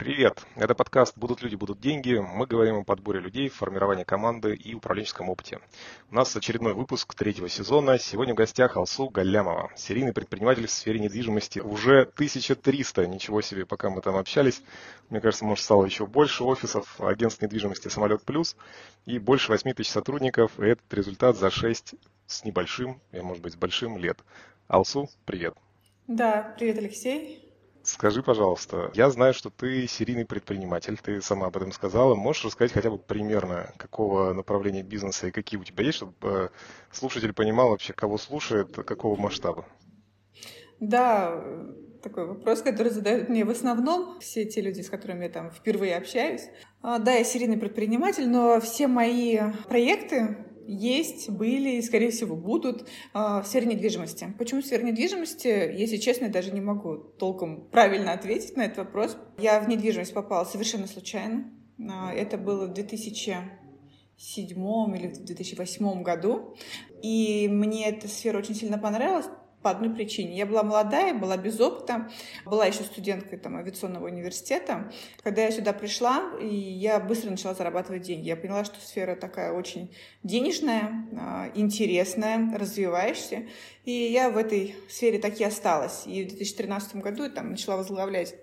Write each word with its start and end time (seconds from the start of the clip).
Привет! 0.00 0.46
Это 0.56 0.74
подкаст 0.74 1.18
«Будут 1.18 1.42
люди, 1.42 1.56
будут 1.56 1.78
деньги». 1.78 2.14
Мы 2.14 2.46
говорим 2.46 2.76
о 2.76 2.84
подборе 2.84 3.20
людей, 3.20 3.50
формировании 3.50 4.04
команды 4.04 4.54
и 4.54 4.72
управленческом 4.72 5.28
опыте. 5.28 5.60
У 6.10 6.14
нас 6.14 6.34
очередной 6.34 6.72
выпуск 6.72 7.14
третьего 7.14 7.50
сезона. 7.50 7.98
Сегодня 7.98 8.32
в 8.32 8.38
гостях 8.38 8.78
Алсу 8.78 9.10
Галямова, 9.10 9.70
серийный 9.76 10.14
предприниматель 10.14 10.66
в 10.66 10.70
сфере 10.70 11.00
недвижимости. 11.00 11.58
Уже 11.58 12.04
1300, 12.14 13.06
ничего 13.08 13.42
себе, 13.42 13.66
пока 13.66 13.90
мы 13.90 14.00
там 14.00 14.16
общались. 14.16 14.62
Мне 15.10 15.20
кажется, 15.20 15.44
может, 15.44 15.62
стало 15.62 15.84
еще 15.84 16.06
больше 16.06 16.44
офисов, 16.44 16.98
агентств 16.98 17.42
недвижимости 17.42 17.88
«Самолет 17.88 18.22
Плюс» 18.22 18.56
и 19.04 19.18
больше 19.18 19.52
8 19.52 19.74
тысяч 19.74 19.90
сотрудников. 19.90 20.58
И 20.58 20.64
этот 20.64 20.94
результат 20.94 21.36
за 21.36 21.50
6 21.50 21.94
с 22.26 22.44
небольшим, 22.44 22.98
и 23.12 23.20
может 23.20 23.42
быть 23.42 23.52
с 23.52 23.56
большим 23.56 23.98
лет. 23.98 24.18
Алсу, 24.66 25.10
привет! 25.26 25.52
Да, 26.06 26.54
привет, 26.56 26.78
Алексей. 26.78 27.49
Скажи, 27.90 28.22
пожалуйста, 28.22 28.92
я 28.94 29.10
знаю, 29.10 29.34
что 29.34 29.50
ты 29.50 29.88
серийный 29.88 30.24
предприниматель, 30.24 30.96
ты 30.96 31.20
сама 31.20 31.48
об 31.48 31.56
этом 31.56 31.72
сказала. 31.72 32.14
Можешь 32.14 32.44
рассказать 32.44 32.72
хотя 32.72 32.88
бы 32.88 32.98
примерно, 32.98 33.72
какого 33.78 34.32
направления 34.32 34.84
бизнеса 34.84 35.26
и 35.26 35.32
какие 35.32 35.58
у 35.58 35.64
тебя 35.64 35.82
есть, 35.82 35.96
чтобы 35.96 36.14
э, 36.22 36.48
слушатель 36.92 37.32
понимал 37.32 37.70
вообще, 37.70 37.92
кого 37.92 38.16
слушает, 38.16 38.76
какого 38.76 39.16
масштаба? 39.20 39.66
Да, 40.78 41.42
такой 42.00 42.26
вопрос, 42.26 42.62
который 42.62 42.92
задают 42.92 43.28
мне 43.28 43.44
в 43.44 43.50
основном 43.50 44.20
все 44.20 44.44
те 44.44 44.60
люди, 44.60 44.82
с 44.82 44.88
которыми 44.88 45.24
я 45.24 45.30
там 45.30 45.50
впервые 45.50 45.96
общаюсь. 45.96 46.44
А, 46.82 47.00
да, 47.00 47.14
я 47.14 47.24
серийный 47.24 47.58
предприниматель, 47.58 48.28
но 48.28 48.60
все 48.60 48.86
мои 48.86 49.36
проекты, 49.68 50.38
есть, 50.70 51.30
были 51.30 51.76
и, 51.76 51.82
скорее 51.82 52.10
всего, 52.10 52.36
будут 52.36 52.88
а, 53.12 53.42
в 53.42 53.46
сфере 53.46 53.66
недвижимости. 53.66 54.32
Почему 54.38 54.62
в 54.62 54.66
сфере 54.66 54.84
недвижимости? 54.84 55.48
Если 55.48 55.96
честно, 55.96 56.26
я 56.26 56.30
даже 56.30 56.52
не 56.52 56.60
могу 56.60 56.96
толком 56.96 57.68
правильно 57.70 58.12
ответить 58.12 58.56
на 58.56 58.62
этот 58.62 58.78
вопрос. 58.78 59.16
Я 59.38 59.60
в 59.60 59.68
недвижимость 59.68 60.14
попала 60.14 60.44
совершенно 60.44 60.86
случайно. 60.86 61.50
А, 61.88 62.12
это 62.12 62.38
было 62.38 62.66
в 62.66 62.72
2007 62.72 64.96
или 64.96 65.08
в 65.08 65.24
2008 65.24 66.02
году. 66.02 66.56
И 67.02 67.48
мне 67.48 67.88
эта 67.88 68.08
сфера 68.08 68.38
очень 68.38 68.54
сильно 68.54 68.78
понравилась, 68.78 69.26
по 69.62 69.70
одной 69.70 69.90
причине. 69.90 70.36
Я 70.36 70.46
была 70.46 70.62
молодая, 70.62 71.14
была 71.14 71.36
без 71.36 71.60
опыта, 71.60 72.10
была 72.44 72.66
еще 72.66 72.82
студенткой 72.82 73.38
там, 73.38 73.56
авиационного 73.56 74.06
университета. 74.06 74.90
Когда 75.22 75.42
я 75.42 75.50
сюда 75.50 75.72
пришла, 75.72 76.32
и 76.40 76.54
я 76.54 76.98
быстро 77.00 77.30
начала 77.30 77.54
зарабатывать 77.54 78.02
деньги. 78.02 78.28
Я 78.28 78.36
поняла, 78.36 78.64
что 78.64 78.80
сфера 78.80 79.16
такая 79.16 79.52
очень 79.52 79.94
денежная, 80.22 81.06
а, 81.18 81.50
интересная, 81.54 82.56
развивающаяся. 82.56 83.46
И 83.84 83.92
я 83.92 84.30
в 84.30 84.36
этой 84.36 84.74
сфере 84.88 85.18
так 85.18 85.40
и 85.40 85.44
осталась. 85.44 86.04
И 86.06 86.24
в 86.24 86.28
2013 86.28 86.96
году 86.96 87.24
я 87.24 87.30
там 87.30 87.50
начала 87.50 87.76
возглавлять 87.76 88.34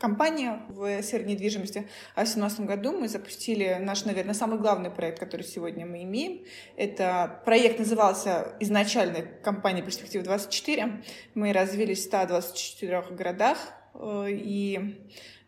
компания 0.00 0.62
в 0.68 1.02
сфере 1.02 1.24
недвижимости. 1.26 1.86
А 2.14 2.22
в 2.22 2.24
2017 2.24 2.60
году 2.60 2.92
мы 2.92 3.08
запустили 3.08 3.76
наш, 3.80 4.04
наверное, 4.04 4.34
самый 4.34 4.58
главный 4.58 4.90
проект, 4.90 5.20
который 5.20 5.42
сегодня 5.42 5.86
мы 5.86 6.02
имеем. 6.02 6.44
Это 6.76 7.42
проект 7.44 7.78
назывался 7.78 8.56
изначально 8.60 9.22
компания 9.44 9.82
«Перспектива 9.82 10.22
24». 10.22 11.04
Мы 11.34 11.52
развились 11.52 12.00
в 12.00 12.04
124 12.04 13.02
городах. 13.10 13.58
Э, 13.94 14.26
и 14.30 14.98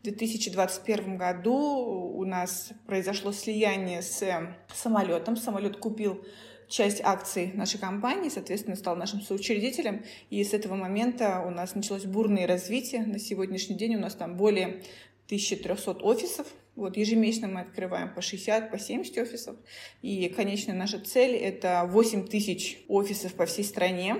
в 0.00 0.04
2021 0.04 1.16
году 1.16 1.54
у 1.54 2.24
нас 2.24 2.72
произошло 2.86 3.32
слияние 3.32 4.02
с 4.02 4.22
самолетом. 4.74 5.36
Самолет 5.36 5.78
купил 5.78 6.22
часть 6.72 7.02
акций 7.02 7.52
нашей 7.54 7.78
компании, 7.78 8.30
соответственно, 8.30 8.76
стал 8.76 8.96
нашим 8.96 9.20
соучредителем. 9.20 10.04
И 10.30 10.42
с 10.42 10.54
этого 10.54 10.74
момента 10.74 11.42
у 11.46 11.50
нас 11.50 11.74
началось 11.74 12.04
бурное 12.04 12.46
развитие. 12.46 13.02
На 13.02 13.18
сегодняшний 13.18 13.76
день 13.76 13.96
у 13.96 14.00
нас 14.00 14.14
там 14.14 14.36
более 14.36 14.82
1300 15.26 15.92
офисов. 16.02 16.46
Вот, 16.74 16.96
ежемесячно 16.96 17.48
мы 17.48 17.60
открываем 17.60 18.14
по 18.14 18.22
60, 18.22 18.70
по 18.70 18.78
70 18.78 19.18
офисов. 19.18 19.56
И, 20.00 20.30
конечно, 20.30 20.72
наша 20.72 20.98
цель— 20.98 21.36
это 21.36 21.86
8 21.86 22.26
тысяч 22.26 22.82
офисов 22.88 23.34
по 23.34 23.44
всей 23.44 23.64
стране. 23.64 24.16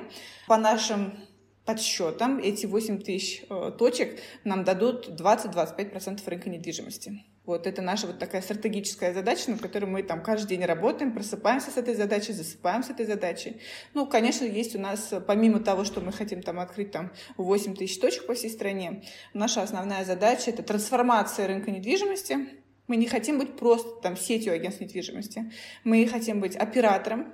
По 0.46 0.58
нашим 0.58 1.18
подсчетам, 1.64 2.38
эти 2.38 2.66
8 2.66 2.98
тысяч 2.98 3.44
э, 3.48 3.72
точек 3.78 4.20
нам 4.44 4.64
дадут 4.64 5.08
20-25% 5.08 6.20
рынка 6.26 6.50
недвижимости. 6.50 7.24
Вот 7.44 7.66
это 7.66 7.82
наша 7.82 8.06
вот 8.06 8.20
такая 8.20 8.40
стратегическая 8.40 9.12
задача, 9.12 9.50
над 9.50 9.60
которой 9.60 9.86
мы 9.86 10.04
там 10.04 10.22
каждый 10.22 10.50
день 10.50 10.64
работаем, 10.64 11.12
просыпаемся 11.12 11.72
с 11.72 11.76
этой 11.76 11.96
задачей, 11.96 12.32
засыпаем 12.32 12.84
с 12.84 12.90
этой 12.90 13.04
задачей. 13.04 13.60
Ну, 13.94 14.06
конечно, 14.06 14.44
есть 14.44 14.76
у 14.76 14.78
нас, 14.78 15.12
помимо 15.26 15.58
того, 15.58 15.82
что 15.82 16.00
мы 16.00 16.12
хотим 16.12 16.40
там 16.40 16.60
открыть 16.60 16.92
там 16.92 17.10
8 17.38 17.74
тысяч 17.74 17.98
точек 17.98 18.26
по 18.26 18.34
всей 18.34 18.48
стране, 18.48 19.02
наша 19.34 19.62
основная 19.62 20.04
задача— 20.04 20.50
это 20.52 20.62
трансформация 20.62 21.48
рынка 21.48 21.72
недвижимости. 21.72 22.38
Мы 22.86 22.94
не 22.94 23.06
хотим 23.06 23.38
быть 23.38 23.56
просто 23.56 23.90
там 24.02 24.16
сетью 24.16 24.52
агентств 24.52 24.80
недвижимости. 24.80 25.50
Мы 25.82 26.06
хотим 26.06 26.38
быть 26.38 26.54
оператором, 26.54 27.32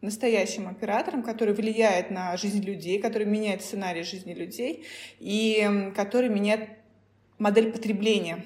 настоящим 0.00 0.66
оператором, 0.66 1.22
который 1.22 1.54
влияет 1.54 2.10
на 2.10 2.36
жизнь 2.36 2.62
людей, 2.62 3.00
который 3.00 3.26
меняет 3.26 3.62
сценарий 3.62 4.02
жизни 4.02 4.34
людей 4.34 4.84
и 5.20 5.92
который 5.94 6.30
меняет 6.30 6.68
модель 7.38 7.70
потребления 7.70 8.44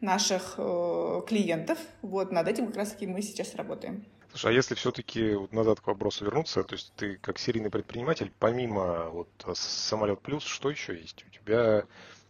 наших 0.00 0.54
э, 0.58 1.22
клиентов. 1.26 1.78
Вот 2.02 2.32
над 2.32 2.48
этим 2.48 2.66
как 2.66 2.76
раз-таки 2.76 3.06
мы 3.06 3.22
сейчас 3.22 3.54
работаем. 3.54 4.04
Слушай, 4.30 4.52
а 4.52 4.54
если 4.54 4.74
все-таки 4.74 5.34
вот 5.34 5.52
назад 5.52 5.80
к 5.80 5.86
вопросу 5.86 6.24
вернуться, 6.24 6.62
то 6.62 6.74
есть 6.74 6.92
ты 6.96 7.16
как 7.16 7.38
серийный 7.38 7.70
предприниматель, 7.70 8.32
помимо 8.38 9.08
вот 9.08 9.28
самолет 9.54 10.20
плюс, 10.20 10.44
что 10.44 10.70
еще 10.70 10.94
есть? 10.94 11.24
У 11.26 11.30
тебя 11.30 11.84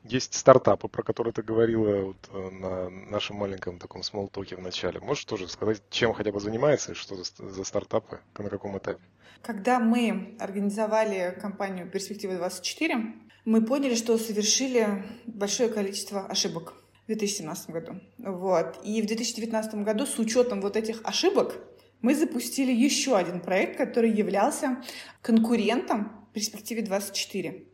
есть 0.04 0.34
стартапы, 0.34 0.88
про 0.88 1.02
которые 1.02 1.32
ты 1.32 1.42
говорила 1.42 2.06
вот 2.06 2.16
э, 2.32 2.50
на 2.50 2.90
нашем 2.90 3.36
маленьком 3.36 3.78
таком 3.78 4.02
смолтоке 4.02 4.56
в 4.56 4.60
начале. 4.60 5.00
Можешь 5.00 5.24
тоже 5.24 5.48
сказать, 5.48 5.82
чем 5.90 6.12
хотя 6.12 6.32
бы 6.32 6.40
занимается 6.40 6.92
и 6.92 6.94
что 6.94 7.16
за, 7.16 7.24
за 7.24 7.64
стартапы, 7.64 8.20
на 8.38 8.48
каком 8.48 8.78
этапе? 8.78 9.00
Когда 9.42 9.78
мы 9.78 10.36
организовали 10.38 11.36
компанию 11.40 11.90
«Перспектива 11.90 12.34
24», 12.34 13.14
мы 13.44 13.64
поняли, 13.64 13.94
что 13.94 14.18
совершили 14.18 15.04
большое 15.26 15.68
количество 15.68 16.26
ошибок 16.26 16.74
в 17.06 17.08
2017 17.08 17.70
году. 17.70 18.00
Вот. 18.18 18.78
И 18.84 19.00
в 19.00 19.06
2019 19.06 19.74
году 19.76 20.06
с 20.06 20.18
учетом 20.18 20.60
вот 20.60 20.76
этих 20.76 21.00
ошибок 21.04 21.58
мы 22.02 22.14
запустили 22.14 22.72
еще 22.72 23.16
один 23.16 23.40
проект, 23.40 23.78
который 23.78 24.10
являлся 24.10 24.82
конкурентом 25.22 26.26
перспективе 26.36 26.82
24. 26.82 27.64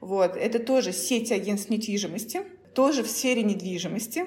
Вот. 0.00 0.34
Это 0.34 0.58
тоже 0.58 0.92
сеть 0.92 1.30
агентств 1.30 1.68
недвижимости, 1.68 2.40
тоже 2.74 3.02
в 3.02 3.08
сфере 3.08 3.42
недвижимости, 3.42 4.24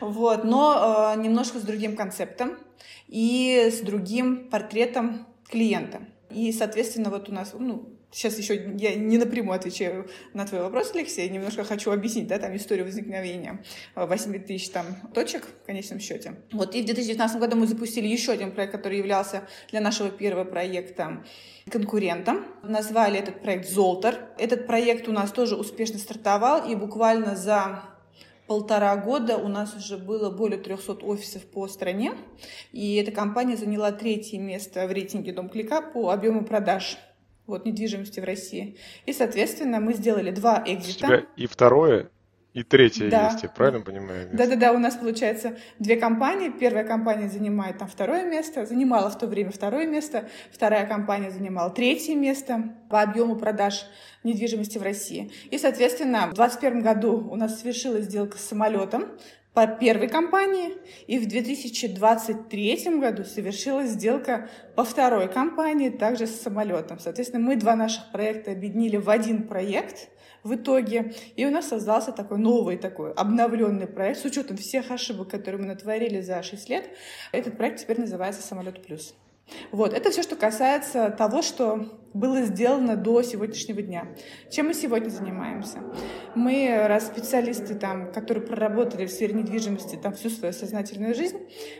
вот, 0.00 0.42
но 0.42 1.12
э, 1.14 1.20
немножко 1.20 1.60
с 1.60 1.62
другим 1.62 1.94
концептом 1.94 2.58
и 3.06 3.70
с 3.72 3.82
другим 3.82 4.50
портретом 4.50 5.28
клиента. 5.48 6.00
И, 6.28 6.50
соответственно, 6.50 7.10
вот 7.10 7.28
у 7.28 7.32
нас, 7.32 7.54
ну, 7.56 7.93
Сейчас 8.14 8.38
еще 8.38 8.54
я 8.78 8.94
не 8.94 9.18
напрямую 9.18 9.56
отвечаю 9.56 10.08
на 10.34 10.46
твой 10.46 10.60
вопрос, 10.60 10.92
Алексей, 10.94 11.28
немножко 11.28 11.64
хочу 11.64 11.90
объяснить, 11.90 12.28
да, 12.28 12.38
там 12.38 12.54
историю 12.54 12.86
возникновения 12.86 13.64
8 13.96 14.44
тысяч 14.44 14.68
там 14.70 14.86
точек 15.12 15.48
в 15.64 15.66
конечном 15.66 15.98
счете. 15.98 16.36
Вот 16.52 16.76
и 16.76 16.82
в 16.82 16.84
2019 16.84 17.40
году 17.40 17.56
мы 17.56 17.66
запустили 17.66 18.06
еще 18.06 18.30
один 18.30 18.52
проект, 18.52 18.70
который 18.70 18.98
являлся 18.98 19.48
для 19.72 19.80
нашего 19.80 20.10
первого 20.10 20.44
проекта 20.44 21.24
конкурентом. 21.68 22.46
Назвали 22.62 23.18
этот 23.18 23.42
проект 23.42 23.68
«Золтер». 23.68 24.28
Этот 24.38 24.68
проект 24.68 25.08
у 25.08 25.12
нас 25.12 25.32
тоже 25.32 25.56
успешно 25.56 25.98
стартовал, 25.98 26.70
и 26.70 26.76
буквально 26.76 27.34
за 27.34 27.82
полтора 28.46 28.94
года 28.96 29.38
у 29.38 29.48
нас 29.48 29.74
уже 29.74 29.98
было 29.98 30.30
более 30.30 30.60
300 30.60 31.04
офисов 31.04 31.42
по 31.46 31.66
стране, 31.66 32.12
и 32.70 32.94
эта 32.94 33.10
компания 33.10 33.56
заняла 33.56 33.90
третье 33.90 34.38
место 34.38 34.86
в 34.86 34.92
рейтинге 34.92 35.32
Дом 35.32 35.48
Клика 35.48 35.82
по 35.82 36.10
объему 36.10 36.44
продаж 36.44 36.96
вот, 37.46 37.66
недвижимости 37.66 38.20
в 38.20 38.24
России. 38.24 38.76
И, 39.06 39.12
соответственно, 39.12 39.80
мы 39.80 39.94
сделали 39.94 40.30
два 40.30 40.62
экзита. 40.66 41.06
У 41.06 41.08
тебя 41.08 41.26
и 41.36 41.46
второе, 41.46 42.10
и 42.54 42.62
третье 42.62 43.10
да. 43.10 43.30
есть, 43.30 43.42
я 43.42 43.48
правильно 43.48 43.80
понимаю? 43.80 44.28
Да-да-да, 44.32 44.72
у 44.72 44.78
нас 44.78 44.94
получается 44.94 45.56
две 45.80 45.96
компании. 45.96 46.50
Первая 46.50 46.84
компания 46.84 47.28
занимает 47.28 47.78
там 47.78 47.88
второе 47.88 48.24
место, 48.24 48.64
занимала 48.64 49.10
в 49.10 49.18
то 49.18 49.26
время 49.26 49.50
второе 49.50 49.88
место. 49.88 50.28
Вторая 50.52 50.86
компания 50.86 51.32
занимала 51.32 51.70
третье 51.70 52.14
место 52.14 52.72
по 52.88 53.02
объему 53.02 53.34
продаж 53.34 53.86
недвижимости 54.22 54.78
в 54.78 54.82
России. 54.82 55.32
И, 55.50 55.58
соответственно, 55.58 56.28
в 56.28 56.34
2021 56.34 56.82
году 56.82 57.28
у 57.28 57.34
нас 57.34 57.58
совершилась 57.58 58.04
сделка 58.04 58.38
с 58.38 58.42
самолетом 58.42 59.06
по 59.54 59.68
первой 59.68 60.08
компании, 60.08 60.74
и 61.06 61.18
в 61.18 61.28
2023 61.28 62.98
году 62.98 63.24
совершилась 63.24 63.90
сделка 63.90 64.50
по 64.74 64.84
второй 64.84 65.28
компании, 65.28 65.90
также 65.90 66.26
с 66.26 66.40
самолетом. 66.40 66.98
Соответственно, 66.98 67.42
мы 67.44 67.56
два 67.56 67.76
наших 67.76 68.10
проекта 68.10 68.50
объединили 68.50 68.96
в 68.96 69.08
один 69.08 69.46
проект 69.46 70.08
в 70.42 70.56
итоге, 70.56 71.14
и 71.36 71.46
у 71.46 71.50
нас 71.50 71.68
создался 71.68 72.12
такой 72.12 72.38
новый, 72.38 72.76
такой 72.76 73.12
обновленный 73.12 73.86
проект 73.86 74.18
с 74.20 74.24
учетом 74.24 74.56
всех 74.56 74.90
ошибок, 74.90 75.30
которые 75.30 75.62
мы 75.62 75.68
натворили 75.68 76.20
за 76.20 76.42
6 76.42 76.68
лет. 76.68 76.90
Этот 77.32 77.56
проект 77.56 77.80
теперь 77.80 78.00
называется 78.00 78.42
«Самолет 78.42 78.84
плюс». 78.84 79.14
Вот, 79.72 79.92
это 79.92 80.10
все, 80.10 80.22
что 80.22 80.36
касается 80.36 81.10
того, 81.10 81.42
что 81.42 82.00
было 82.14 82.42
сделано 82.42 82.96
до 82.96 83.22
сегодняшнего 83.22 83.82
дня. 83.82 84.08
Чем 84.50 84.68
мы 84.68 84.74
сегодня 84.74 85.10
занимаемся? 85.10 85.80
Мы, 86.34 86.86
раз 86.86 87.06
специалисты, 87.06 87.74
там, 87.74 88.12
которые 88.12 88.46
проработали 88.46 89.06
в 89.06 89.10
сфере 89.10 89.34
недвижимости 89.34 89.96
там, 89.96 90.14
всю 90.14 90.30
свою 90.30 90.54
сознательную 90.54 91.14
жизнь, 91.14 91.38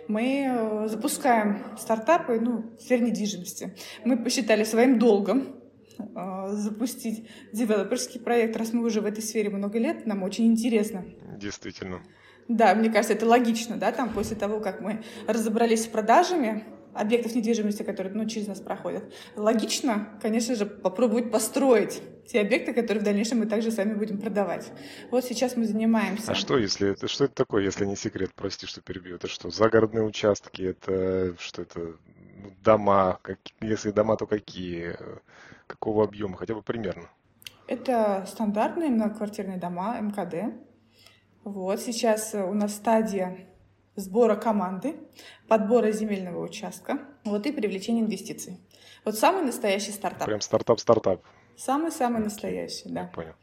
мы 0.08 0.46
э, 0.48 0.88
запускаем 0.88 1.64
стартапы 1.78 2.40
ну, 2.40 2.64
в 2.76 2.82
сфере 2.82 3.06
недвижимости. 3.06 3.74
Мы 4.04 4.22
посчитали 4.22 4.64
своим 4.64 4.98
долгом 4.98 5.54
э, 5.98 6.48
запустить 6.48 7.28
девелоперский 7.52 8.20
проект, 8.20 8.56
раз 8.56 8.72
мы 8.72 8.84
уже 8.84 9.00
в 9.00 9.06
этой 9.06 9.22
сфере 9.22 9.50
много 9.50 9.78
лет, 9.78 10.04
нам 10.04 10.24
очень 10.24 10.46
интересно. 10.46 11.04
Действительно. 11.38 12.02
Да, 12.48 12.74
мне 12.74 12.90
кажется, 12.90 13.14
это 13.14 13.26
логично, 13.26 13.76
да, 13.76 13.90
там 13.92 14.12
после 14.12 14.36
того, 14.36 14.60
как 14.60 14.80
мы 14.80 15.02
разобрались 15.26 15.84
с 15.84 15.86
продажами, 15.86 16.64
объектов 16.94 17.34
недвижимости, 17.34 17.82
которые 17.82 18.14
ну, 18.14 18.26
через 18.26 18.48
нас 18.48 18.60
проходят. 18.60 19.04
Логично, 19.36 20.08
конечно 20.20 20.54
же, 20.54 20.66
попробовать 20.66 21.30
построить 21.30 22.02
те 22.26 22.40
объекты, 22.40 22.72
которые 22.72 23.00
в 23.00 23.04
дальнейшем 23.04 23.40
мы 23.40 23.46
также 23.46 23.70
сами 23.70 23.94
будем 23.94 24.18
продавать. 24.18 24.70
Вот 25.10 25.24
сейчас 25.24 25.56
мы 25.56 25.66
занимаемся. 25.66 26.32
А 26.32 26.34
что, 26.34 26.58
если 26.58 26.90
это 26.90 27.08
что 27.08 27.24
это 27.24 27.34
такое, 27.34 27.62
если 27.62 27.84
не 27.84 27.96
секрет, 27.96 28.30
прости, 28.34 28.66
что 28.66 28.80
перебью? 28.80 29.16
Это 29.16 29.28
что, 29.28 29.50
загородные 29.50 30.04
участки, 30.04 30.62
это 30.62 31.34
что 31.38 31.62
это 31.62 31.80
ну, 31.80 32.52
дома, 32.62 33.18
как, 33.22 33.38
если 33.60 33.90
дома, 33.90 34.16
то 34.16 34.26
какие, 34.26 34.96
какого 35.66 36.04
объема, 36.04 36.36
хотя 36.36 36.54
бы 36.54 36.62
примерно? 36.62 37.08
Это 37.66 38.24
стандартные 38.28 38.90
многоквартирные 38.90 39.58
дома 39.58 39.98
МКД. 40.00 40.54
Вот 41.44 41.80
сейчас 41.80 42.34
у 42.34 42.54
нас 42.54 42.74
стадия 42.74 43.48
сбора 43.96 44.36
команды, 44.36 44.96
подбора 45.48 45.90
земельного 45.92 46.42
участка, 46.44 46.98
вот 47.24 47.46
и 47.46 47.52
привлечения 47.52 48.00
инвестиций. 48.00 48.60
Вот 49.04 49.16
самый 49.16 49.44
настоящий 49.44 49.92
стартап. 49.92 50.26
Прям 50.26 50.40
стартап-стартап. 50.40 51.22
Самый-самый 51.56 52.22
настоящий, 52.22 52.88
да. 52.88 53.04
понял. 53.14 53.34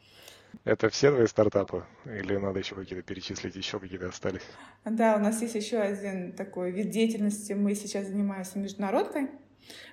Это 0.64 0.90
все 0.90 1.10
твои 1.10 1.26
стартапы? 1.26 1.84
Или 2.04 2.36
надо 2.36 2.58
еще 2.58 2.74
какие-то 2.74 3.02
перечислить, 3.02 3.56
еще 3.56 3.80
какие-то 3.80 4.08
остались? 4.08 4.42
Да, 4.84 5.16
у 5.16 5.18
нас 5.18 5.40
есть 5.40 5.54
еще 5.54 5.78
один 5.78 6.32
такой 6.32 6.70
вид 6.70 6.90
деятельности. 6.90 7.52
Мы 7.54 7.74
сейчас 7.74 8.06
занимаемся 8.06 8.58
международкой. 8.58 9.30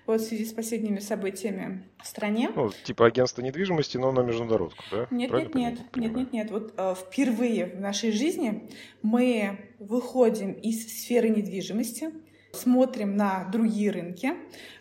Вот 0.05 0.21
в 0.21 0.23
связи 0.23 0.45
с 0.45 0.53
последними 0.53 0.99
событиями 0.99 1.83
в 2.01 2.07
стране. 2.07 2.49
Ну, 2.55 2.71
типа 2.83 3.05
агентство 3.05 3.41
недвижимости, 3.41 3.97
но 3.97 4.11
на 4.11 4.21
международку, 4.21 4.83
да? 4.91 5.07
Нет, 5.11 5.31
нет, 5.31 5.55
нет, 5.55 5.79
нет, 5.95 6.15
нет, 6.15 6.33
нет. 6.33 6.51
Вот 6.51 6.73
э, 6.77 6.95
впервые 6.95 7.67
в 7.67 7.79
нашей 7.79 8.11
жизни 8.11 8.69
мы 9.01 9.73
выходим 9.79 10.53
из 10.53 11.01
сферы 11.01 11.29
недвижимости, 11.29 12.11
смотрим 12.59 13.15
на 13.15 13.45
другие 13.45 13.91
рынки, 13.91 14.33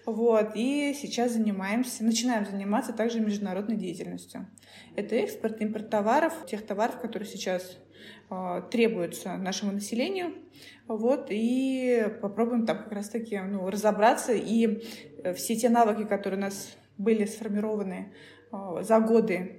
вот, 0.06 0.52
и 0.54 0.94
сейчас 0.94 1.32
занимаемся, 1.32 2.04
начинаем 2.04 2.46
заниматься 2.46 2.92
также 2.92 3.20
международной 3.20 3.76
деятельностью. 3.76 4.46
Это 4.96 5.14
экспорт, 5.16 5.60
импорт 5.60 5.90
товаров, 5.90 6.46
тех 6.46 6.66
товаров, 6.66 7.00
которые 7.00 7.28
сейчас 7.28 7.78
э, 8.30 8.62
требуются 8.70 9.36
нашему 9.36 9.72
населению, 9.72 10.34
вот, 10.86 11.26
и 11.30 12.06
попробуем 12.22 12.66
там 12.66 12.78
как 12.78 12.92
раз-таки 12.92 13.38
ну, 13.38 13.68
разобраться 13.70 14.32
и 14.32 14.82
э, 15.22 15.34
все 15.34 15.56
те 15.56 15.68
навыки, 15.68 16.06
которые 16.06 16.38
у 16.38 16.42
нас 16.42 16.76
были 16.96 17.24
сформированы 17.24 18.12
э, 18.52 18.82
за 18.82 19.00
годы 19.00 19.57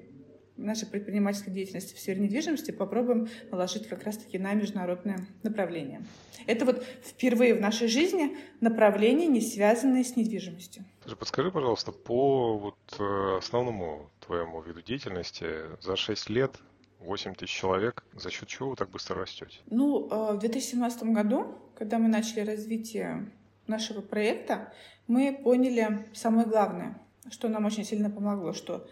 нашей 0.66 0.88
предпринимательской 0.88 1.52
деятельности 1.52 1.96
в 1.96 2.00
сфере 2.00 2.22
недвижимости, 2.22 2.72
попробуем 2.72 3.30
наложить 3.52 3.88
как 3.88 4.04
раз-таки 4.04 4.38
на 4.38 4.54
международное 4.54 5.26
направление. 5.44 6.02
Это 6.46 6.66
вот 6.66 6.84
впервые 7.04 7.56
в 7.56 7.62
нашей 7.62 7.88
жизни 7.88 8.38
направление, 8.62 9.28
не 9.28 9.42
связанное 9.42 10.04
с 10.04 10.16
недвижимостью. 10.16 10.84
Скажи, 11.02 11.16
подскажи, 11.16 11.52
пожалуйста, 11.52 11.92
по 11.92 12.58
вот 12.58 13.00
э, 13.00 13.38
основному 13.38 14.10
твоему 14.26 14.62
виду 14.62 14.82
деятельности 14.82 15.48
за 15.82 15.96
6 15.96 16.30
лет 16.30 16.60
8 17.00 17.36
тысяч 17.36 17.54
человек. 17.54 18.04
За 18.14 18.30
счет 18.30 18.48
чего 18.48 18.72
вы 18.72 18.76
так 18.76 18.90
быстро 18.90 19.16
растете? 19.16 19.60
Ну, 19.70 20.08
э, 20.10 20.34
в 20.34 20.40
2017 20.40 21.04
году, 21.04 21.56
когда 21.76 21.98
мы 21.98 22.10
начали 22.10 22.42
развитие 22.42 23.32
нашего 23.68 24.02
проекта, 24.02 24.74
мы 25.08 25.40
поняли 25.44 26.06
самое 26.14 26.48
главное, 26.48 27.02
что 27.32 27.48
нам 27.48 27.66
очень 27.66 27.86
сильно 27.86 28.10
помогло, 28.10 28.54
что 28.54 28.88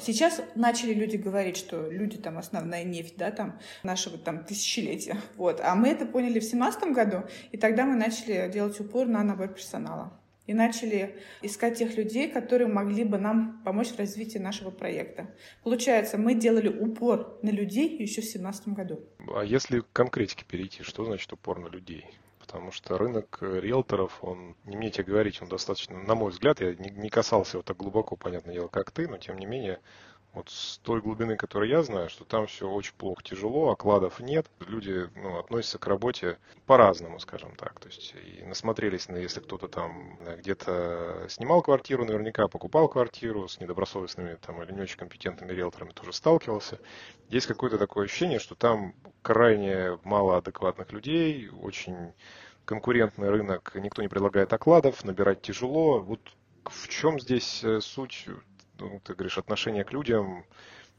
Сейчас 0.00 0.42
начали 0.54 0.92
люди 0.92 1.16
говорить, 1.16 1.56
что 1.56 1.90
люди 1.90 2.18
там 2.18 2.38
основная 2.38 2.84
нефть, 2.84 3.14
да, 3.16 3.30
там 3.30 3.58
нашего 3.82 4.18
там 4.18 4.44
тысячелетия, 4.44 5.16
вот. 5.36 5.60
А 5.62 5.74
мы 5.74 5.88
это 5.88 6.04
поняли 6.06 6.40
в 6.40 6.44
семнадцатом 6.44 6.92
году, 6.92 7.24
и 7.50 7.56
тогда 7.56 7.86
мы 7.86 7.96
начали 7.96 8.50
делать 8.52 8.78
упор 8.80 9.06
на 9.06 9.22
набор 9.22 9.48
персонала 9.48 10.12
и 10.46 10.54
начали 10.54 11.16
искать 11.40 11.78
тех 11.78 11.96
людей, 11.96 12.28
которые 12.28 12.68
могли 12.68 13.04
бы 13.04 13.18
нам 13.18 13.62
помочь 13.64 13.88
в 13.88 13.98
развитии 13.98 14.38
нашего 14.38 14.70
проекта. 14.70 15.30
Получается, 15.62 16.18
мы 16.18 16.34
делали 16.34 16.68
упор 16.68 17.38
на 17.42 17.50
людей 17.50 17.96
еще 17.96 18.20
в 18.20 18.24
2017 18.24 18.68
году. 18.68 19.00
А 19.34 19.42
если 19.44 19.80
к 19.80 19.92
конкретике 19.92 20.44
перейти, 20.44 20.82
что 20.82 21.04
значит 21.04 21.32
упор 21.32 21.60
на 21.60 21.68
людей? 21.68 22.06
Потому 22.52 22.70
что 22.70 22.98
рынок 22.98 23.38
риэлторов, 23.40 24.22
он, 24.22 24.56
не 24.64 24.76
мне 24.76 24.90
тебе 24.90 25.04
говорить, 25.04 25.40
он 25.40 25.48
достаточно, 25.48 25.98
на 25.98 26.14
мой 26.14 26.30
взгляд, 26.32 26.60
я 26.60 26.74
не 26.74 27.08
касался 27.08 27.56
его 27.56 27.62
так 27.62 27.78
глубоко, 27.78 28.14
понятное 28.14 28.52
дело, 28.52 28.68
как 28.68 28.90
ты, 28.90 29.08
но 29.08 29.16
тем 29.16 29.38
не 29.38 29.46
менее, 29.46 29.80
вот 30.34 30.48
с 30.48 30.78
той 30.78 31.00
глубины, 31.00 31.36
которую 31.36 31.70
я 31.70 31.82
знаю, 31.82 32.08
что 32.08 32.24
там 32.24 32.46
все 32.46 32.68
очень 32.68 32.94
плохо, 32.94 33.22
тяжело, 33.22 33.70
окладов 33.70 34.18
нет, 34.18 34.46
люди 34.60 35.08
ну, 35.14 35.38
относятся 35.38 35.78
к 35.78 35.86
работе 35.86 36.38
по-разному, 36.66 37.20
скажем 37.20 37.54
так. 37.56 37.78
То 37.80 37.88
есть 37.88 38.14
и 38.14 38.42
насмотрелись, 38.42 39.08
на, 39.08 39.16
если 39.16 39.40
кто-то 39.40 39.68
там 39.68 40.18
где-то 40.38 41.26
снимал 41.28 41.62
квартиру, 41.62 42.04
наверняка 42.04 42.48
покупал 42.48 42.88
квартиру 42.88 43.46
с 43.46 43.60
недобросовестными 43.60 44.36
там, 44.36 44.62
или 44.62 44.72
не 44.72 44.80
очень 44.80 44.98
компетентными 44.98 45.52
риэлторами 45.52 45.92
тоже 45.92 46.12
сталкивался. 46.14 46.78
Есть 47.28 47.46
какое-то 47.46 47.78
такое 47.78 48.06
ощущение, 48.06 48.38
что 48.38 48.54
там 48.54 48.94
крайне 49.20 49.98
мало 50.02 50.38
адекватных 50.38 50.92
людей, 50.92 51.50
очень 51.60 52.12
конкурентный 52.64 53.30
рынок, 53.30 53.72
никто 53.74 54.02
не 54.02 54.08
предлагает 54.08 54.52
окладов, 54.52 55.04
набирать 55.04 55.42
тяжело. 55.42 56.00
Вот 56.00 56.20
в 56.64 56.88
чем 56.88 57.18
здесь 57.20 57.62
э, 57.64 57.80
суть 57.80 58.28
ну, 58.78 59.00
ты 59.04 59.14
говоришь, 59.14 59.38
отношение 59.38 59.84
к 59.84 59.92
людям, 59.92 60.44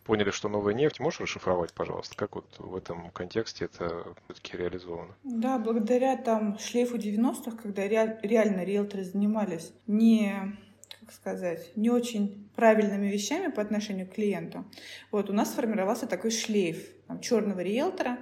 поняли, 0.04 0.32
что 0.32 0.50
новая 0.50 0.74
нефть. 0.74 1.00
Можешь 1.00 1.22
расшифровать, 1.22 1.74
пожалуйста, 1.74 2.16
как 2.16 2.36
вот 2.36 2.46
в 2.58 2.76
этом 2.76 3.10
контексте 3.12 3.66
это 3.66 4.14
все-таки 4.26 4.58
реализовано? 4.58 5.16
Да, 5.24 5.58
благодаря 5.58 6.18
там 6.18 6.58
шлейфу 6.60 6.98
90-х, 6.98 7.58
когда 7.58 7.84
ре- 7.88 8.20
реально 8.22 8.64
риэлторы 8.64 9.04
занимались 9.04 9.74
не 9.88 10.58
как 11.06 11.14
сказать, 11.14 11.72
не 11.76 11.90
очень 11.90 12.50
правильными 12.56 13.08
вещами 13.08 13.52
по 13.52 13.62
отношению 13.62 14.08
к 14.08 14.14
клиенту, 14.14 14.66
вот 15.12 15.30
у 15.30 15.34
нас 15.34 15.52
сформировался 15.52 16.08
такой 16.08 16.32
шлейф 16.32 16.78
там, 17.08 17.20
черного 17.20 17.60
риэлтора. 17.60 18.20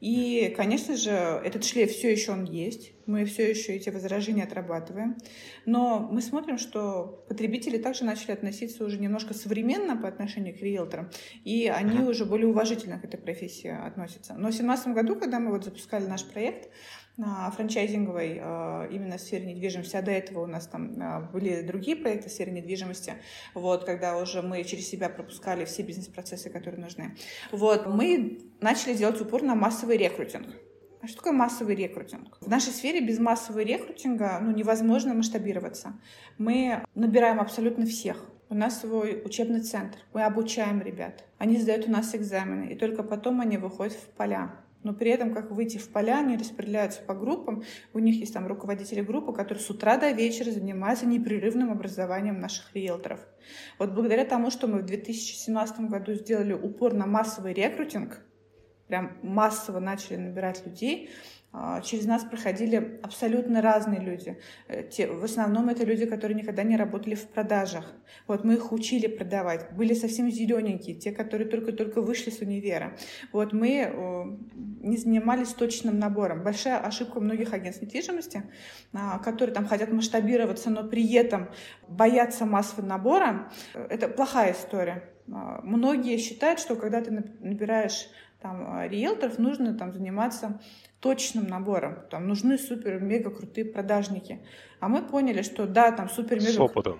И, 0.00 0.52
конечно 0.56 0.96
же, 0.96 1.10
этот 1.10 1.64
шлейф 1.64 1.90
все 1.90 2.12
еще 2.12 2.32
он 2.32 2.44
есть. 2.44 2.92
Мы 3.06 3.24
все 3.24 3.48
еще 3.48 3.74
эти 3.74 3.88
возражения 3.88 4.44
отрабатываем. 4.44 5.16
Но 5.64 6.00
мы 6.10 6.20
смотрим, 6.20 6.58
что 6.58 7.24
потребители 7.28 7.78
также 7.78 8.04
начали 8.04 8.32
относиться 8.32 8.84
уже 8.84 8.98
немножко 8.98 9.32
современно 9.32 9.96
по 9.96 10.08
отношению 10.08 10.54
к 10.58 10.60
риэлторам, 10.60 11.10
и 11.44 11.68
они 11.68 12.00
уже 12.00 12.26
более 12.26 12.48
уважительно 12.48 12.98
к 13.00 13.04
этой 13.04 13.18
профессии 13.18 13.68
относятся. 13.68 14.34
Но 14.34 14.48
в 14.48 14.56
2017 14.56 14.88
году, 14.88 15.16
когда 15.16 15.40
мы 15.40 15.50
вот 15.50 15.64
запускали 15.64 16.04
наш 16.06 16.24
проект, 16.24 16.70
франчайзинговой 17.16 18.40
а, 18.42 18.88
именно 18.90 19.18
в 19.18 19.20
сфере 19.20 19.46
недвижимости, 19.46 19.96
а 19.96 20.02
до 20.02 20.10
этого 20.10 20.42
у 20.42 20.46
нас 20.46 20.66
там 20.66 20.96
а, 21.00 21.20
были 21.20 21.62
другие 21.62 21.96
проекты 21.96 22.28
в 22.28 22.32
сфере 22.32 22.52
недвижимости, 22.52 23.14
вот, 23.54 23.84
когда 23.84 24.18
уже 24.18 24.42
мы 24.42 24.64
через 24.64 24.88
себя 24.88 25.08
пропускали 25.08 25.64
все 25.64 25.82
бизнес-процессы, 25.82 26.50
которые 26.50 26.80
нужны. 26.80 27.16
Вот, 27.52 27.86
мы 27.86 28.40
начали 28.60 28.94
делать 28.94 29.20
упор 29.20 29.42
на 29.42 29.54
массовый 29.54 29.96
рекрутинг. 29.96 30.48
А 31.02 31.06
что 31.06 31.18
такое 31.18 31.34
массовый 31.34 31.76
рекрутинг? 31.76 32.38
В 32.40 32.48
нашей 32.48 32.72
сфере 32.72 33.00
без 33.00 33.18
массового 33.18 33.60
рекрутинга 33.60 34.38
ну, 34.40 34.52
невозможно 34.52 35.12
масштабироваться. 35.12 35.92
Мы 36.38 36.82
набираем 36.94 37.40
абсолютно 37.40 37.84
всех. 37.84 38.24
У 38.48 38.54
нас 38.54 38.80
свой 38.80 39.20
учебный 39.22 39.60
центр. 39.60 39.98
Мы 40.14 40.22
обучаем 40.22 40.80
ребят. 40.80 41.24
Они 41.36 41.58
сдают 41.58 41.86
у 41.88 41.90
нас 41.90 42.14
экзамены. 42.14 42.72
И 42.72 42.74
только 42.74 43.02
потом 43.02 43.42
они 43.42 43.58
выходят 43.58 43.92
в 43.92 44.06
поля 44.16 44.63
но 44.84 44.92
при 44.92 45.10
этом, 45.10 45.34
как 45.34 45.50
выйти 45.50 45.78
в 45.78 45.88
поля, 45.88 46.20
они 46.20 46.36
распределяются 46.36 47.02
по 47.02 47.14
группам. 47.14 47.64
У 47.92 47.98
них 47.98 48.16
есть 48.16 48.34
там 48.34 48.46
руководители 48.46 49.00
группы, 49.00 49.32
которые 49.32 49.64
с 49.64 49.70
утра 49.70 49.96
до 49.96 50.10
вечера 50.12 50.50
занимаются 50.50 51.06
непрерывным 51.06 51.72
образованием 51.72 52.38
наших 52.38 52.74
риэлторов. 52.74 53.20
Вот 53.78 53.92
благодаря 53.92 54.24
тому, 54.24 54.50
что 54.50 54.68
мы 54.68 54.80
в 54.80 54.84
2017 54.84 55.80
году 55.80 56.14
сделали 56.14 56.52
упор 56.52 56.94
на 56.94 57.06
массовый 57.06 57.54
рекрутинг, 57.54 58.20
прям 58.86 59.16
массово 59.22 59.80
начали 59.80 60.16
набирать 60.16 60.64
людей, 60.66 61.10
через 61.84 62.06
нас 62.06 62.24
проходили 62.24 62.98
абсолютно 63.02 63.62
разные 63.62 64.00
люди. 64.00 64.36
Э, 64.68 64.82
в 65.12 65.24
основном 65.24 65.68
это 65.68 65.84
люди, 65.84 66.04
которые 66.04 66.36
никогда 66.36 66.62
не 66.62 66.76
работали 66.76 67.14
в 67.14 67.28
продажах. 67.28 67.84
Вот 68.26 68.44
мы 68.44 68.54
их 68.54 68.72
учили 68.72 69.06
продавать. 69.06 69.72
Были 69.72 69.94
совсем 69.94 70.30
зелененькие, 70.30 70.96
те, 70.96 71.12
которые 71.12 71.48
только-только 71.48 72.00
вышли 72.02 72.30
с 72.30 72.40
универа. 72.40 72.96
Вот 73.32 73.52
мы 73.52 74.38
не 74.80 74.96
занимались 74.96 75.52
точным 75.54 75.98
набором. 75.98 76.42
Большая 76.42 76.78
ошибка 76.78 77.20
многих 77.20 77.52
агентств 77.52 77.82
недвижимости, 77.82 78.42
а, 78.92 79.18
которые 79.18 79.54
там 79.54 79.66
хотят 79.66 79.92
масштабироваться, 79.92 80.70
но 80.70 80.84
при 80.84 81.12
этом 81.14 81.48
боятся 81.88 82.44
массового 82.46 82.86
набора. 82.86 83.50
Э, 83.74 83.86
это 83.90 84.08
плохая 84.08 84.52
история. 84.52 85.10
А, 85.32 85.60
многие 85.62 86.18
считают, 86.18 86.60
что 86.60 86.76
когда 86.76 87.00
ты 87.00 87.10
набираешь 87.40 88.08
там, 88.44 88.86
риэлторов, 88.90 89.38
нужно 89.38 89.72
там, 89.72 89.90
заниматься 89.90 90.60
точным 91.00 91.46
набором. 91.46 92.00
Там 92.10 92.28
нужны 92.28 92.58
супер-мега 92.58 93.30
крутые 93.30 93.64
продажники. 93.64 94.40
А 94.80 94.88
мы 94.88 95.02
поняли, 95.02 95.40
что 95.40 95.66
да, 95.66 95.90
там 95.92 96.10
супер-мега 96.10 96.52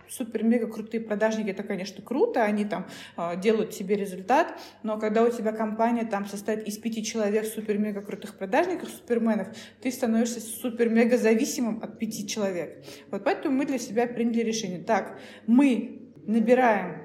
супер-мега 0.09 0.69
крутые 0.69 1.03
продажники, 1.03 1.51
это, 1.51 1.63
конечно, 1.63 2.03
круто, 2.03 2.43
они 2.43 2.65
там 2.65 2.87
э, 3.19 3.39
делают 3.39 3.75
себе 3.75 3.95
результат, 3.95 4.59
но 4.83 4.99
когда 4.99 5.23
у 5.23 5.31
тебя 5.31 5.53
компания 5.53 6.07
там 6.07 6.25
состоит 6.25 6.67
из 6.67 6.79
пяти 6.79 7.05
человек 7.05 7.45
супер-мега 7.45 8.01
крутых 8.01 8.39
продажников, 8.39 8.89
суперменов, 8.89 9.49
ты 9.83 9.91
становишься 9.91 10.41
супер-мега 10.41 11.19
зависимым 11.19 11.83
от 11.83 11.99
пяти 11.99 12.27
человек. 12.27 12.83
Вот 13.11 13.23
поэтому 13.23 13.55
мы 13.55 13.67
для 13.67 13.79
себя 13.79 14.07
приняли 14.07 14.41
решение. 14.41 14.79
Так, 14.79 15.19
мы 15.47 16.11
набираем 16.27 17.04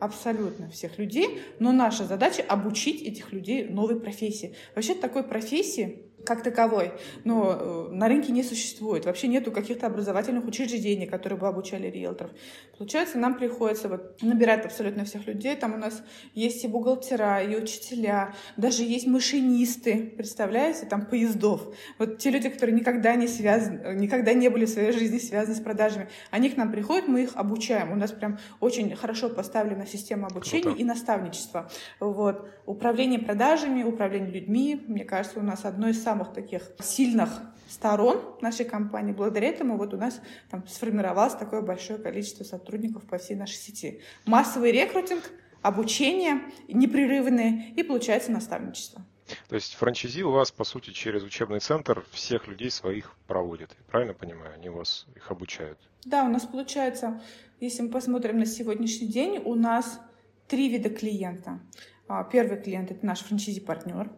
абсолютно 0.00 0.70
всех 0.70 0.98
людей, 0.98 1.40
но 1.58 1.72
наша 1.72 2.04
задача 2.04 2.42
обучить 2.42 3.02
этих 3.02 3.32
людей 3.32 3.68
новой 3.68 4.00
профессии. 4.00 4.54
Вообще 4.74 4.94
такой 4.94 5.22
профессии 5.22 6.09
как 6.24 6.42
таковой, 6.42 6.92
но 7.24 7.88
э, 7.90 7.92
на 7.92 8.08
рынке 8.08 8.32
не 8.32 8.42
существует. 8.42 9.06
Вообще 9.06 9.28
нету 9.28 9.52
каких-то 9.52 9.86
образовательных 9.86 10.44
учреждений, 10.46 11.06
которые 11.06 11.38
бы 11.38 11.48
обучали 11.48 11.88
риэлторов. 11.88 12.32
Получается, 12.76 13.18
нам 13.18 13.36
приходится 13.36 13.88
вот 13.88 14.22
набирать 14.22 14.64
абсолютно 14.64 15.04
всех 15.04 15.26
людей. 15.26 15.54
Там 15.56 15.74
у 15.74 15.76
нас 15.76 16.02
есть 16.34 16.64
и 16.64 16.68
бухгалтера, 16.68 17.42
и 17.42 17.56
учителя, 17.56 18.34
даже 18.56 18.82
есть 18.82 19.06
машинисты, 19.06 20.14
представляете, 20.16 20.86
там 20.86 21.06
поездов. 21.06 21.74
Вот 21.98 22.18
те 22.18 22.30
люди, 22.30 22.48
которые 22.48 22.74
никогда 22.74 23.14
не 23.16 23.28
связаны, 23.28 23.94
никогда 23.94 24.32
не 24.32 24.48
были 24.48 24.64
в 24.64 24.70
своей 24.70 24.92
жизни 24.92 25.18
связаны 25.18 25.54
с 25.54 25.60
продажами, 25.60 26.08
они 26.30 26.50
к 26.50 26.56
нам 26.56 26.72
приходят, 26.72 27.08
мы 27.08 27.24
их 27.24 27.36
обучаем. 27.36 27.92
У 27.92 27.96
нас 27.96 28.12
прям 28.12 28.38
очень 28.60 28.94
хорошо 28.96 29.28
поставлена 29.28 29.86
система 29.86 30.28
обучения 30.28 30.62
Круто. 30.62 30.80
и 30.80 30.84
наставничества. 30.84 31.70
Вот. 31.98 32.48
Управление 32.66 33.20
продажами, 33.20 33.82
управление 33.82 34.30
людьми, 34.30 34.82
мне 34.86 35.04
кажется, 35.04 35.38
у 35.38 35.42
нас 35.42 35.64
одно 35.64 35.88
из 35.88 36.02
самых 36.10 36.32
таких 36.32 36.62
сильных 36.80 37.30
сторон 37.68 38.20
нашей 38.40 38.64
компании. 38.64 39.12
Благодаря 39.12 39.48
этому 39.48 39.76
вот 39.76 39.94
у 39.94 39.96
нас 39.96 40.20
там 40.50 40.66
сформировалось 40.66 41.34
такое 41.34 41.62
большое 41.62 42.00
количество 42.00 42.42
сотрудников 42.42 43.04
по 43.04 43.16
всей 43.16 43.36
нашей 43.36 43.54
сети. 43.54 44.00
Массовый 44.26 44.72
рекрутинг, 44.72 45.22
обучение 45.62 46.40
непрерывное 46.66 47.72
и 47.76 47.84
получается 47.84 48.32
наставничество. 48.32 49.04
То 49.48 49.54
есть 49.54 49.74
франчайзи 49.74 50.24
у 50.24 50.32
вас, 50.32 50.50
по 50.50 50.64
сути, 50.64 50.90
через 50.90 51.22
учебный 51.22 51.60
центр 51.60 52.04
всех 52.10 52.48
людей 52.48 52.72
своих 52.72 53.14
проводят. 53.28 53.76
Правильно 53.86 54.14
понимаю? 54.14 54.54
Они 54.54 54.68
вас 54.68 55.06
их 55.14 55.30
обучают. 55.30 55.78
Да, 56.04 56.24
у 56.24 56.28
нас 56.28 56.44
получается, 56.44 57.22
если 57.60 57.82
мы 57.82 57.90
посмотрим 57.90 58.40
на 58.40 58.46
сегодняшний 58.46 59.06
день, 59.06 59.40
у 59.44 59.54
нас 59.54 60.00
три 60.48 60.68
вида 60.68 60.90
клиента. 60.90 61.60
А, 62.08 62.24
первый 62.24 62.60
клиент– 62.60 62.90
это 62.90 63.06
наш 63.06 63.20
франчайзи-партнер 63.20 64.10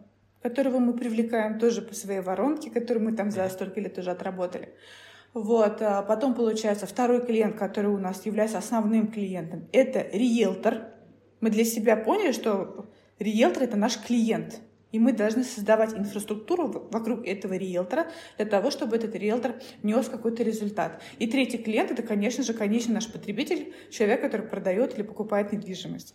которого 0.43 0.79
мы 0.79 0.93
привлекаем 0.93 1.57
тоже 1.57 1.81
по 1.81 1.95
своей 1.95 2.19
воронке, 2.19 2.69
которую 2.69 3.05
мы 3.05 3.13
там 3.13 3.31
за 3.31 3.47
столько 3.49 3.79
лет 3.79 3.97
уже 3.97 4.11
отработали. 4.11 4.73
Вот. 5.33 5.81
А 5.81 6.03
потом 6.03 6.35
получается 6.35 6.85
второй 6.85 7.25
клиент, 7.25 7.57
который 7.57 7.89
у 7.89 7.97
нас 7.97 8.25
является 8.25 8.57
основным 8.57 9.07
клиентом, 9.07 9.67
это 9.71 10.05
риэлтор. 10.11 10.89
Мы 11.39 11.49
для 11.49 11.63
себя 11.63 11.95
поняли, 11.95 12.33
что 12.33 12.85
риэлтор— 13.19 13.63
это 13.63 13.77
наш 13.77 13.97
клиент. 13.97 14.59
И 14.93 14.99
мы 14.99 15.11
должны 15.11 15.43
создавать 15.43 15.93
инфраструктуру 15.95 16.87
вокруг 16.91 17.25
этого 17.25 17.55
риэлтора 17.55 18.11
для 18.37 18.45
того, 18.45 18.69
чтобы 18.69 18.95
этот 18.95 19.15
риэлтор 19.15 19.55
нес 19.81 20.07
какой-то 20.07 20.43
результат. 20.43 21.01
И 21.17 21.27
третий 21.27 21.57
клиент— 21.57 21.89
это, 21.91 22.03
конечно 22.03 22.43
же, 22.43 22.53
конечный 22.53 22.93
наш 22.93 23.11
потребитель, 23.11 23.73
человек, 23.89 24.21
который 24.21 24.45
продает 24.45 24.93
или 24.93 25.01
покупает 25.01 25.51
недвижимость. 25.51 26.13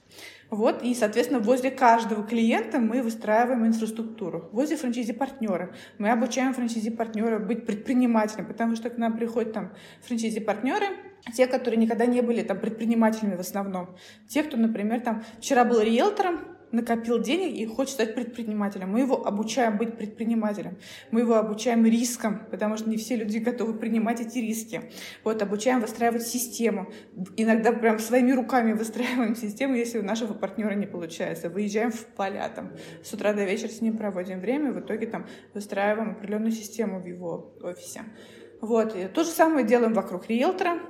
Вот, 0.49 0.85
и, 0.85 0.94
соответственно, 0.94 1.40
возле 1.40 1.73
каждого 1.73 2.23
клиента 2.23 2.78
мы 2.78 3.02
выстраиваем 3.02 3.66
инфраструктуру. 3.66 4.49
Возле 4.52 4.76
франчайзи-партнера 4.76 5.75
мы 5.99 6.11
обучаем 6.11 6.54
франчайзи-партнера 6.54 7.40
быть 7.40 7.66
предпринимателем, 7.66 8.47
потому 8.47 8.76
что 8.76 8.90
к 8.90 8.97
нам 8.97 9.16
приходят 9.16 9.52
там 9.52 9.73
франчайзи-партнеры, 10.02 10.87
те, 11.35 11.49
которые 11.49 11.78
никогда 11.78 12.06
не 12.06 12.23
были 12.23 12.42
там 12.42 12.61
предпринимателями 12.61 13.35
в 13.35 13.40
основном. 13.40 13.97
Те, 14.28 14.44
кто, 14.44 14.56
например, 14.56 15.00
там 15.00 15.25
вчера 15.40 15.64
был 15.64 15.80
риэлтором, 15.80 16.58
накопил 16.73 17.19
денег 17.21 17.57
и 17.57 17.67
хочет 17.67 17.95
стать 17.95 18.15
предпринимателем. 18.15 18.91
Мы 18.91 19.01
его 19.01 19.27
обучаем 19.27 19.79
быть 19.79 19.97
предпринимателем. 19.97 20.79
Мы 21.11 21.21
его 21.21 21.35
обучаем 21.37 21.85
рискам, 21.85 22.47
потому 22.51 22.77
что 22.77 22.89
не 22.89 22.97
все 22.97 23.17
люди 23.17 23.39
готовы 23.39 23.75
принимать 23.75 24.21
эти 24.21 24.39
риски. 24.39 24.83
Вот, 25.25 25.43
обучаем 25.43 25.81
выстраивать 25.81 26.27
систему. 26.27 26.91
Иногда 27.37 27.73
прям 27.73 27.99
своими 27.99 28.33
руками 28.33 28.73
выстраиваем 28.73 29.35
систему, 29.35 29.75
если 29.75 29.99
у 29.99 30.03
нашего 30.03 30.35
партнера 30.35 30.75
не 30.75 30.87
получается. 30.87 31.49
Выезжаем 31.49 31.91
в 31.91 32.07
поля, 32.07 32.49
там, 32.55 32.73
с 33.03 33.13
утра 33.13 33.33
до 33.33 33.45
вечера 33.45 33.71
с 33.71 33.81
ним 33.81 33.97
проводим 33.97 34.41
время, 34.41 34.73
в 34.73 34.81
итоге 34.81 35.07
там 35.07 35.27
выстраиваем 35.55 36.13
определенную 36.13 36.53
систему 36.53 37.01
в 37.01 37.07
его 37.07 37.55
офисе. 37.63 38.03
Вот. 38.61 38.97
И 38.97 39.07
то 39.07 39.25
же 39.25 39.31
самое 39.31 39.67
делаем 39.67 39.95
вокруг 39.95 40.29
риэлтора, 40.29 40.81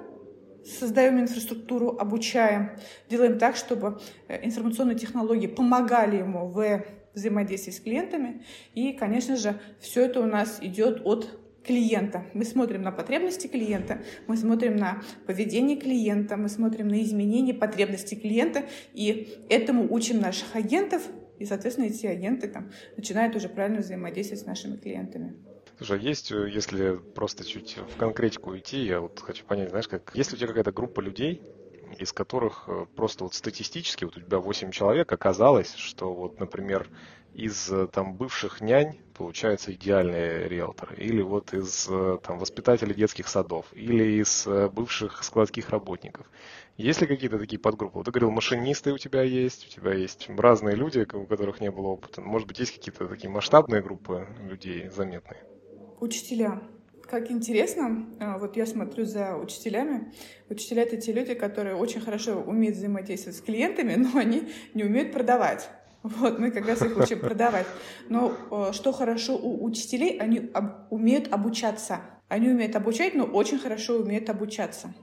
создаем 0.64 1.20
инфраструктуру, 1.20 1.96
обучаем, 1.98 2.70
делаем 3.08 3.38
так, 3.38 3.56
чтобы 3.56 4.00
э, 4.28 4.44
информационные 4.44 4.96
технологии 4.96 5.46
помогали 5.46 6.16
ему 6.16 6.48
в 6.48 6.84
взаимодействии 7.14 7.72
с 7.72 7.80
клиентами. 7.80 8.42
И, 8.74 8.92
конечно 8.92 9.36
же, 9.36 9.60
все 9.80 10.04
это 10.06 10.20
у 10.20 10.26
нас 10.26 10.58
идет 10.60 11.02
от 11.04 11.38
клиента. 11.64 12.24
Мы 12.32 12.44
смотрим 12.44 12.82
на 12.82 12.92
потребности 12.92 13.46
клиента, 13.46 14.00
мы 14.26 14.36
смотрим 14.36 14.76
на 14.76 15.02
поведение 15.26 15.76
клиента, 15.76 16.36
мы 16.36 16.48
смотрим 16.48 16.88
на 16.88 17.02
изменения 17.02 17.52
потребностей 17.52 18.16
клиента, 18.16 18.64
и 18.94 19.36
этому 19.50 19.92
учим 19.92 20.20
наших 20.20 20.56
агентов, 20.56 21.02
и, 21.38 21.44
соответственно, 21.44 21.86
эти 21.86 22.06
агенты 22.06 22.48
там, 22.48 22.70
начинают 22.96 23.36
уже 23.36 23.48
правильно 23.48 23.80
взаимодействовать 23.80 24.42
с 24.42 24.46
нашими 24.46 24.76
клиентами. 24.76 25.34
Слушай, 25.78 26.00
есть, 26.00 26.32
э, 26.32 26.50
если 26.50 27.00
просто 27.14 27.44
чуть 27.44 27.76
в 27.88 27.96
конкретику 27.96 28.56
идти, 28.58 28.84
я 28.84 29.00
вот 29.00 29.18
хочу 29.20 29.44
понять, 29.46 29.70
знаешь, 29.70 29.88
как, 29.88 30.10
есть 30.14 30.32
ли 30.32 30.36
у 30.36 30.38
тебя 30.38 30.48
какая-то 30.48 30.72
группа 30.72 31.00
людей, 31.00 31.40
из 31.98 32.12
которых 32.12 32.64
э, 32.68 32.86
просто 32.96 33.24
вот 33.24 33.34
статистически, 33.34 34.04
вот 34.04 34.16
у 34.16 34.20
тебя 34.20 34.38
8 34.40 34.72
человек, 34.72 35.10
оказалось, 35.12 35.74
что 35.74 36.12
вот, 36.14 36.38
например, 36.40 36.90
из 37.32 37.70
э, 37.70 37.86
там 37.92 38.16
бывших 38.16 38.60
нянь 38.60 38.98
получаются 39.14 39.72
идеальные 39.72 40.48
риэлторы, 40.48 40.96
или 40.96 41.22
вот 41.22 41.52
из 41.54 41.84
там 42.22 42.38
воспитателей 42.38 42.94
детских 42.94 43.28
садов, 43.28 43.66
или 43.72 44.20
из 44.20 44.46
бывших 44.72 45.22
складских 45.24 45.70
работников. 45.70 46.30
Есть 46.76 47.00
ли 47.00 47.06
какие-то 47.06 47.38
такие 47.38 47.58
подгруппы? 47.60 47.98
Вот 47.98 48.04
ты 48.04 48.10
говорил, 48.12 48.30
машинисты 48.30 48.92
у 48.92 48.98
тебя 48.98 49.22
есть, 49.22 49.66
у 49.66 49.68
тебя 49.70 49.92
есть 49.94 50.28
разные 50.28 50.76
люди, 50.76 51.06
у 51.12 51.26
которых 51.26 51.60
не 51.60 51.70
было 51.70 51.88
опыта. 51.88 52.20
Может 52.20 52.46
быть, 52.48 52.58
есть 52.60 52.72
какие-то 52.72 53.06
такие 53.08 53.30
масштабные 53.30 53.82
группы 53.82 54.28
людей 54.38 54.88
заметные? 54.88 55.44
Учителя. 56.00 56.62
Как 57.02 57.30
интересно, 57.30 58.06
а, 58.20 58.38
вот 58.38 58.56
я 58.56 58.66
смотрю 58.66 59.04
за 59.04 59.36
учителями. 59.36 60.12
Учителя— 60.50 60.82
это 60.84 60.98
те 60.98 61.12
люди, 61.12 61.34
которые 61.34 61.74
очень 61.74 62.00
хорошо 62.00 62.40
умеют 62.40 62.76
взаимодействовать 62.76 63.38
с 63.38 63.40
клиентами, 63.40 63.94
но 63.94 64.18
они 64.18 64.48
не 64.74 64.84
умеют 64.84 65.12
продавать. 65.12 65.68
Вот, 66.02 66.38
мы 66.38 66.50
как 66.50 66.66
раз 66.66 66.80
их 66.82 66.96
учим 66.96 67.20
продавать. 67.20 67.66
Но 68.08 68.34
а, 68.50 68.72
что 68.72 68.92
хорошо 68.92 69.36
у 69.36 69.64
учителей, 69.64 70.18
они 70.18 70.50
об, 70.54 70.92
умеют 70.92 71.32
обучаться. 71.32 72.00
Они 72.28 72.48
умеют 72.48 72.76
обучать, 72.76 73.14
но 73.14 73.24
очень 73.24 73.58
хорошо 73.58 73.94
умеют 73.94 74.28
обучаться. 74.28 74.94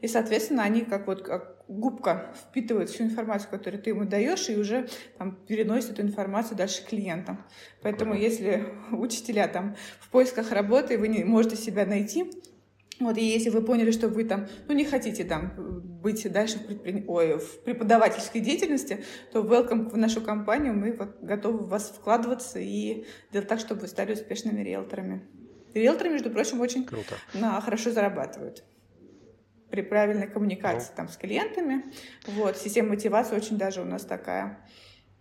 И, 0.00 0.08
соответственно, 0.08 0.62
они 0.62 0.82
как 0.82 1.06
вот 1.06 1.22
как 1.22 1.56
губка 1.68 2.34
впитывают 2.48 2.90
всю 2.90 3.04
информацию, 3.04 3.50
которую 3.50 3.82
ты 3.82 3.90
ему 3.90 4.04
даешь, 4.04 4.48
и 4.48 4.56
уже 4.56 4.88
там, 5.18 5.36
переносят 5.46 5.92
эту 5.92 6.02
информацию 6.02 6.56
дальше 6.56 6.84
клиентам. 6.86 7.44
Поэтому 7.82 8.14
если 8.14 8.66
учителя 8.92 9.48
там 9.48 9.76
в 10.00 10.10
поисках 10.10 10.52
работы, 10.52 10.98
вы 10.98 11.08
не 11.08 11.24
можете 11.24 11.56
себя 11.56 11.86
найти, 11.86 12.30
вот, 12.98 13.18
и 13.18 13.24
если 13.24 13.50
вы 13.50 13.62
поняли, 13.62 13.90
что 13.90 14.08
вы 14.08 14.24
там, 14.24 14.48
ну, 14.68 14.74
не 14.74 14.84
хотите 14.84 15.24
там 15.24 15.52
быть 16.02 16.30
дальше 16.32 16.58
в, 16.58 16.66
предпри... 16.66 17.04
Ой, 17.06 17.38
в 17.38 17.62
преподавательской 17.62 18.40
деятельности, 18.40 19.04
то 19.32 19.40
welcome 19.42 19.90
в 19.90 19.96
нашу 19.98 20.22
компанию, 20.22 20.72
мы 20.72 20.92
вот 20.92 21.20
готовы 21.20 21.58
в 21.58 21.68
вас 21.68 21.90
вкладываться 21.90 22.58
и 22.58 23.04
делать 23.32 23.48
так, 23.48 23.60
чтобы 23.60 23.82
вы 23.82 23.88
стали 23.88 24.14
успешными 24.14 24.62
риэлторами. 24.62 25.26
Риэлторы, 25.74 26.08
между 26.08 26.30
прочим, 26.30 26.60
очень 26.60 26.86
Круто. 26.86 27.16
На, 27.34 27.60
хорошо 27.60 27.90
зарабатывают 27.90 28.64
при 29.70 29.82
правильной 29.82 30.28
коммуникации 30.28 30.90
ну. 30.90 30.96
там 30.96 31.08
с 31.08 31.16
клиентами. 31.16 31.84
Вот, 32.26 32.56
система 32.56 32.90
мотивации 32.90 33.36
очень 33.36 33.58
даже 33.58 33.82
у 33.82 33.84
нас 33.84 34.04
такая 34.04 34.58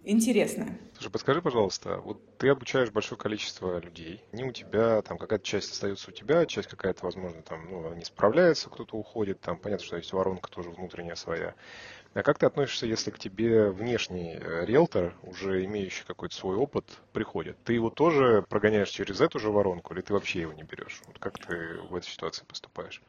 интересное. 0.06 0.78
Слушай, 0.94 1.12
подскажи, 1.12 1.42
пожалуйста, 1.42 1.98
вот 1.98 2.38
ты 2.38 2.50
обучаешь 2.50 2.92
большое 2.92 3.20
количество 3.20 3.80
людей, 3.80 4.24
не 4.32 4.44
у 4.44 4.52
тебя, 4.52 5.02
там 5.02 5.18
какая-то 5.18 5.44
часть 5.44 5.72
остается 5.72 6.12
у 6.12 6.14
тебя, 6.14 6.46
часть 6.46 6.70
какая-то, 6.70 7.04
возможно, 7.06 7.42
там, 7.42 7.68
ну, 7.70 7.94
не 7.94 8.06
справляется, 8.06 8.70
кто-то 8.70 8.96
уходит, 8.96 9.42
там, 9.42 9.58
понятно, 9.58 9.86
что 9.86 9.98
есть 9.98 10.14
воронка 10.14 10.50
тоже 10.50 10.70
внутренняя 10.70 11.16
своя. 11.16 11.56
А 12.14 12.24
как 12.24 12.38
ты 12.38 12.46
относишься, 12.46 12.86
если 12.86 13.12
к 13.12 13.20
тебе 13.20 13.70
внешний 13.72 14.36
э, 14.36 14.66
риэлтор, 14.66 15.14
уже 15.24 15.66
имеющий 15.66 16.06
какой-то 16.06 16.34
свой 16.34 16.56
опыт, 16.56 16.86
приходит? 17.12 17.58
Ты 17.66 17.74
его 17.74 17.90
тоже 17.90 18.46
прогоняешь 18.48 18.90
через 18.90 19.20
эту 19.20 19.38
же 19.40 19.50
воронку, 19.50 19.94
или 19.94 20.02
ты 20.02 20.14
вообще 20.14 20.42
его 20.42 20.54
не 20.54 20.64
берешь? 20.64 21.02
Вот 21.08 21.20
как 21.20 21.38
ты 21.40 21.78
в 21.90 21.94
этой 21.94 22.08
ситуации 22.08 22.46
поступаешь? 22.46 23.02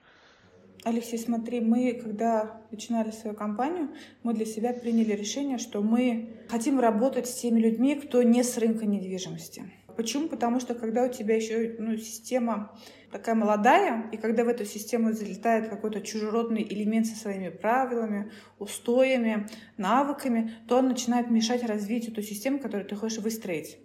Алексей, 0.85 1.19
смотри, 1.19 1.61
мы, 1.61 1.95
когда 1.95 2.63
начинали 2.71 3.11
свою 3.11 3.35
компанию, 3.37 3.91
мы 4.23 4.35
для 4.35 4.47
себя 4.47 4.73
приняли 4.73 5.13
решение, 5.13 5.59
что 5.59 5.83
мы 5.83 6.31
хотим 6.49 6.79
работать 6.79 7.27
с 7.27 7.35
теми 7.35 7.61
людьми, 7.61 7.95
кто 7.97 8.23
не 8.23 8.43
с 8.43 8.57
рынка 8.59 8.87
недвижимости. 8.87 9.65
Почему? 9.97 10.29
Потому 10.29 10.61
что 10.61 10.75
когда 10.75 11.05
у 11.05 11.09
тебя 11.09 11.37
еще 11.37 11.77
ну, 11.79 11.97
система 11.97 12.79
такая 13.11 13.35
молодая, 13.35 14.11
и 14.13 14.19
когда 14.19 14.45
в 14.45 14.49
эту 14.49 14.67
систему 14.67 15.13
залетает 15.13 15.69
какой-то 15.69 16.03
чужеродный 16.03 16.63
элемент 16.63 17.07
со 17.07 17.17
своими 17.17 17.49
правилами, 17.49 18.31
устоями, 18.59 19.49
навыками, 19.79 20.53
то 20.69 20.79
он 20.79 20.89
начинает 20.89 21.31
мешать 21.31 21.65
развитию 21.65 22.15
той 22.15 22.25
системы, 22.25 22.59
которую 22.59 22.87
ты 22.87 22.95
хочешь 22.95 23.19
выстроить. 23.19 23.79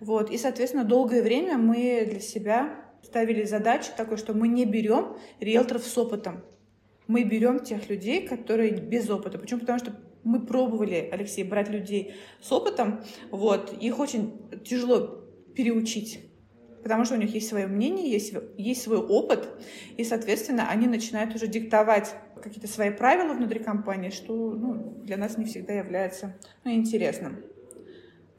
Вот. 0.00 0.30
И, 0.30 0.38
соответственно, 0.38 0.84
долгое 0.84 1.22
время 1.22 1.58
мы 1.58 2.06
для 2.08 2.20
себя 2.20 2.89
ставили 3.02 3.44
задачу 3.44 3.90
такой, 3.96 4.16
что 4.16 4.34
мы 4.34 4.48
не 4.48 4.64
берем 4.64 5.16
риэлторов 5.40 5.84
с 5.84 5.98
опытом. 5.98 6.44
Мы 7.06 7.24
берем 7.24 7.60
тех 7.60 7.88
людей, 7.88 8.26
которые 8.26 8.72
без 8.72 9.10
опыта. 9.10 9.38
Почему? 9.38 9.60
Потому 9.60 9.78
что 9.78 9.92
мы 10.22 10.44
пробовали, 10.44 11.08
Алексей, 11.10 11.44
брать 11.44 11.68
людей 11.68 12.14
с 12.40 12.52
опытом, 12.52 13.02
вот, 13.30 13.72
их 13.80 13.98
очень 13.98 14.38
тяжело 14.64 15.24
переучить, 15.54 16.20
потому 16.82 17.04
что 17.04 17.14
у 17.14 17.18
них 17.18 17.34
есть 17.34 17.48
свое 17.48 17.66
мнение, 17.66 18.10
есть, 18.10 18.34
есть 18.56 18.82
свой 18.82 18.98
опыт, 18.98 19.48
и, 19.96 20.04
соответственно, 20.04 20.68
они 20.68 20.86
начинают 20.86 21.34
уже 21.34 21.46
диктовать 21.46 22.14
какие-то 22.42 22.68
свои 22.68 22.90
правила 22.90 23.34
внутри 23.34 23.60
компании, 23.60 24.10
что 24.10 24.34
ну, 24.34 24.94
для 25.02 25.16
нас 25.16 25.36
не 25.36 25.44
всегда 25.44 25.74
является 25.74 26.36
ну, 26.64 26.72
интересным. 26.72 27.44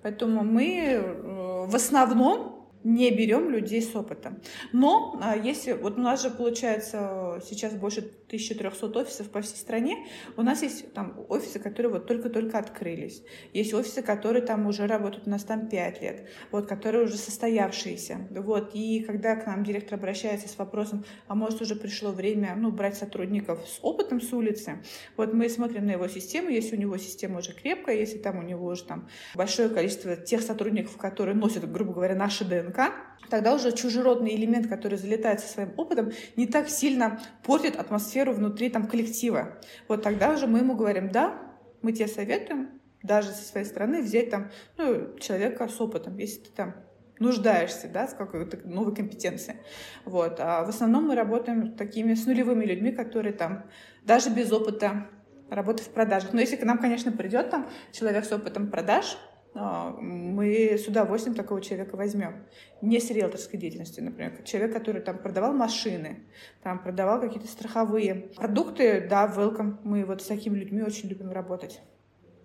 Поэтому 0.01 0.44
мы 0.44 0.80
э, 0.80 1.65
в 1.68 1.75
основном 1.75 2.50
не 2.83 3.11
берем 3.11 3.50
людей 3.50 3.81
с 3.81 3.95
опытом. 3.95 4.39
Но 4.71 5.17
а, 5.21 5.35
если 5.35 5.73
вот 5.73 5.97
у 5.97 6.01
нас 6.01 6.21
же 6.21 6.29
получается 6.29 7.41
сейчас 7.47 7.73
больше 7.73 8.01
1300 8.31 9.00
офисов 9.00 9.29
по 9.29 9.41
всей 9.41 9.57
стране, 9.57 10.07
у 10.38 10.41
нас 10.41 10.61
есть 10.61 10.93
там 10.93 11.25
офисы, 11.27 11.59
которые 11.59 11.91
вот 11.91 12.07
только-только 12.07 12.57
открылись. 12.57 13.23
Есть 13.51 13.73
офисы, 13.73 14.01
которые 14.01 14.41
там 14.41 14.65
уже 14.67 14.88
работают, 14.88 15.27
у 15.27 15.29
нас 15.29 15.43
там 15.43 15.67
5 15.67 16.01
лет, 16.01 16.29
вот, 16.51 16.67
которые 16.67 17.03
уже 17.03 17.17
состоявшиеся. 17.17 18.27
Вот, 18.31 18.71
и 18.73 19.01
когда 19.01 19.35
к 19.35 19.45
нам 19.45 19.65
директор 19.65 19.95
обращается 19.95 20.47
с 20.47 20.57
вопросом, 20.57 21.03
а 21.27 21.35
может 21.35 21.61
уже 21.61 21.75
пришло 21.75 22.11
время 22.11 22.55
ну, 22.55 22.71
брать 22.71 22.95
сотрудников 22.95 23.59
с 23.67 23.79
опытом 23.81 24.21
с 24.21 24.31
улицы, 24.31 24.81
вот 25.17 25.33
мы 25.33 25.50
смотрим 25.50 25.85
на 25.85 25.91
его 25.91 26.07
систему, 26.07 26.50
если 26.50 26.77
у 26.77 26.79
него 26.79 26.97
система 26.97 27.39
уже 27.39 27.53
крепкая, 27.53 27.97
если 27.97 28.17
там 28.17 28.39
у 28.39 28.43
него 28.43 28.65
уже 28.65 28.85
там 28.85 29.09
большое 29.35 29.67
количество 29.69 30.15
тех 30.15 30.41
сотрудников, 30.41 30.95
которые 30.95 31.35
носят, 31.35 31.69
грубо 31.69 31.93
говоря, 31.93 32.15
наши 32.15 32.45
ДНК, 32.45 32.93
тогда 33.31 33.55
уже 33.55 33.71
чужеродный 33.71 34.35
элемент, 34.35 34.67
который 34.67 34.97
залетает 34.97 35.39
со 35.39 35.47
своим 35.47 35.73
опытом, 35.77 36.11
не 36.35 36.45
так 36.45 36.69
сильно 36.69 37.19
портит 37.43 37.77
атмосферу 37.77 38.20
внутри 38.29 38.69
там, 38.69 38.87
коллектива. 38.87 39.57
Вот 39.87 40.03
тогда 40.03 40.33
уже 40.33 40.45
мы 40.45 40.59
ему 40.59 40.75
говорим, 40.75 41.09
да, 41.09 41.39
мы 41.81 41.91
тебе 41.93 42.07
советуем, 42.07 42.81
даже 43.01 43.29
со 43.29 43.43
своей 43.43 43.65
стороны, 43.65 44.03
взять 44.03 44.29
там 44.29 44.51
ну, 44.77 45.17
человека 45.17 45.67
с 45.67 45.81
опытом, 45.81 46.17
если 46.17 46.41
ты 46.41 46.51
там 46.51 46.75
нуждаешься, 47.19 47.87
да, 47.87 48.07
с 48.07 48.13
какой-то 48.13 48.57
новой 48.67 48.95
компетенцией. 48.95 49.57
Вот. 50.05 50.39
А 50.39 50.63
в 50.65 50.69
основном 50.69 51.07
мы 51.07 51.15
работаем 51.15 51.75
такими 51.75 52.13
с 52.13 52.25
нулевыми 52.25 52.65
людьми, 52.65 52.91
которые 52.91 53.33
там 53.33 53.65
даже 54.03 54.29
без 54.29 54.51
опыта 54.51 55.07
работы 55.49 55.83
в 55.83 55.89
продажах. 55.89 56.33
Но 56.33 56.39
если 56.39 56.55
к 56.55 56.63
нам, 56.63 56.77
конечно, 56.77 57.11
придет 57.11 57.49
там 57.49 57.69
человек 57.91 58.25
с 58.25 58.31
опытом 58.31 58.71
продаж, 58.71 59.17
мы 59.53 60.77
с 60.77 60.88
удовольствием 60.88 61.36
такого 61.36 61.62
человека 61.62 61.96
возьмем. 61.96 62.46
Не 62.81 63.00
с 63.00 63.10
риэлторской 63.10 63.60
деятельностью, 63.60 64.03
например. 64.03 64.41
Человек, 64.43 64.74
который 64.74 65.01
там 65.01 65.17
продавал 65.17 65.53
машины, 65.53 66.24
там 66.63 66.81
продавал 66.81 67.20
какие-то 67.20 67.48
страховые 67.48 68.15
продукты, 68.36 69.08
да, 69.10 69.27
welcome. 69.27 69.77
Мы 69.84 70.05
вот 70.05 70.22
с 70.22 70.25
такими 70.25 70.58
людьми 70.58 70.81
очень 70.81 71.10
любим 71.10 71.31
работать. 71.31 71.81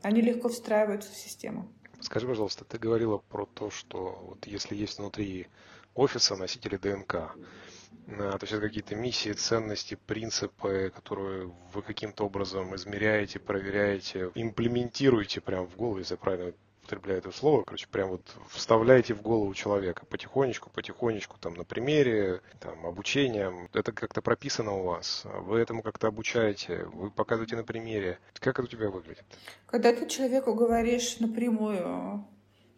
Они 0.03 0.21
легко 0.21 0.49
встраиваются 0.49 1.13
в 1.13 1.17
систему. 1.17 1.69
Скажи, 2.01 2.27
пожалуйста, 2.27 2.65
ты 2.65 2.79
говорила 2.79 3.19
про 3.19 3.47
то, 3.47 3.71
что 3.71 4.19
вот 4.27 4.47
если 4.47 4.75
есть 4.75 4.99
внутри 4.99 5.47
офиса 5.95 6.37
носители 6.37 6.77
ДНК, 6.77 7.15
а, 7.15 8.39
то 8.39 8.47
есть 8.47 8.61
какие-то 8.61 8.95
миссии, 8.95 9.33
ценности, 9.33 9.97
принципы, 10.07 10.93
которые 10.95 11.53
вы 11.73 11.83
каким-то 11.83 12.25
образом 12.25 12.75
измеряете, 12.75 13.39
проверяете, 13.39 14.31
имплементируете 14.35 15.41
прямо 15.41 15.67
в 15.67 15.77
голову, 15.77 15.99
если 15.99 16.15
я 16.15 16.19
правильно 16.19 16.53
употребляю 16.87 17.19
это 17.19 17.33
слово, 17.33 17.63
короче, 17.65 17.87
прям 17.91 18.11
вот 18.11 18.23
вставляете 18.49 19.15
в 19.15 19.23
голову 19.23 19.53
человека 19.55 20.07
потихонечку, 20.07 20.71
потихонечку, 20.71 21.37
там, 21.41 21.55
на 21.55 21.65
примере, 21.65 22.41
там, 22.61 22.87
обучением. 22.87 23.69
Это 23.75 23.93
как-то 23.93 24.23
прописано 24.23 24.73
у 24.73 24.85
вас, 24.85 25.25
вы 25.25 25.59
этому 25.59 25.83
как-то 25.83 26.07
обучаете, 26.07 26.85
вы 26.93 27.11
показываете 27.11 27.57
на 27.57 27.65
примере. 27.65 28.19
Как 28.39 28.59
это 28.59 28.65
у 28.65 28.71
тебя 28.71 28.91
выглядит? 28.91 29.25
Когда 29.67 29.93
ты 29.93 30.07
человеку 30.07 30.55
говоришь 30.55 31.19
напрямую, 31.19 32.25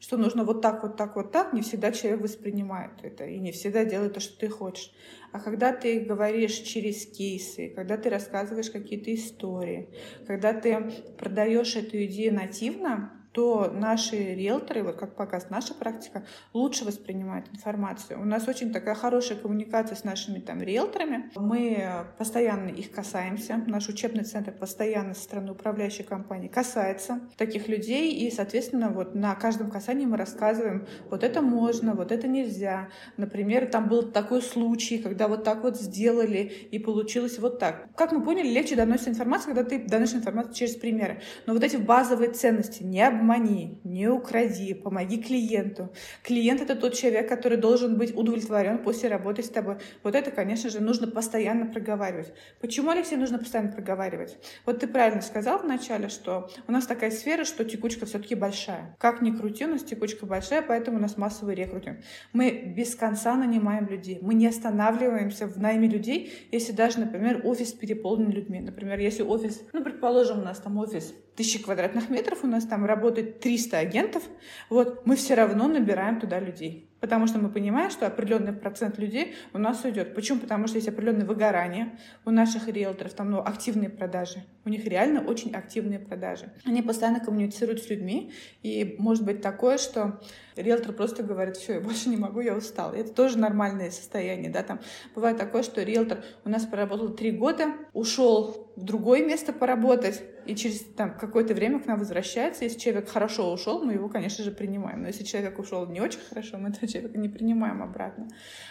что 0.00 0.16
нужно 0.16 0.44
вот 0.44 0.62
так, 0.62 0.82
вот 0.82 0.96
так, 0.96 1.16
вот 1.16 1.30
так, 1.32 1.52
не 1.52 1.60
всегда 1.60 1.92
человек 1.92 2.22
воспринимает 2.22 2.92
это 3.02 3.26
и 3.26 3.38
не 3.38 3.52
всегда 3.52 3.84
делает 3.84 4.14
то, 4.14 4.20
что 4.20 4.38
ты 4.38 4.48
хочешь. 4.48 4.92
А 5.32 5.40
когда 5.40 5.72
ты 5.72 6.00
говоришь 6.00 6.54
через 6.54 7.04
кейсы, 7.04 7.68
когда 7.74 7.98
ты 7.98 8.08
рассказываешь 8.08 8.70
какие-то 8.70 9.14
истории, 9.14 9.90
когда 10.26 10.54
ты 10.54 10.92
продаешь 11.18 11.76
эту 11.76 12.02
идею 12.04 12.34
нативно, 12.34 13.17
то 13.38 13.70
наши 13.72 14.16
риэлторы, 14.34 14.82
вот 14.82 14.96
как 14.96 15.14
показывает 15.14 15.52
наша 15.52 15.72
практика, 15.72 16.24
лучше 16.52 16.84
воспринимают 16.84 17.46
информацию. 17.52 18.20
У 18.20 18.24
нас 18.24 18.48
очень 18.48 18.72
такая 18.72 18.96
хорошая 18.96 19.38
коммуникация 19.38 19.94
с 19.94 20.02
нашими 20.02 20.40
там 20.40 20.60
риэлторами. 20.60 21.30
Мы 21.36 21.88
постоянно 22.18 22.68
их 22.68 22.90
касаемся. 22.90 23.62
Наш 23.68 23.88
учебный 23.88 24.24
центр 24.24 24.50
постоянно 24.50 25.14
со 25.14 25.22
стороны 25.22 25.52
управляющей 25.52 26.02
компании 26.02 26.48
касается 26.48 27.20
таких 27.36 27.68
людей. 27.68 28.12
И, 28.12 28.28
соответственно, 28.32 28.90
вот 28.90 29.14
на 29.14 29.36
каждом 29.36 29.70
касании 29.70 30.04
мы 30.04 30.16
рассказываем, 30.16 30.88
вот 31.08 31.22
это 31.22 31.40
можно, 31.40 31.94
вот 31.94 32.10
это 32.10 32.26
нельзя. 32.26 32.88
Например, 33.18 33.66
там 33.66 33.88
был 33.88 34.02
такой 34.02 34.42
случай, 34.42 34.98
когда 34.98 35.28
вот 35.28 35.44
так 35.44 35.62
вот 35.62 35.76
сделали 35.76 36.40
и 36.72 36.80
получилось 36.80 37.38
вот 37.38 37.60
так. 37.60 37.86
Как 37.94 38.10
мы 38.10 38.20
поняли, 38.24 38.48
легче 38.48 38.74
доносить 38.74 39.10
информацию, 39.10 39.54
когда 39.54 39.70
ты 39.70 39.78
доносишь 39.78 40.16
информацию 40.16 40.54
через 40.54 40.74
примеры. 40.74 41.20
Но 41.46 41.52
вот 41.52 41.62
эти 41.62 41.76
базовые 41.76 42.32
ценности 42.32 42.82
не 42.82 43.00
обманывать 43.00 43.27
обмани, 43.28 43.80
не 43.84 44.08
укради, 44.08 44.74
помоги 44.74 45.22
клиенту. 45.22 45.92
Клиент— 46.22 46.60
это 46.62 46.74
тот 46.74 46.94
человек, 46.94 47.28
который 47.28 47.58
должен 47.58 47.98
быть 47.98 48.16
удовлетворен 48.16 48.78
после 48.78 49.10
работы 49.10 49.42
с 49.42 49.48
тобой. 49.48 49.76
Вот 50.02 50.14
это, 50.14 50.30
конечно 50.30 50.70
же, 50.70 50.80
нужно 50.80 51.06
постоянно 51.06 51.66
проговаривать. 51.66 52.32
Почему, 52.60 52.90
Алексей, 52.90 53.16
нужно 53.16 53.38
постоянно 53.38 53.70
проговаривать? 53.70 54.38
Вот 54.64 54.80
ты 54.80 54.86
правильно 54.86 55.20
сказал 55.20 55.58
вначале, 55.58 56.08
что 56.08 56.50
у 56.66 56.72
нас 56.72 56.86
такая 56.86 57.10
сфера, 57.10 57.44
что 57.44 57.64
текучка 57.64 58.06
все-таки 58.06 58.34
большая. 58.34 58.96
Как 58.98 59.20
ни 59.20 59.30
крути, 59.30 59.66
у 59.66 59.68
нас 59.68 59.82
текучка 59.82 60.24
большая, 60.24 60.62
поэтому 60.62 60.96
у 60.96 61.00
нас 61.00 61.18
массовый 61.18 61.54
рекрутинг. 61.54 61.98
Мы 62.32 62.72
без 62.76 62.94
конца 62.94 63.34
нанимаем 63.36 63.88
людей. 63.88 64.18
Мы 64.22 64.34
не 64.34 64.46
останавливаемся 64.46 65.46
в 65.46 65.58
найме 65.58 65.88
людей, 65.88 66.32
если 66.50 66.72
даже, 66.72 67.00
например, 67.00 67.42
офис 67.44 67.72
переполнен 67.72 68.30
людьми. 68.30 68.60
Например, 68.60 68.98
если 68.98 69.22
офис, 69.22 69.62
ну, 69.72 69.84
предположим, 69.84 70.38
у 70.38 70.44
нас 70.44 70.58
там 70.58 70.78
офис 70.78 71.12
тысячи 71.36 71.62
квадратных 71.62 72.10
метров, 72.10 72.42
у 72.42 72.48
нас 72.48 72.64
там 72.64 72.84
работает 72.84 73.07
300 73.10 73.78
агентов, 73.78 74.22
вот, 74.70 75.06
мы 75.06 75.16
все 75.16 75.34
равно 75.34 75.68
набираем 75.68 76.20
туда 76.20 76.40
людей. 76.40 76.88
Потому 77.00 77.28
что 77.28 77.38
мы 77.38 77.48
понимаем, 77.48 77.90
что 77.90 78.06
определенный 78.06 78.52
процент 78.52 78.98
людей 78.98 79.34
у 79.52 79.58
нас 79.58 79.84
уйдет. 79.84 80.14
Почему? 80.14 80.40
Потому 80.40 80.66
что 80.66 80.78
есть 80.78 80.88
определенное 80.88 81.26
выгорание 81.26 81.96
у 82.24 82.30
наших 82.30 82.66
риэлторов, 82.66 83.14
там 83.14 83.30
ну, 83.30 83.38
активные 83.38 83.88
продажи. 83.88 84.44
У 84.64 84.68
них 84.68 84.84
реально 84.84 85.20
очень 85.20 85.54
активные 85.54 86.00
продажи. 86.00 86.50
Они 86.64 86.82
постоянно 86.82 87.20
коммуницируют 87.20 87.82
с 87.82 87.88
людьми, 87.88 88.32
и 88.62 88.96
может 88.98 89.24
быть 89.24 89.40
такое, 89.40 89.78
что 89.78 90.20
риэлтор 90.62 90.92
просто 90.92 91.22
говорит, 91.22 91.56
все, 91.56 91.74
я 91.74 91.80
больше 91.80 92.08
не 92.08 92.16
могу, 92.16 92.40
я 92.40 92.54
устал. 92.54 92.94
И 92.94 92.98
это 92.98 93.12
тоже 93.12 93.38
нормальное 93.38 93.90
состояние, 93.90 94.50
да, 94.50 94.62
там 94.62 94.80
бывает 95.14 95.36
такое, 95.38 95.62
что 95.62 95.82
риэлтор 95.82 96.24
у 96.44 96.48
нас 96.48 96.64
проработал 96.64 97.10
три 97.10 97.30
года, 97.30 97.68
ушел 97.92 98.70
в 98.76 98.84
другое 98.84 99.24
место 99.24 99.52
поработать, 99.52 100.22
и 100.48 100.56
через 100.56 100.80
там, 100.80 101.14
какое-то 101.18 101.52
время 101.52 101.78
к 101.78 101.84
нам 101.84 101.98
возвращается. 101.98 102.64
Если 102.64 102.78
человек 102.78 103.10
хорошо 103.10 103.52
ушел, 103.52 103.84
мы 103.84 103.92
его, 103.92 104.08
конечно 104.08 104.42
же, 104.42 104.50
принимаем. 104.50 105.02
Но 105.02 105.08
если 105.08 105.22
человек 105.22 105.58
ушел 105.58 105.86
не 105.86 106.00
очень 106.00 106.20
хорошо, 106.26 106.56
мы 106.56 106.70
этого 106.70 106.88
человека 106.88 107.18
не 107.18 107.28
принимаем 107.28 107.82
обратно. 107.82 108.28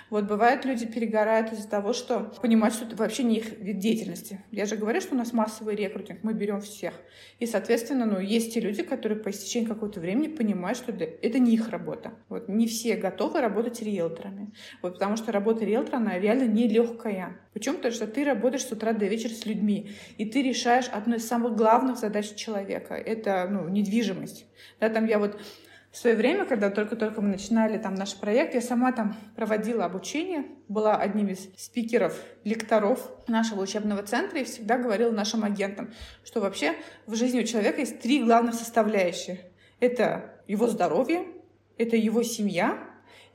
Вот 0.10 0.26
бывает, 0.26 0.66
люди 0.66 0.88
перегорают 0.88 1.54
из-за 1.54 1.70
того, 1.70 1.94
что 1.94 2.34
понимают, 2.42 2.74
что 2.74 2.86
это 2.86 2.96
вообще 2.96 3.22
не 3.22 3.38
их 3.38 3.60
вид 3.60 3.78
деятельности. 3.78 4.44
Я 4.50 4.66
же 4.66 4.76
говорю, 4.76 5.02
что 5.02 5.14
у 5.14 5.18
нас 5.20 5.34
массовый 5.34 5.76
рекрутинг, 5.76 6.24
мы 6.24 6.34
берем 6.34 6.62
всех. 6.62 6.96
И, 7.38 7.46
соответственно, 7.46 8.08
ну, 8.08 8.20
есть 8.20 8.56
те 8.56 8.60
люди, 8.60 8.82
которые 8.82 9.20
по 9.20 9.30
истечении 9.30 9.68
какого-то 9.68 10.00
времени 10.00 10.30
понимают, 10.30 10.80
что 10.80 10.92
это 10.92 11.38
не 11.38 11.54
их 11.54 11.70
работа. 11.70 11.77
Вот 12.30 12.48
не 12.48 12.68
все 12.68 12.96
готовы 12.96 13.42
работать 13.42 13.82
риэлторами. 13.82 14.54
Вот 14.82 14.94
потому 14.94 15.18
что 15.18 15.32
работа 15.32 15.66
риэлтора, 15.66 15.98
она 15.98 16.20
реально 16.20 16.48
нелегкая. 16.48 17.40
Почему? 17.54 17.78
Потому 17.78 17.94
что 17.94 18.08
ты 18.08 18.24
работаешь 18.24 18.66
с 18.66 18.72
утра 18.72 18.94
до 18.94 19.06
вечера 19.06 19.32
с 19.32 19.46
людьми, 19.46 19.92
и 20.18 20.26
ты 20.26 20.42
решаешь 20.42 20.90
одну 20.90 21.16
из 21.16 21.28
самых 21.28 21.56
главных 21.56 21.98
задач 21.98 22.34
человека. 22.36 22.94
Это 22.94 23.48
ну, 23.50 23.68
недвижимость. 23.70 24.46
Да, 24.80 24.90
там 24.90 25.06
я 25.06 25.20
вот 25.20 25.40
в 25.92 26.00
свое 26.00 26.16
время, 26.16 26.46
когда 26.46 26.70
только-только 26.70 27.22
мы 27.22 27.30
начинали 27.30 27.78
там 27.78 27.96
наш 27.96 28.16
проект, 28.16 28.54
я 28.54 28.62
сама 28.62 28.92
там 28.92 29.16
проводила 29.36 29.86
обучение, 29.86 30.46
была 30.68 30.96
одним 30.96 31.30
из 31.30 31.50
спикеров, 31.58 32.22
лекторов 32.44 33.10
нашего 33.28 33.62
учебного 33.62 34.04
центра 34.04 34.40
и 34.40 34.44
всегда 34.44 34.78
говорила 34.78 35.12
нашим 35.12 35.44
агентам, 35.44 35.92
что 36.24 36.40
вообще 36.42 36.76
в 37.08 37.16
жизни 37.16 37.40
у 37.40 37.44
человека 37.46 37.80
есть 37.80 38.00
три 38.00 38.24
главных 38.24 38.54
составляющих. 38.54 39.40
Это 39.80 40.36
его 40.48 40.68
здоровье, 40.68 41.26
это 41.78 41.96
его 41.96 42.24
семья 42.24 42.88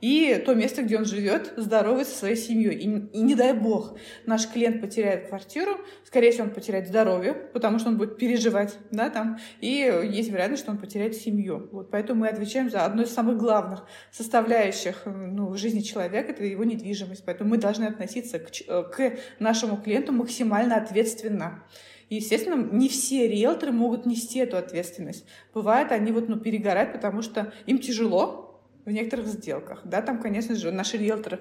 и 0.03 0.43
то 0.45 0.53
место, 0.53 0.81
где 0.81 0.97
он 0.97 1.05
живет, 1.05 1.53
здоровый 1.55 2.03
со 2.03 2.13
своей 2.13 2.35
семьей. 2.35 2.75
И, 2.75 3.17
и 3.17 3.21
не 3.21 3.35
дай 3.35 3.53
бог, 3.53 3.97
наш 4.25 4.49
клиент 4.49 4.81
потеряет 4.81 5.29
квартиру, 5.29 5.77
скорее 6.03 6.31
всего, 6.31 6.47
он 6.47 6.49
потеряет 6.49 6.89
здоровье, 6.89 7.33
потому 7.33 7.79
что 7.79 7.87
он 7.87 7.97
будет 7.97 8.17
переживать, 8.17 8.77
да, 8.91 9.09
там, 9.09 9.39
и 9.61 9.89
есть 10.11 10.29
вероятность, 10.29 10.63
что 10.63 10.71
он 10.71 10.77
потеряет 10.77 11.15
семью. 11.15 11.69
Вот 11.71 11.89
поэтому 11.89 12.19
мы 12.19 12.27
отвечаем 12.27 12.69
за 12.69 12.83
одну 12.83 13.03
из 13.03 13.13
самых 13.13 13.37
главных 13.37 13.85
составляющих 14.11 15.03
ну, 15.05 15.47
в 15.47 15.57
жизни 15.57 15.79
человека, 15.79 16.31
это 16.31 16.43
его 16.43 16.65
недвижимость. 16.65 17.23
Поэтому 17.25 17.51
мы 17.51 17.57
должны 17.57 17.85
относиться 17.85 18.39
к, 18.39 18.49
э, 18.67 18.83
к 18.83 19.17
нашему 19.39 19.77
клиенту 19.77 20.11
максимально 20.11 20.75
ответственно. 20.75 21.63
И, 22.13 22.17
естественно, 22.17 22.55
не 22.71 22.89
все 22.89 23.27
риэлторы 23.27 23.71
могут 23.71 24.05
нести 24.05 24.37
эту 24.37 24.57
ответственность. 24.57 25.25
Бывает, 25.51 25.91
они 25.91 26.11
вот, 26.11 26.29
ну, 26.29 26.39
перегорают, 26.39 26.93
потому 26.93 27.23
что 27.23 27.51
им 27.65 27.79
тяжело, 27.79 28.61
в 28.85 28.91
некоторых 28.91 29.25
сделках. 29.25 29.81
Да, 29.83 30.03
там, 30.03 30.21
конечно 30.21 30.55
же, 30.55 30.71
наш 30.71 30.93
риэлтор, 30.93 31.39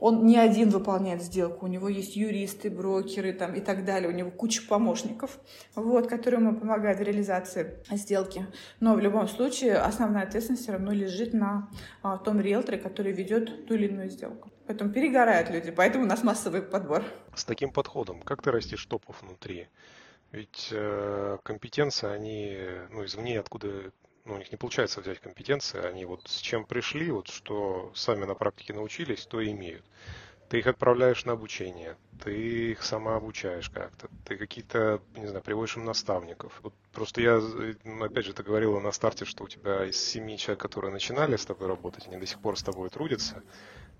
он 0.00 0.26
не 0.26 0.36
один 0.36 0.70
выполняет 0.70 1.22
сделку, 1.22 1.66
у 1.66 1.68
него 1.68 1.88
есть 1.88 2.16
юристы, 2.16 2.70
брокеры 2.70 3.32
там, 3.32 3.54
и 3.54 3.60
так 3.60 3.84
далее, 3.84 4.08
у 4.08 4.12
него 4.12 4.30
куча 4.30 4.62
помощников, 4.66 5.38
вот, 5.74 6.08
которые 6.08 6.40
ему 6.40 6.58
помогают 6.58 6.98
в 6.98 7.02
реализации 7.02 7.78
сделки. 7.90 8.46
Но 8.80 8.94
в 8.94 9.00
любом 9.00 9.28
случае 9.28 9.76
основная 9.76 10.24
ответственность 10.24 10.62
все 10.62 10.72
равно 10.72 10.92
лежит 10.92 11.32
на 11.32 11.68
а, 12.02 12.18
том 12.18 12.40
риэлторе, 12.40 12.78
который 12.78 13.12
ведет 13.12 13.66
ту 13.66 13.74
или 13.74 13.86
иную 13.86 14.10
сделку. 14.10 14.50
Поэтому 14.66 14.90
перегорают 14.90 15.50
люди, 15.50 15.70
поэтому 15.70 16.04
у 16.04 16.08
нас 16.08 16.24
массовый 16.24 16.62
подбор. 16.62 17.04
С 17.34 17.44
таким 17.44 17.70
подходом, 17.70 18.20
как 18.22 18.42
ты 18.42 18.50
растишь 18.50 18.84
топов 18.86 19.22
внутри? 19.22 19.68
Ведь 20.32 20.70
э, 20.72 21.38
компетенции, 21.44 22.08
они 22.08 22.58
ну, 22.90 23.04
извне, 23.04 23.38
откуда 23.38 23.92
ну, 24.26 24.34
у 24.34 24.38
них 24.38 24.50
не 24.50 24.58
получается 24.58 25.00
взять 25.00 25.20
компетенции, 25.20 25.80
они 25.84 26.04
вот 26.04 26.26
с 26.26 26.38
чем 26.38 26.64
пришли, 26.64 27.10
вот 27.10 27.28
что 27.28 27.92
сами 27.94 28.24
на 28.24 28.34
практике 28.34 28.72
научились, 28.72 29.24
то 29.24 29.40
и 29.40 29.52
имеют. 29.52 29.84
Ты 30.48 30.58
их 30.58 30.66
отправляешь 30.66 31.24
на 31.24 31.32
обучение, 31.32 31.96
ты 32.22 32.70
их 32.70 32.82
сама 32.82 33.16
обучаешь 33.16 33.68
как-то, 33.68 34.08
ты 34.24 34.36
какие-то, 34.36 35.00
не 35.16 35.26
знаю, 35.26 35.42
приводишь 35.42 35.76
им 35.76 35.84
наставников. 35.84 36.60
Вот 36.62 36.72
просто 36.92 37.20
я, 37.20 37.40
ну, 37.84 38.04
опять 38.04 38.26
же, 38.26 38.32
ты 38.32 38.42
говорила 38.42 38.78
на 38.78 38.92
старте, 38.92 39.24
что 39.24 39.44
у 39.44 39.48
тебя 39.48 39.84
из 39.84 39.96
семи 39.96 40.38
человек, 40.38 40.60
которые 40.60 40.92
начинали 40.92 41.36
с 41.36 41.46
тобой 41.46 41.68
работать, 41.68 42.06
они 42.06 42.18
до 42.18 42.26
сих 42.26 42.40
пор 42.40 42.56
с 42.56 42.62
тобой 42.62 42.90
трудятся. 42.90 43.42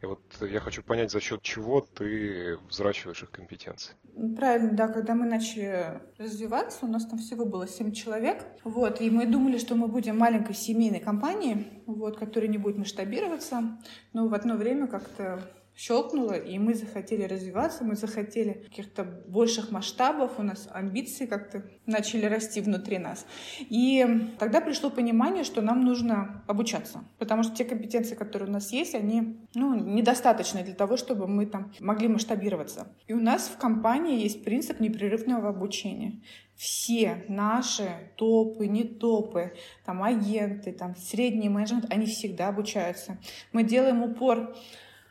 И 0.02 0.06
вот 0.06 0.20
я 0.40 0.61
хочу 0.61 0.82
понять, 0.82 1.11
за 1.11 1.20
счет 1.20 1.42
чего 1.42 1.80
ты 1.80 2.59
взращиваешь 2.68 3.22
их 3.22 3.30
компетенции. 3.30 3.94
Правильно, 4.37 4.72
да, 4.72 4.88
когда 4.88 5.14
мы 5.14 5.26
начали 5.26 6.00
развиваться, 6.18 6.85
у 6.85 6.88
нас 6.88 7.06
там 7.06 7.18
всего 7.18 7.46
было 7.46 7.66
7 7.66 7.92
человек, 7.92 8.44
вот, 8.64 9.00
и 9.00 9.11
мы 9.11 9.26
думали, 9.26 9.59
что 9.59 9.74
мы 9.74 9.88
будем 9.88 10.18
маленькой 10.18 10.54
семейной 10.54 11.00
компанией, 11.00 11.82
вот, 11.87 12.18
которая 12.18 12.50
не 12.50 12.59
будет 12.59 12.76
масштабироваться, 12.76 13.78
но 14.12 14.28
в 14.28 14.35
одно 14.35 14.56
время 14.56 14.87
как-то 14.87 15.40
щелкнуло, 15.76 16.32
и 16.32 16.58
мы 16.58 16.74
захотели 16.74 17.24
развиваться, 17.24 17.84
мы 17.84 17.96
захотели 17.96 18.64
каких-то 18.68 19.04
больших 19.04 19.70
масштабов, 19.70 20.38
у 20.38 20.42
нас 20.42 20.68
амбиции 20.72 21.26
как-то 21.26 21.64
начали 21.84 22.24
расти 22.26 22.60
внутри 22.60 22.98
нас. 22.98 23.26
И 23.60 24.32
тогда 24.38 24.60
пришло 24.60 24.90
понимание, 24.90 25.44
что 25.44 25.60
нам 25.60 25.84
нужно 25.84 26.42
обучаться, 26.46 27.04
потому 27.18 27.42
что 27.42 27.54
те 27.54 27.64
компетенции, 27.64 28.14
которые 28.14 28.48
у 28.48 28.52
нас 28.52 28.72
есть, 28.72 28.94
они 28.94 29.36
ну, 29.54 29.74
недостаточны 29.74 30.64
для 30.64 30.74
того, 30.74 30.96
чтобы 30.96 31.26
мы 31.26 31.44
там 31.46 31.72
могли 31.80 32.08
масштабироваться. 32.08 32.88
И 33.06 33.12
у 33.12 33.20
нас 33.20 33.48
в 33.48 33.58
компании 33.58 34.22
есть 34.22 34.44
принцип 34.44 34.80
непрерывного 34.80 35.50
обучения 35.50 36.20
все 36.56 37.22
наши 37.28 37.86
топы, 38.16 38.66
не 38.66 38.84
топы, 38.84 39.52
там 39.84 40.02
агенты, 40.02 40.72
там 40.72 40.96
средний 40.96 41.50
менеджмент, 41.50 41.84
они 41.90 42.06
всегда 42.06 42.48
обучаются. 42.48 43.18
Мы 43.52 43.62
делаем 43.62 44.02
упор 44.02 44.56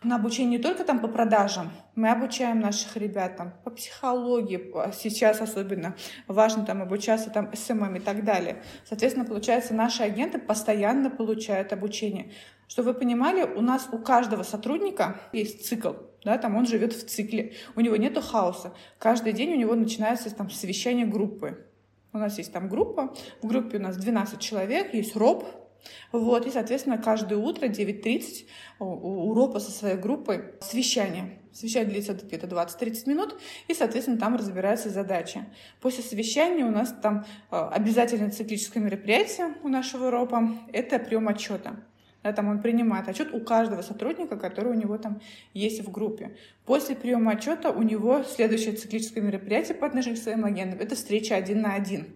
на 0.05 0.17
обучение 0.17 0.57
не 0.57 0.63
только 0.63 0.83
там 0.83 0.99
по 0.99 1.07
продажам, 1.07 1.71
мы 1.95 2.09
обучаем 2.09 2.59
наших 2.59 2.95
ребят 2.95 3.37
там 3.37 3.53
по 3.63 3.71
психологии, 3.71 4.71
сейчас 4.93 5.41
особенно 5.41 5.95
важно 6.27 6.65
там 6.65 6.81
обучаться 6.81 7.29
там 7.31 7.51
SMM 7.53 7.95
и 7.95 7.99
так 7.99 8.23
далее. 8.23 8.61
Соответственно, 8.87 9.25
получается, 9.25 9.73
наши 9.73 10.03
агенты 10.03 10.37
постоянно 10.37 11.09
получают 11.09 11.73
обучение. 11.73 12.31
Что 12.67 12.83
вы 12.83 12.93
понимали, 12.93 13.43
у 13.43 13.61
нас 13.61 13.89
у 13.91 13.97
каждого 13.97 14.43
сотрудника 14.43 15.19
есть 15.33 15.67
цикл, 15.67 15.93
да, 16.23 16.37
там 16.37 16.55
он 16.55 16.65
живет 16.65 16.93
в 16.93 17.07
цикле, 17.07 17.53
у 17.75 17.81
него 17.81 17.95
нету 17.95 18.21
хаоса. 18.21 18.73
Каждый 18.99 19.33
день 19.33 19.53
у 19.53 19.57
него 19.57 19.75
начинается 19.75 20.33
там 20.33 20.49
совещание 20.49 21.05
группы. 21.05 21.67
У 22.13 22.17
нас 22.17 22.37
есть 22.37 22.53
там 22.53 22.69
группа, 22.69 23.13
в 23.41 23.47
группе 23.47 23.77
у 23.77 23.81
нас 23.81 23.97
12 23.97 24.39
человек, 24.39 24.93
есть 24.93 25.15
роб, 25.15 25.64
вот, 26.11 26.45
и, 26.47 26.51
соответственно, 26.51 26.97
каждое 26.97 27.37
утро 27.37 27.67
9.30 27.67 28.45
у 28.79 29.33
РОПа 29.33 29.59
со 29.59 29.71
своей 29.71 29.97
группой 29.97 30.53
совещание. 30.61 31.39
Совещание 31.51 31.89
длится 31.89 32.13
где-то 32.13 32.47
20-30 32.47 33.09
минут, 33.09 33.39
и, 33.67 33.73
соответственно, 33.73 34.17
там 34.17 34.35
разбираются 34.35 34.89
задачи. 34.89 35.45
После 35.79 36.03
совещания 36.03 36.65
у 36.65 36.69
нас 36.69 36.93
там 37.01 37.25
э, 37.49 37.55
обязательно 37.55 38.29
циклическое 38.29 38.83
мероприятие 38.83 39.55
у 39.63 39.69
нашего 39.69 40.11
РОПа— 40.11 40.49
это 40.73 40.99
прием 40.99 41.29
отчета. 41.29 41.77
Да, 42.23 42.33
там 42.33 42.49
он 42.49 42.61
принимает 42.61 43.07
отчет 43.07 43.33
у 43.33 43.39
каждого 43.39 43.83
сотрудника, 43.83 44.35
который 44.35 44.71
у 44.71 44.75
него 44.75 44.97
там 44.97 45.21
есть 45.53 45.81
в 45.81 45.91
группе. 45.91 46.35
После 46.65 46.95
приема 46.95 47.33
отчета 47.33 47.69
у 47.69 47.83
него 47.83 48.23
следующее 48.23 48.73
циклическое 48.73 49.23
мероприятие 49.23 49.75
по 49.75 49.85
отношению 49.85 50.19
к 50.19 50.23
своим 50.23 50.43
агентам— 50.43 50.79
это 50.81 50.95
встреча 50.95 51.35
один 51.35 51.61
на 51.61 51.75
один. 51.75 52.07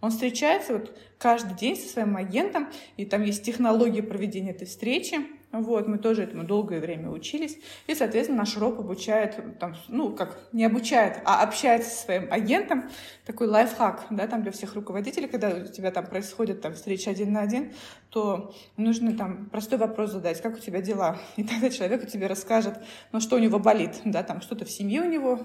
Он 0.00 0.10
встречается 0.10 0.74
вот 0.74 0.96
каждый 1.18 1.56
день 1.56 1.76
со 1.76 1.88
своим 1.88 2.16
агентом, 2.16 2.68
и 2.96 3.04
там 3.04 3.22
есть 3.22 3.42
технология 3.42 4.02
проведения 4.02 4.50
этой 4.50 4.66
встречи. 4.66 5.18
Вот, 5.50 5.88
мы 5.88 5.96
тоже 5.96 6.24
этому 6.24 6.44
долгое 6.44 6.78
время 6.78 7.08
учились. 7.08 7.58
И, 7.86 7.94
соответственно, 7.94 8.40
наш 8.40 8.56
РОП 8.58 8.80
обучает, 8.80 9.58
там, 9.58 9.76
ну, 9.88 10.14
как 10.14 10.38
не 10.52 10.66
обучает, 10.66 11.22
а 11.24 11.42
общается 11.42 11.88
со 11.90 12.04
своим 12.04 12.30
агентом. 12.30 12.90
Такой 13.24 13.46
лайфхак, 13.46 14.06
да, 14.10 14.26
там 14.26 14.42
для 14.42 14.52
всех 14.52 14.74
руководителей, 14.74 15.26
когда 15.26 15.48
у 15.48 15.64
тебя 15.64 15.90
там 15.90 16.06
происходит 16.06 16.60
там 16.60 16.74
встреча 16.74 17.10
один 17.10 17.32
на 17.32 17.40
один, 17.40 17.72
то 18.10 18.54
нужно 18.76 19.16
там 19.16 19.46
простой 19.50 19.78
вопрос 19.78 20.12
задать, 20.12 20.40
как 20.40 20.56
у 20.56 20.58
тебя 20.58 20.80
дела? 20.80 21.18
И 21.36 21.44
тогда 21.44 21.70
человек 21.70 22.08
тебе 22.08 22.26
расскажет, 22.26 22.78
ну, 23.12 23.20
что 23.20 23.36
у 23.36 23.38
него 23.38 23.58
болит, 23.58 24.00
да, 24.04 24.22
там 24.22 24.40
что-то 24.40 24.64
в 24.64 24.70
семье 24.70 25.02
у 25.02 25.10
него 25.10 25.40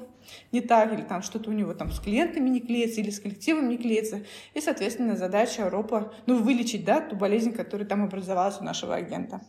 не 0.52 0.62
так, 0.62 0.94
или 0.94 1.02
там 1.02 1.22
что-то 1.22 1.50
у 1.50 1.54
него 1.54 1.74
там 1.74 1.92
с 1.92 2.00
клиентами 2.00 2.48
не 2.48 2.62
клеится, 2.62 3.02
или 3.02 3.10
с 3.10 3.20
коллективом 3.20 3.68
не 3.68 3.78
клеится. 3.78 4.22
И, 4.54 4.62
соответственно, 4.62 5.18
задача 5.18 5.70
РОПа, 5.70 6.14
ну, 6.26 6.38
вылечить, 6.38 6.86
да, 6.86 7.02
ту 7.02 7.16
болезнь, 7.16 7.52
которая 7.52 7.88
там 7.88 8.04
образовалась 8.04 8.60
у 8.62 8.64
нашего 8.64 8.96
агента. 8.96 9.42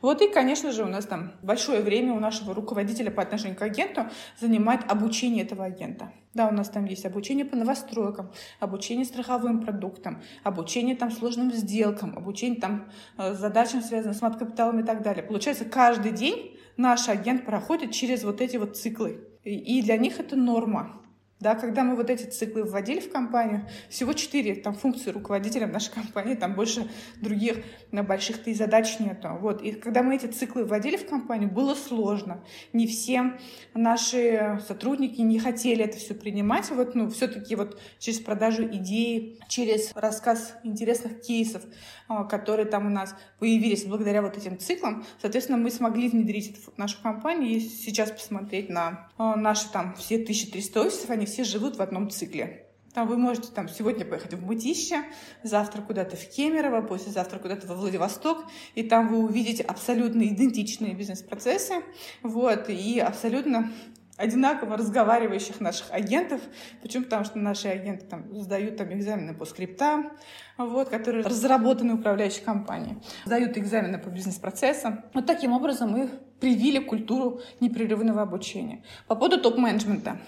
Вот 0.00 0.22
и, 0.22 0.28
конечно 0.28 0.70
же, 0.70 0.84
у 0.84 0.88
нас 0.88 1.06
там 1.06 1.32
большое 1.42 1.80
время 1.80 2.12
у 2.12 2.20
нашего 2.20 2.54
руководителя 2.54 3.10
по 3.10 3.22
отношению 3.22 3.56
к 3.56 3.62
агенту 3.62 4.06
занимает 4.38 4.90
обучение 4.90 5.44
этого 5.44 5.64
агента. 5.64 6.12
Да, 6.32 6.46
у 6.48 6.52
нас 6.52 6.68
там 6.68 6.84
есть 6.84 7.04
обучение 7.06 7.44
по 7.44 7.56
новостройкам, 7.56 8.30
обучение 8.60 9.04
страховым 9.04 9.60
продуктам, 9.60 10.22
обучение 10.44 10.94
там 10.94 11.10
сложным 11.10 11.50
сделкам, 11.50 12.16
обучение 12.16 12.60
там 12.60 12.88
э, 13.18 13.34
задачам, 13.34 13.82
связанным 13.82 14.14
с 14.14 14.22
маткапиталом 14.22 14.78
и 14.78 14.82
так 14.84 15.02
далее. 15.02 15.24
Получается, 15.24 15.64
каждый 15.64 16.12
день 16.12 16.56
наш 16.76 17.08
агент 17.08 17.44
проходит 17.44 17.90
через 17.90 18.22
вот 18.22 18.40
эти 18.40 18.56
вот 18.58 18.76
циклы. 18.76 19.26
И 19.42 19.82
для 19.82 19.96
них 19.96 20.20
это 20.20 20.36
норма. 20.36 20.99
Да, 21.40 21.54
когда 21.54 21.84
мы 21.84 21.96
вот 21.96 22.10
эти 22.10 22.24
циклы 22.24 22.64
вводили 22.64 23.00
в 23.00 23.10
компанию, 23.10 23.66
всего 23.88 24.12
четыре 24.12 24.54
там 24.56 24.74
функции 24.74 25.10
руководителя 25.10 25.66
в 25.66 25.70
нашей 25.70 25.90
компании, 25.90 26.34
там 26.34 26.54
больше 26.54 26.90
других 27.16 27.64
на 27.92 28.02
больших-то 28.02 28.50
и 28.50 28.54
задач 28.54 29.00
нету. 29.00 29.28
Вот. 29.40 29.62
И 29.62 29.72
когда 29.72 30.02
мы 30.02 30.16
эти 30.16 30.26
циклы 30.26 30.66
вводили 30.66 30.98
в 30.98 31.08
компанию, 31.08 31.50
было 31.50 31.74
сложно. 31.74 32.44
Не 32.74 32.86
все 32.86 33.38
наши 33.72 34.60
сотрудники 34.68 35.22
не 35.22 35.38
хотели 35.38 35.82
это 35.82 35.96
все 35.96 36.12
принимать. 36.12 36.68
Вот, 36.70 36.94
ну, 36.94 37.08
все-таки 37.08 37.56
вот 37.56 37.80
через 37.98 38.20
продажу 38.20 38.64
идей, 38.64 39.40
через 39.48 39.92
рассказ 39.94 40.54
интересных 40.62 41.22
кейсов, 41.22 41.62
а, 42.06 42.24
которые 42.24 42.66
там 42.66 42.86
у 42.86 42.90
нас 42.90 43.14
появились 43.38 43.84
благодаря 43.84 44.20
вот 44.20 44.36
этим 44.36 44.58
циклам, 44.58 45.04
соответственно, 45.20 45.56
мы 45.56 45.70
смогли 45.70 46.10
внедрить 46.10 46.50
это 46.50 46.70
в 46.70 46.76
нашу 46.76 47.00
компанию. 47.02 47.50
И 47.50 47.60
сейчас 47.60 48.10
посмотреть 48.10 48.68
на 48.68 49.08
а, 49.16 49.36
наши 49.36 49.70
там 49.72 49.94
все 49.94 50.16
1300 50.16 50.80
офисов, 50.82 51.08
они 51.08 51.29
все 51.30 51.44
живут 51.44 51.76
в 51.76 51.82
одном 51.82 52.10
цикле. 52.10 52.66
Там 52.92 53.06
вы 53.06 53.16
можете 53.16 53.52
там 53.52 53.68
сегодня 53.68 54.04
поехать 54.04 54.34
в 54.34 54.44
Мытище, 54.44 55.04
завтра 55.44 55.80
куда-то 55.80 56.16
в 56.16 56.28
Кемерово, 56.28 56.82
послезавтра 56.82 57.38
куда-то 57.38 57.68
во 57.68 57.76
Владивосток, 57.76 58.44
и 58.74 58.82
там 58.82 59.08
вы 59.08 59.18
увидите 59.18 59.62
абсолютно 59.62 60.24
идентичные 60.24 60.94
бизнес-процессы, 60.94 61.84
вот, 62.22 62.68
и 62.68 62.98
абсолютно 62.98 63.70
одинаково 64.20 64.76
разговаривающих 64.76 65.60
наших 65.60 65.90
агентов. 65.90 66.40
Почему? 66.82 67.04
Потому 67.04 67.24
что 67.24 67.38
наши 67.38 67.68
агенты 67.68 68.04
там 68.04 68.34
сдают 68.34 68.76
там 68.76 68.92
экзамены 68.92 69.34
по 69.34 69.46
скриптам, 69.46 70.12
вот, 70.58 70.90
которые 70.90 71.24
разработаны 71.24 71.94
управляющей 71.94 72.42
компанией, 72.42 72.98
сдают 73.24 73.56
экзамены 73.56 73.98
по 73.98 74.08
бизнес-процессам. 74.08 75.04
Вот 75.14 75.26
таким 75.26 75.52
образом 75.52 75.90
мы 75.90 76.10
привили 76.38 76.78
культуру 76.78 77.40
непрерывного 77.60 78.22
обучения. 78.22 78.82
По 79.06 79.14
поводу 79.14 79.40
топ-менеджмента. 79.40 80.18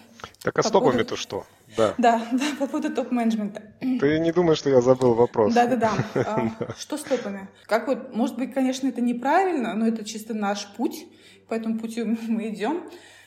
Так 0.43 0.59
а 0.59 0.63
с 0.63 0.71
топами-то 0.71 1.17
что? 1.17 1.47
Да. 1.77 1.95
да, 1.99 2.23
да, 2.33 2.45
по 2.59 2.67
поводу 2.67 2.95
топ-менеджмента. 2.95 3.63
Ты 3.81 4.19
не 4.21 4.33
думаешь, 4.33 4.59
что 4.59 4.71
я 4.71 4.81
забыл 4.81 5.15
вопрос? 5.15 5.55
Да-да-да. 5.55 5.93
А, 6.15 6.73
что 6.79 6.97
с 6.97 7.03
топами? 7.03 7.49
Как 7.67 7.87
вот, 7.87 8.15
может 8.15 8.37
быть, 8.37 8.53
конечно, 8.55 8.89
это 8.89 9.01
неправильно, 9.01 9.75
но 9.75 9.87
это 9.87 10.05
чисто 10.05 10.35
наш 10.35 10.67
путь, 10.77 11.07
по 11.49 11.55
этому 11.55 11.79
пути 11.79 12.03
мы 12.05 12.49
идем. 12.49 12.85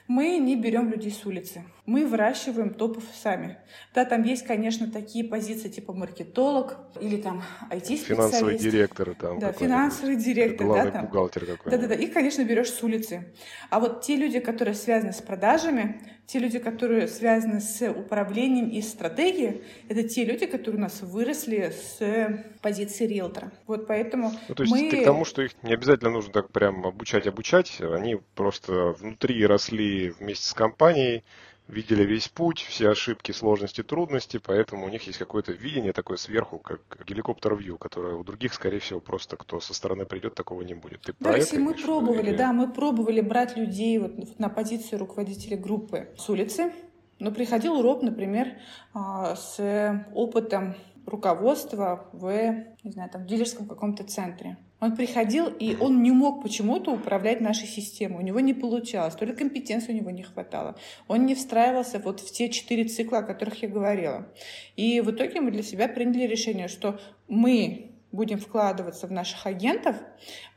Мы 0.08 0.38
не 0.38 0.56
берем 0.56 0.91
людей 0.91 1.12
с 1.12 1.26
улицы. 1.26 1.63
Мы 1.86 2.08
выращиваем 2.08 2.74
топов 2.74 3.04
сами. 3.13 3.58
Да, 3.93 4.06
там 4.06 4.24
есть, 4.24 4.45
конечно, 4.45 4.89
такие 4.89 5.24
позиции 5.24 5.69
типа 5.69 5.93
маркетолог 5.93 6.78
или 7.00 7.17
там 7.17 7.43
IT-специалист. 7.69 8.08
Финансовый 8.08 8.58
директор 8.58 9.13
там. 9.13 9.39
Да, 9.39 9.52
финансовый 9.52 10.15
директор. 10.15 10.65
Главный 10.65 10.91
да, 10.91 11.00
там. 11.00 11.06
бухгалтер 11.06 11.45
какой-то. 11.45 11.78
Да-да-да, 11.78 11.93
их, 11.95 12.12
конечно, 12.12 12.43
берешь 12.43 12.71
с 12.71 12.82
улицы. 12.82 13.32
А 13.69 13.80
вот 13.80 14.02
те 14.02 14.15
люди, 14.15 14.39
которые 14.39 14.74
связаны 14.74 15.13
с 15.13 15.21
продажами, 15.21 16.02
те 16.26 16.39
люди, 16.39 16.58
которые 16.58 17.08
связаны 17.08 17.62
с 17.62 17.88
управлением 17.88 18.69
и 18.69 18.82
стратегией, 18.82 19.63
это 19.88 20.04
те 20.04 20.26
люди, 20.26 20.48
которые 20.48 20.80
у 20.80 20.82
нас 20.82 21.02
выросли 21.02 21.71
с 21.71 22.43
позиции 22.62 23.06
риэлтора. 23.06 23.52
Вот 23.67 23.86
поэтому 23.86 24.32
ну, 24.50 24.56
то 24.56 24.63
есть 24.63 24.74
мы... 24.74 24.89
ты 24.89 25.02
к 25.02 25.06
тому, 25.06 25.24
что 25.24 25.43
их 25.43 25.52
не 25.62 25.74
обязательно 25.74 26.10
нужно 26.10 26.34
так 26.34 26.52
прям 26.52 26.86
обучать-обучать, 26.86 27.80
они 27.80 28.17
просто 28.34 28.95
внутри 29.00 29.45
росли 29.45 30.10
вместе 30.10 30.48
с 30.48 30.54
компанией, 30.54 31.24
видели 31.67 32.04
весь 32.04 32.28
путь, 32.28 32.60
все 32.60 32.89
ошибки, 32.89 33.32
сложности, 33.32 33.84
трудности, 33.84 34.39
поэтому 34.43 34.86
у 34.86 34.89
них 34.89 35.04
есть 35.04 35.17
какое-то 35.17 35.51
видение 35.51 35.93
такое 35.93 36.17
сверху, 36.17 36.60
как 36.60 36.82
геликоптер-вью, 37.06 37.78
которое 37.78 38.15
у 38.15 38.23
других, 38.23 38.54
скорее 38.54 38.80
всего, 38.80 38.99
просто 38.99 39.38
кто 39.38 39.60
со 39.60 39.73
стороны 39.73 40.06
придет, 40.06 40.36
такого 40.36 40.62
не 40.62 40.73
будет. 40.73 41.01
Ты 41.01 41.13
да, 41.19 41.36
если 41.36 41.58
мы 41.58 41.73
пробовали, 41.73 42.30
или... 42.30 42.38
да, 42.38 42.54
мы 42.54 42.71
пробовали 42.71 43.21
брать 43.21 43.58
людей 43.58 43.97
вот 43.97 44.39
на 44.39 44.49
позицию 44.49 44.99
руководителя 44.99 45.58
группы 45.58 46.10
с 46.17 46.30
улицы, 46.30 46.71
но 47.19 47.32
приходил 47.32 47.75
урок, 47.75 48.01
например, 48.04 48.58
а, 48.93 49.36
с 49.36 50.06
опытом 50.13 50.75
руководства 51.06 52.10
в, 52.13 52.30
не 52.84 52.91
знаю, 52.91 53.10
там, 53.10 53.23
в 53.23 53.28
дилерском 53.28 53.67
каком-то 53.67 54.04
центре. 54.04 54.58
Он 54.82 54.96
приходил, 54.96 55.48
и 55.48 55.76
он 55.80 56.04
не 56.04 56.12
мог 56.12 56.44
почему-то 56.44 56.92
управлять 56.92 57.42
нашей 57.42 57.68
системой. 57.68 58.20
У 58.20 58.26
него 58.26 58.40
не 58.42 58.54
получалось. 58.54 59.16
То 59.16 59.26
ли 59.26 59.34
компетенции 59.34 59.94
у 59.94 59.96
него 59.96 60.12
не 60.12 60.24
хватало. 60.24 60.76
Он 61.08 61.26
не 61.26 61.34
встраивался 61.34 62.00
вот 62.00 62.20
в 62.20 62.32
те 62.32 62.50
четыре 62.50 62.84
цикла, 62.84 63.20
о 63.20 63.24
которых 63.24 63.62
я 63.64 63.70
говорила. 63.70 64.28
И 64.76 65.00
в 65.02 65.12
итоге 65.12 65.40
мы 65.40 65.52
для 65.52 65.64
себя 65.64 65.88
приняли 65.88 66.28
решение, 66.28 66.68
что 66.68 67.00
мы 67.28 67.94
будем 68.15 68.39
вкладываться 68.39 69.08
в 69.08 69.12
наших 69.12 69.45
агентов, 69.45 69.95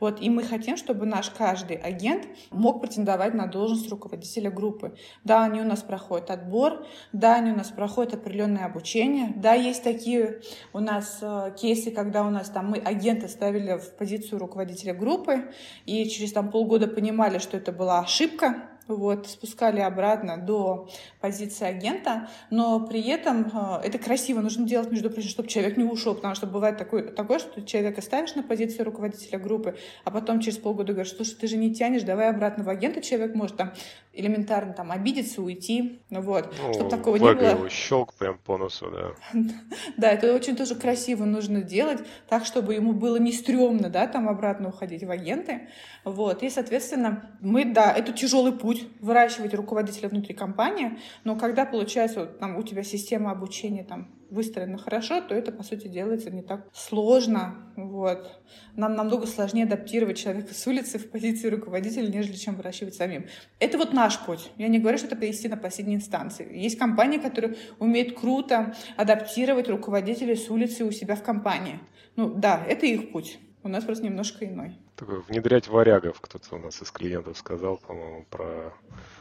вот, 0.00 0.20
и 0.20 0.30
мы 0.30 0.42
хотим, 0.42 0.76
чтобы 0.76 1.06
наш 1.06 1.30
каждый 1.30 1.76
агент 1.76 2.26
мог 2.50 2.80
претендовать 2.80 3.34
на 3.34 3.46
должность 3.46 3.90
руководителя 3.90 4.50
группы. 4.50 4.96
Да, 5.24 5.44
они 5.44 5.60
у 5.60 5.64
нас 5.64 5.82
проходят 5.82 6.30
отбор, 6.30 6.86
да, 7.12 7.36
они 7.36 7.52
у 7.52 7.56
нас 7.56 7.68
проходят 7.68 8.14
определенное 8.14 8.64
обучение, 8.64 9.32
да, 9.36 9.54
есть 9.54 9.82
такие 9.82 10.40
у 10.72 10.78
нас 10.78 11.18
э, 11.20 11.54
кейсы, 11.60 11.90
когда 11.90 12.26
у 12.26 12.30
нас 12.30 12.48
там 12.48 12.70
мы 12.70 12.78
агента 12.78 13.28
ставили 13.28 13.78
в 13.78 13.96
позицию 13.96 14.38
руководителя 14.38 14.94
группы, 14.94 15.50
и 15.84 16.08
через 16.08 16.32
там 16.32 16.50
полгода 16.50 16.86
понимали, 16.86 17.38
что 17.38 17.56
это 17.56 17.72
была 17.72 18.00
ошибка, 18.00 18.68
вот, 18.88 19.28
спускали 19.28 19.80
обратно 19.80 20.36
до 20.36 20.88
позиции 21.20 21.66
агента, 21.66 22.28
но 22.50 22.80
при 22.80 23.02
этом 23.08 23.50
э, 23.52 23.80
это 23.84 23.98
красиво 23.98 24.40
нужно 24.40 24.66
делать, 24.66 24.90
между 24.90 25.10
прочим, 25.10 25.28
чтобы 25.28 25.48
человек 25.48 25.76
не 25.76 25.84
ушел, 25.84 26.14
потому 26.14 26.34
что 26.34 26.46
бывает 26.46 26.78
такое, 26.78 27.04
такое, 27.04 27.38
что 27.38 27.50
ты 27.50 27.62
человека 27.62 28.02
ставишь 28.02 28.34
на 28.34 28.42
позицию 28.42 28.86
руководителя 28.86 29.38
группы, 29.38 29.76
а 30.04 30.10
потом 30.10 30.40
через 30.40 30.58
полгода 30.58 30.92
говоришь, 30.92 31.14
слушай, 31.14 31.36
ты 31.36 31.46
же 31.46 31.56
не 31.56 31.74
тянешь, 31.74 32.02
давай 32.02 32.30
обратно 32.30 32.64
в 32.64 32.68
агента, 32.68 33.00
человек 33.00 33.34
может 33.34 33.56
там 33.56 33.72
элементарно 34.12 34.72
там 34.72 34.90
обидеться, 34.90 35.42
уйти, 35.42 36.00
вот, 36.10 36.52
ну, 36.60 36.74
чтобы 36.74 36.90
такого 36.90 37.16
не 37.16 37.34
было. 37.34 37.50
его 37.50 37.68
щелк 37.68 38.14
прям 38.14 38.38
по 38.38 38.56
носу, 38.56 38.90
да. 38.90 39.40
да, 39.96 40.10
это 40.10 40.34
очень 40.34 40.56
тоже 40.56 40.74
красиво 40.74 41.24
нужно 41.24 41.62
делать, 41.62 42.00
так, 42.28 42.44
чтобы 42.44 42.74
ему 42.74 42.92
было 42.92 43.16
не 43.16 43.32
стрёмно, 43.32 43.88
да, 43.88 44.06
там 44.06 44.28
обратно 44.28 44.70
уходить 44.70 45.04
в 45.04 45.10
агенты, 45.10 45.68
вот, 46.04 46.42
и, 46.42 46.50
соответственно, 46.50 47.30
мы, 47.40 47.64
да, 47.64 47.92
это 47.92 48.12
тяжелый 48.12 48.52
путь, 48.52 48.77
путь 48.78 48.88
выращивать 49.00 49.54
руководителя 49.54 50.08
внутри 50.08 50.34
компании, 50.34 50.98
но 51.24 51.36
когда 51.36 51.64
получается 51.64 52.20
вот, 52.20 52.38
там, 52.38 52.56
у 52.56 52.62
тебя 52.62 52.82
система 52.82 53.30
обучения 53.30 53.84
там, 53.84 54.08
выстроена 54.30 54.76
хорошо, 54.76 55.22
то 55.22 55.34
это, 55.34 55.52
по 55.52 55.62
сути, 55.62 55.88
делается 55.88 56.30
не 56.30 56.42
так 56.42 56.68
сложно. 56.72 57.72
Вот. 57.76 58.42
Нам 58.76 58.94
намного 58.94 59.26
сложнее 59.26 59.64
адаптировать 59.64 60.18
человека 60.18 60.52
с 60.52 60.66
улицы 60.66 60.98
в 60.98 61.10
позицию 61.10 61.52
руководителя, 61.56 62.08
нежели 62.08 62.36
чем 62.36 62.56
выращивать 62.56 62.94
самим. 62.94 63.26
Это 63.58 63.78
вот 63.78 63.94
наш 63.94 64.18
путь. 64.20 64.50
Я 64.58 64.68
не 64.68 64.78
говорю, 64.78 64.98
что 64.98 65.06
это 65.06 65.16
привести 65.16 65.48
на 65.48 65.56
последней 65.56 65.94
инстанции. 65.94 66.46
Есть 66.56 66.78
компании, 66.78 67.18
которые 67.18 67.56
умеют 67.78 68.18
круто 68.18 68.74
адаптировать 68.96 69.68
руководителей 69.68 70.36
с 70.36 70.50
улицы 70.50 70.84
у 70.84 70.90
себя 70.90 71.16
в 71.16 71.22
компании. 71.22 71.80
Ну 72.16 72.34
да, 72.34 72.62
это 72.68 72.84
их 72.84 73.12
путь. 73.12 73.38
У 73.62 73.68
нас 73.68 73.84
просто 73.84 74.04
немножко 74.04 74.44
иной 74.44 74.76
такой 74.98 75.20
внедрять 75.20 75.68
варягов, 75.68 76.20
кто-то 76.20 76.56
у 76.56 76.58
нас 76.58 76.82
из 76.82 76.90
клиентов 76.90 77.38
сказал, 77.38 77.78
по-моему, 77.78 78.26
про 78.28 78.74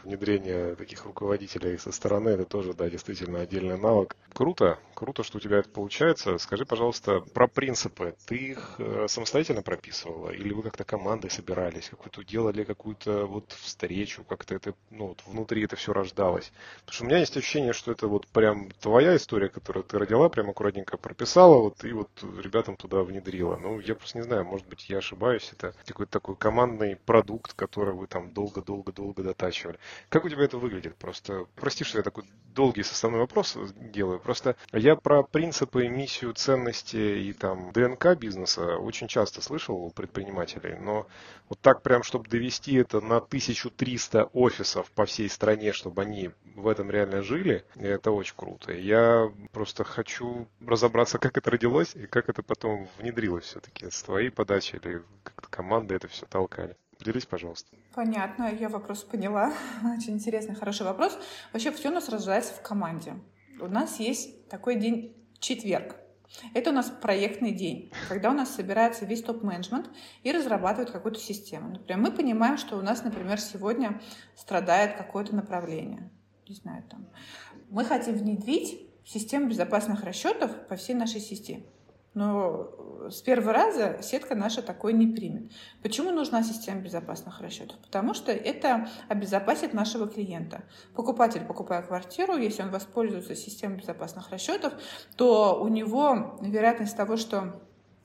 внедрение 0.03 0.75
таких 0.75 1.05
руководителей 1.05 1.77
со 1.77 1.91
стороны, 1.91 2.29
это 2.29 2.45
тоже, 2.45 2.73
да, 2.73 2.89
действительно 2.89 3.41
отдельный 3.41 3.77
навык. 3.77 4.15
Круто, 4.33 4.79
круто, 4.93 5.23
что 5.23 5.37
у 5.37 5.41
тебя 5.41 5.57
это 5.59 5.69
получается. 5.69 6.37
Скажи, 6.37 6.65
пожалуйста, 6.65 7.19
про 7.19 7.47
принципы. 7.47 8.15
Ты 8.25 8.35
их 8.35 8.75
э, 8.79 9.05
самостоятельно 9.07 9.61
прописывала? 9.61 10.31
Или 10.31 10.53
вы 10.53 10.63
как-то 10.63 10.83
командой 10.83 11.29
собирались, 11.29 11.89
какую-то 11.89 12.23
делали 12.23 12.63
какую-то 12.63 13.25
вот 13.25 13.51
встречу, 13.51 14.23
как-то 14.23 14.55
это, 14.55 14.73
ну, 14.89 15.07
вот 15.07 15.23
внутри 15.27 15.63
это 15.63 15.75
все 15.75 15.93
рождалось? 15.93 16.51
Потому 16.79 16.93
что 16.93 17.03
у 17.03 17.07
меня 17.07 17.19
есть 17.19 17.37
ощущение, 17.37 17.73
что 17.73 17.91
это 17.91 18.07
вот 18.07 18.27
прям 18.27 18.71
твоя 18.79 19.15
история, 19.15 19.49
которую 19.49 19.83
ты 19.83 19.99
родила, 19.99 20.29
прям 20.29 20.49
аккуратненько 20.49 20.97
прописала, 20.97 21.57
вот 21.57 21.83
и 21.83 21.91
вот 21.91 22.09
ребятам 22.41 22.75
туда 22.77 23.03
внедрила. 23.03 23.57
Ну, 23.57 23.79
я 23.79 23.93
просто 23.95 24.17
не 24.17 24.23
знаю, 24.23 24.45
может 24.45 24.67
быть, 24.67 24.89
я 24.89 24.97
ошибаюсь, 24.97 25.49
это 25.51 25.66
какой-то 25.85 26.11
такой 26.11 26.35
командный 26.35 26.95
продукт, 26.95 27.53
который 27.53 27.93
вы 27.93 28.07
там 28.07 28.31
долго-долго-долго 28.31 29.23
дотачивали. 29.23 29.79
Как 30.09 30.25
у 30.25 30.29
тебя 30.29 30.43
это 30.43 30.57
выглядит? 30.57 30.95
Просто, 30.95 31.45
прости, 31.55 31.83
что 31.83 31.97
я 31.97 32.03
такой 32.03 32.23
долгий 32.57 32.83
составной 32.83 33.19
вопрос 33.19 33.55
делаю. 33.75 34.19
Просто 34.19 34.55
я 34.73 34.95
про 34.95 35.21
принципы, 35.21 35.87
миссию, 35.87 36.33
ценности 36.33 36.97
и 36.97 37.33
там 37.33 37.71
ДНК 37.71 38.15
бизнеса 38.17 38.77
очень 38.77 39.07
часто 39.07 39.41
слышал 39.41 39.75
у 39.75 39.91
предпринимателей, 39.91 40.75
но 40.79 41.07
вот 41.49 41.59
так 41.59 41.83
прям, 41.83 42.03
чтобы 42.03 42.27
довести 42.27 42.75
это 42.75 42.99
на 42.99 43.17
1300 43.17 44.29
офисов 44.33 44.89
по 44.91 45.05
всей 45.05 45.29
стране, 45.29 45.71
чтобы 45.71 46.01
они 46.01 46.31
в 46.55 46.67
этом 46.67 46.89
реально 46.89 47.21
жили, 47.21 47.63
это 47.75 48.11
очень 48.11 48.35
круто. 48.35 48.73
Я 48.73 49.31
просто 49.51 49.83
хочу 49.83 50.47
разобраться, 50.65 51.19
как 51.19 51.37
это 51.37 51.51
родилось 51.51 51.95
и 51.95 52.07
как 52.07 52.29
это 52.29 52.41
потом 52.41 52.87
внедрилось 52.97 53.45
все-таки 53.45 53.89
с 53.89 54.01
твоей 54.01 54.31
подачи 54.31 54.79
или 54.81 55.03
как-то 55.23 55.47
команды 55.57 55.95
это 55.95 56.07
все 56.07 56.27
толкали. 56.27 56.77
Поделись, 56.99 57.25
пожалуйста. 57.25 57.75
Понятно, 57.95 58.53
я 58.53 58.69
вопрос 58.69 59.03
поняла. 59.03 59.51
Очень 59.97 60.13
интересный, 60.13 60.53
хороший 60.53 60.85
вопрос. 60.85 61.17
Вообще 61.51 61.71
все 61.71 61.89
у 61.89 61.93
нас 61.93 62.09
рождается 62.09 62.53
в 62.53 62.61
команде. 62.61 63.15
У 63.59 63.67
нас 63.67 63.99
есть 63.99 64.47
такой 64.49 64.75
день 64.75 65.15
четверг. 65.39 65.95
Это 66.53 66.69
у 66.69 66.73
нас 66.73 66.91
проектный 66.91 67.53
день, 67.53 67.91
когда 68.07 68.29
у 68.29 68.33
нас 68.33 68.53
собирается 68.53 69.05
весь 69.05 69.23
топ-менеджмент 69.23 69.89
и 70.23 70.31
разрабатывает 70.31 70.91
какую-то 70.91 71.19
систему. 71.19 71.69
Например, 71.69 71.97
мы 71.97 72.11
понимаем, 72.11 72.57
что 72.57 72.77
у 72.77 72.81
нас, 72.81 73.03
например, 73.03 73.39
сегодня 73.39 73.99
страдает 74.35 74.95
какое-то 74.95 75.35
направление. 75.35 76.11
не 76.47 76.55
знаю, 76.55 76.83
там, 76.83 77.07
мы 77.69 77.83
хотим 77.83 78.15
внедрить 78.15 78.79
систему 79.05 79.47
безопасных 79.47 80.03
расчетов 80.03 80.51
по 80.67 80.75
всей 80.75 80.93
нашей 80.93 81.21
сети. 81.21 81.65
Но 82.17 82.71
с 83.11 83.21
первого 83.21 83.53
раза 83.53 83.99
сетка 84.01 84.33
наша 84.33 84.63
такой 84.63 84.93
не 84.93 85.05
примет. 85.05 85.51
Почему 85.83 86.09
нужна 86.09 86.41
система 86.41 86.81
безопасных 86.81 87.41
расчетов? 87.41 87.77
Потому 87.77 88.15
что 88.15 88.31
это 88.31 88.89
обезопасит 89.07 89.75
нашего 89.75 90.07
клиента. 90.07 90.63
Покупатель, 90.95 91.45
покупая 91.45 91.83
квартиру, 91.83 92.35
если 92.35 92.63
он 92.63 92.71
воспользуется 92.71 93.35
системой 93.35 93.77
безопасных 93.77 94.31
расчетов, 94.31 94.73
то 95.15 95.61
у 95.61 95.67
него 95.67 96.39
вероятность 96.41 96.97
того, 96.97 97.17
что 97.17 97.61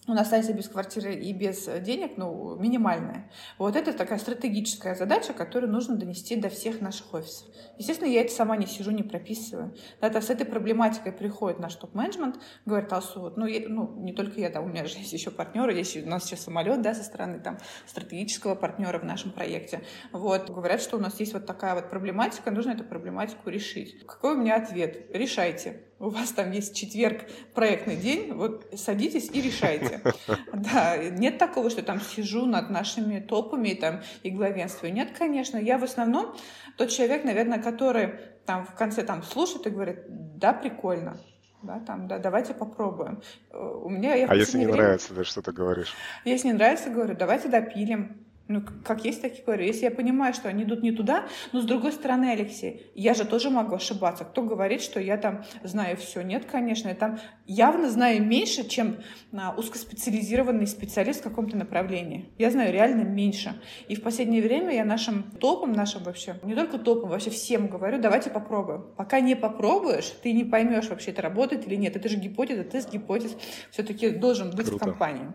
он 0.09 0.19
останется 0.19 0.53
без 0.53 0.69
квартиры 0.69 1.15
и 1.15 1.33
без 1.33 1.69
денег, 1.81 2.17
ну, 2.17 2.57
минимальная. 2.57 3.31
Вот 3.57 3.77
это 3.77 3.93
такая 3.93 4.19
стратегическая 4.19 4.97
задача, 4.97 5.33
которую 5.33 5.71
нужно 5.71 5.97
донести 5.97 6.35
до 6.35 6.49
всех 6.49 6.81
наших 6.81 7.15
офисов. 7.15 7.47
Естественно, 7.79 8.09
я 8.09 8.23
это 8.23 8.33
сама 8.33 8.57
не 8.57 8.67
сижу, 8.67 8.91
не 8.91 9.05
прописываю. 9.05 9.75
Это 10.01 10.21
с 10.21 10.29
этой 10.29 10.45
проблематикой 10.45 11.13
приходит 11.13 11.61
наш 11.61 11.77
топ-менеджмент, 11.77 12.41
говорит, 12.67 12.93
Алсу, 12.93 13.21
вот, 13.21 13.37
ну, 13.37 13.47
я, 13.47 13.69
ну, 13.69 13.95
не 14.03 14.13
только 14.13 14.41
я, 14.41 14.51
да, 14.51 14.61
у 14.61 14.67
меня 14.67 14.87
же 14.87 14.99
есть 14.99 15.13
еще 15.13 15.31
партнеры, 15.31 15.73
есть 15.73 15.97
у 15.97 16.09
нас 16.09 16.25
сейчас 16.25 16.41
самолет, 16.41 16.83
да, 16.83 16.95
со 16.95 17.05
стороны 17.05 17.39
там 17.39 17.59
стратегического 17.87 18.57
партнера 18.57 18.99
в 18.99 19.05
нашем 19.05 19.31
проекте. 19.31 19.83
Вот, 20.11 20.51
говорят, 20.51 20.81
что 20.81 20.97
у 20.97 21.01
нас 21.01 21.21
есть 21.21 21.33
вот 21.33 21.47
такая 21.47 21.77
вот 21.77 21.91
проблематика, 21.91 22.51
нужно 22.51 22.73
эту 22.73 22.83
проблематику 22.83 23.51
решить. 23.51 24.05
Какой 24.05 24.35
у 24.35 24.37
меня 24.37 24.57
ответ? 24.57 25.07
Решайте 25.15 25.83
у 26.03 26.09
вас 26.09 26.33
там 26.33 26.51
есть 26.51 26.75
четверг, 26.75 27.25
проектный 27.55 27.97
день, 27.97 28.33
вот 28.33 28.67
садитесь 28.75 29.31
и 29.33 29.41
решайте. 29.41 30.03
Да, 30.53 30.97
нет 30.97 31.39
такого, 31.39 31.71
что 31.71 31.83
там 31.83 32.01
сижу 32.01 32.47
над 32.47 32.71
нашими 32.71 33.21
топами 33.21 33.75
там, 33.75 34.01
и 34.23 34.31
главенствую. 34.31 34.93
Нет, 34.93 35.17
конечно. 35.17 35.57
Я 35.59 35.79
в 35.79 35.85
основном 35.85 36.35
тот 36.77 36.91
человек, 36.91 37.25
наверное, 37.25 37.61
который 37.63 38.15
там 38.47 38.67
в 38.67 38.75
конце 38.75 39.03
там 39.03 39.23
слушает 39.23 39.67
и 39.67 39.71
говорит, 39.71 39.99
да, 40.09 40.53
прикольно, 40.53 41.19
да, 41.63 41.81
там, 41.81 42.09
да, 42.09 42.19
давайте 42.19 42.55
попробуем. 42.55 43.23
У 43.53 43.89
меня, 43.89 44.15
я 44.15 44.27
а 44.27 44.35
если 44.35 44.59
не 44.59 44.67
время... 44.67 44.83
нравится, 44.83 45.15
да, 45.15 45.25
что 45.25 45.41
ты 45.43 45.53
говоришь? 45.53 45.95
Если 46.25 46.49
не 46.49 46.55
нравится, 46.55 46.91
говорю, 46.91 47.17
давайте 47.17 47.49
допилим. 47.49 48.27
Ну, 48.49 48.63
как 48.85 49.05
есть, 49.05 49.23
так 49.23 49.39
и 49.39 49.43
говорю. 49.43 49.65
Если 49.65 49.85
я 49.85 49.91
понимаю, 49.91 50.35
что 50.35 50.49
они 50.49 50.65
идут 50.65 50.83
не 50.83 50.93
туда, 50.93 51.27
но 51.53 51.61
с 51.61 51.65
другой 51.65 51.93
стороны, 51.93 52.33
Алексей, 52.33 52.91
я 52.95 53.15
же 53.15 53.25
тоже 53.25 53.51
могу 53.51 53.77
ошибаться. 53.77 54.25
Кто 54.25 54.43
говорит, 54.43 54.83
что 54.83 55.01
я 55.01 55.17
там 55.17 55.45
знаю 55.63 55.97
все? 55.97 56.23
Нет, 56.23 56.45
конечно, 56.45 56.89
я 56.89 56.95
там 56.95 57.19
явно 57.47 57.89
знаю 57.89 58.23
меньше, 58.23 58.69
чем 58.69 58.97
а, 59.33 59.55
узкоспециализированный 59.57 60.67
специалист 60.67 61.21
в 61.21 61.23
каком-то 61.23 61.57
направлении. 61.57 62.31
Я 62.37 62.51
знаю 62.51 62.73
реально 62.73 63.03
меньше. 63.03 63.61
И 63.89 63.95
в 63.95 64.03
последнее 64.03 64.43
время 64.43 64.75
я 64.75 64.85
нашим 64.85 65.23
топом, 65.23 65.73
нашим 65.73 66.03
вообще, 66.03 66.37
не 66.43 66.55
только 66.55 66.79
топом, 66.79 67.11
вообще 67.11 67.31
всем 67.31 67.69
говорю, 67.69 68.01
давайте 68.01 68.31
попробуем. 68.31 68.87
Пока 68.97 69.21
не 69.21 69.37
попробуешь, 69.37 70.13
ты 70.23 70.33
не 70.33 70.45
поймешь, 70.45 70.89
вообще 70.89 71.13
это 71.13 71.23
работает 71.23 71.67
или 71.67 71.77
нет. 71.77 71.97
Это 71.97 72.09
же 72.09 72.17
гипотеза, 72.17 72.65
тест 72.65 72.93
гипотез 72.93 73.37
все-таки 73.71 74.11
должен 74.11 74.51
быть 74.51 74.67
Круто. 74.67 74.85
в 74.85 74.89
компании. 74.89 75.33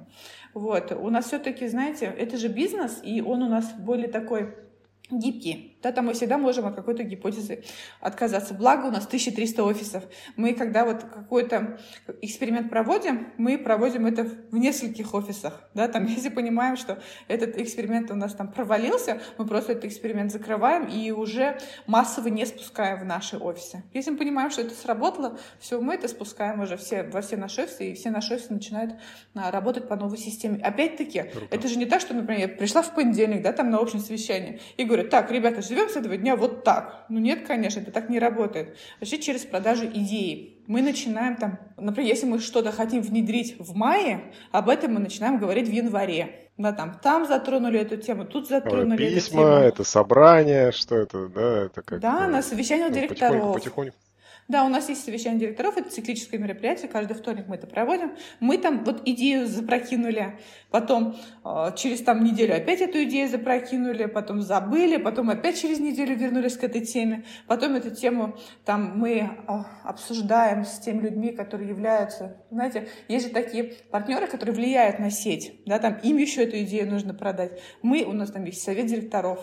Вот. 0.58 0.92
У 0.92 1.10
нас 1.12 1.28
все-таки, 1.28 1.68
знаете, 1.68 2.06
это 2.06 2.36
же 2.38 2.48
бизнес, 2.48 3.00
и 3.04 3.22
он 3.22 3.44
у 3.44 3.48
нас 3.48 3.72
более 3.74 4.08
такой 4.08 4.56
гибкий. 5.12 5.77
Да, 5.88 5.94
там 5.94 6.08
мы 6.08 6.14
всегда 6.14 6.38
можем 6.38 6.66
от 6.66 6.76
какой-то 6.76 7.04
гипотезы 7.04 7.64
отказаться. 8.02 8.54
Благо 8.54 8.88
у 8.88 8.92
нас 8.92 9.06
1300 9.06 9.64
офисов. 9.64 10.04
Мы, 10.36 10.54
когда 10.54 10.84
вот 10.84 11.02
какой-то 11.02 11.80
эксперимент 12.22 12.70
проводим, 12.70 13.30
мы 13.38 13.58
проводим 13.58 14.06
это 14.06 14.26
в 14.26 14.58
нескольких 14.58 15.14
офисах. 15.14 15.62
Да, 15.74 15.88
там, 15.88 16.06
если 16.18 16.28
понимаем, 16.28 16.76
что 16.76 17.02
этот 17.30 17.58
эксперимент 17.58 18.12
у 18.12 18.16
нас 18.16 18.34
там 18.34 18.52
провалился, 18.52 19.22
мы 19.38 19.48
просто 19.48 19.72
этот 19.72 19.86
эксперимент 19.86 20.30
закрываем 20.30 20.88
и 20.88 21.12
уже 21.12 21.58
массово 21.86 22.28
не 22.28 22.46
спускаем 22.46 23.00
в 23.00 23.06
наши 23.06 23.38
офисы. 23.38 23.82
Если 23.94 24.12
мы 24.12 24.18
понимаем, 24.18 24.52
что 24.52 24.64
это 24.64 24.76
сработало, 24.76 25.40
все, 25.58 25.80
мы 25.80 25.94
это 25.94 26.10
спускаем 26.10 26.60
уже 26.60 26.76
все, 26.76 27.04
во 27.04 27.22
все 27.22 27.38
наши 27.38 27.62
офисы, 27.62 27.92
и 27.92 27.94
все 27.94 28.10
наши 28.10 28.34
офисы 28.34 28.52
начинают 28.52 28.96
а, 29.36 29.52
работать 29.52 29.88
по 29.88 29.96
новой 29.96 30.18
системе. 30.18 30.60
Опять-таки, 30.62 31.32
это 31.50 31.68
же 31.70 31.78
не 31.78 31.86
так, 31.86 32.02
что, 32.02 32.14
например, 32.14 32.42
я 32.42 32.48
пришла 32.50 32.82
в 32.82 32.94
понедельник, 32.94 33.42
да, 33.42 33.54
там 33.54 33.70
на 33.70 33.78
общем 33.78 34.00
совещании, 34.00 34.60
и 34.76 34.84
говорю, 34.84 35.08
так, 35.08 35.32
ребята, 35.32 35.62
живем 35.78 35.90
с 35.90 35.96
этого 35.96 36.18
дня 36.18 36.36
вот 36.36 36.64
так. 36.64 37.06
Ну 37.10 37.20
нет, 37.20 37.46
конечно, 37.46 37.80
это 37.80 37.92
так 37.92 38.10
не 38.10 38.20
работает. 38.20 38.78
Вообще 39.00 39.20
через 39.20 39.42
продажу 39.46 39.86
идеи. 39.86 40.64
Мы 40.68 40.82
начинаем 40.82 41.36
там, 41.36 41.60
например, 41.78 42.10
если 42.10 42.26
мы 42.26 42.40
что-то 42.40 42.72
хотим 42.72 43.02
внедрить 43.02 43.56
в 43.60 43.76
мае, 43.76 44.34
об 44.52 44.70
этом 44.70 44.96
мы 44.96 45.00
начинаем 45.00 45.38
говорить 45.38 45.68
в 45.68 45.72
январе. 45.72 46.50
Да, 46.58 46.72
там, 46.72 47.00
там 47.02 47.28
затронули 47.28 47.80
эту 47.80 47.98
тему, 47.98 48.26
тут 48.26 48.48
затронули 48.48 48.98
Письма, 48.98 49.42
эту 49.42 49.52
тему. 49.52 49.68
это 49.68 49.84
собрание, 49.84 50.72
что 50.72 50.96
это, 50.96 51.28
да, 51.28 51.66
это 51.66 51.84
как... 51.84 52.00
Да, 52.00 52.28
на 52.28 52.42
совещание 52.42 52.88
ну, 52.88 52.96
директоров. 52.96 53.54
Потихоньку, 53.54 53.54
потихоньку. 53.54 53.98
Да, 54.48 54.64
у 54.64 54.70
нас 54.70 54.88
есть 54.88 55.04
совещание 55.04 55.42
директоров, 55.42 55.76
это 55.76 55.90
циклическое 55.90 56.40
мероприятие, 56.40 56.88
каждый 56.88 57.16
вторник 57.16 57.46
мы 57.48 57.56
это 57.56 57.68
проводим. 57.68 58.14
Мы 58.40 58.58
там 58.58 58.86
вот 58.86 59.02
идею 59.04 59.46
запрокинули, 59.46 60.40
потом 60.72 61.18
э, 61.44 61.72
через 61.76 62.02
там 62.02 62.24
неделю 62.24 62.56
опять 62.56 62.80
эту 62.80 63.04
идею 63.04 63.28
запрокинули, 63.28 64.06
потом 64.06 64.42
забыли, 64.42 64.96
потом 64.96 65.30
опять 65.30 65.60
через 65.60 65.80
неделю 65.80 66.16
вернулись 66.16 66.56
к 66.56 66.64
этой 66.64 66.86
теме, 66.86 67.26
потом 67.46 67.76
эту 67.76 67.94
тему 67.94 68.38
там 68.64 68.98
мы 68.98 69.18
э, 69.18 69.28
обсуждаем 69.84 70.64
с 70.64 70.80
теми 70.80 71.02
людьми, 71.02 71.32
которые 71.34 71.68
являются, 71.68 72.38
знаете, 72.50 72.88
есть 73.10 73.28
же 73.28 73.34
такие 73.34 73.76
партнеры, 73.92 74.28
которые 74.28 74.56
влияют 74.56 74.98
на 75.00 75.12
сеть, 75.12 75.60
да, 75.66 75.78
там 75.78 75.98
им 76.04 76.16
еще 76.16 76.46
эту 76.46 76.58
идею 76.62 76.90
нужно 76.90 77.14
продать. 77.14 77.60
Мы, 77.82 78.06
у 78.06 78.14
нас 78.14 78.32
там 78.32 78.46
есть 78.46 78.64
совет 78.64 78.86
директоров, 78.86 79.42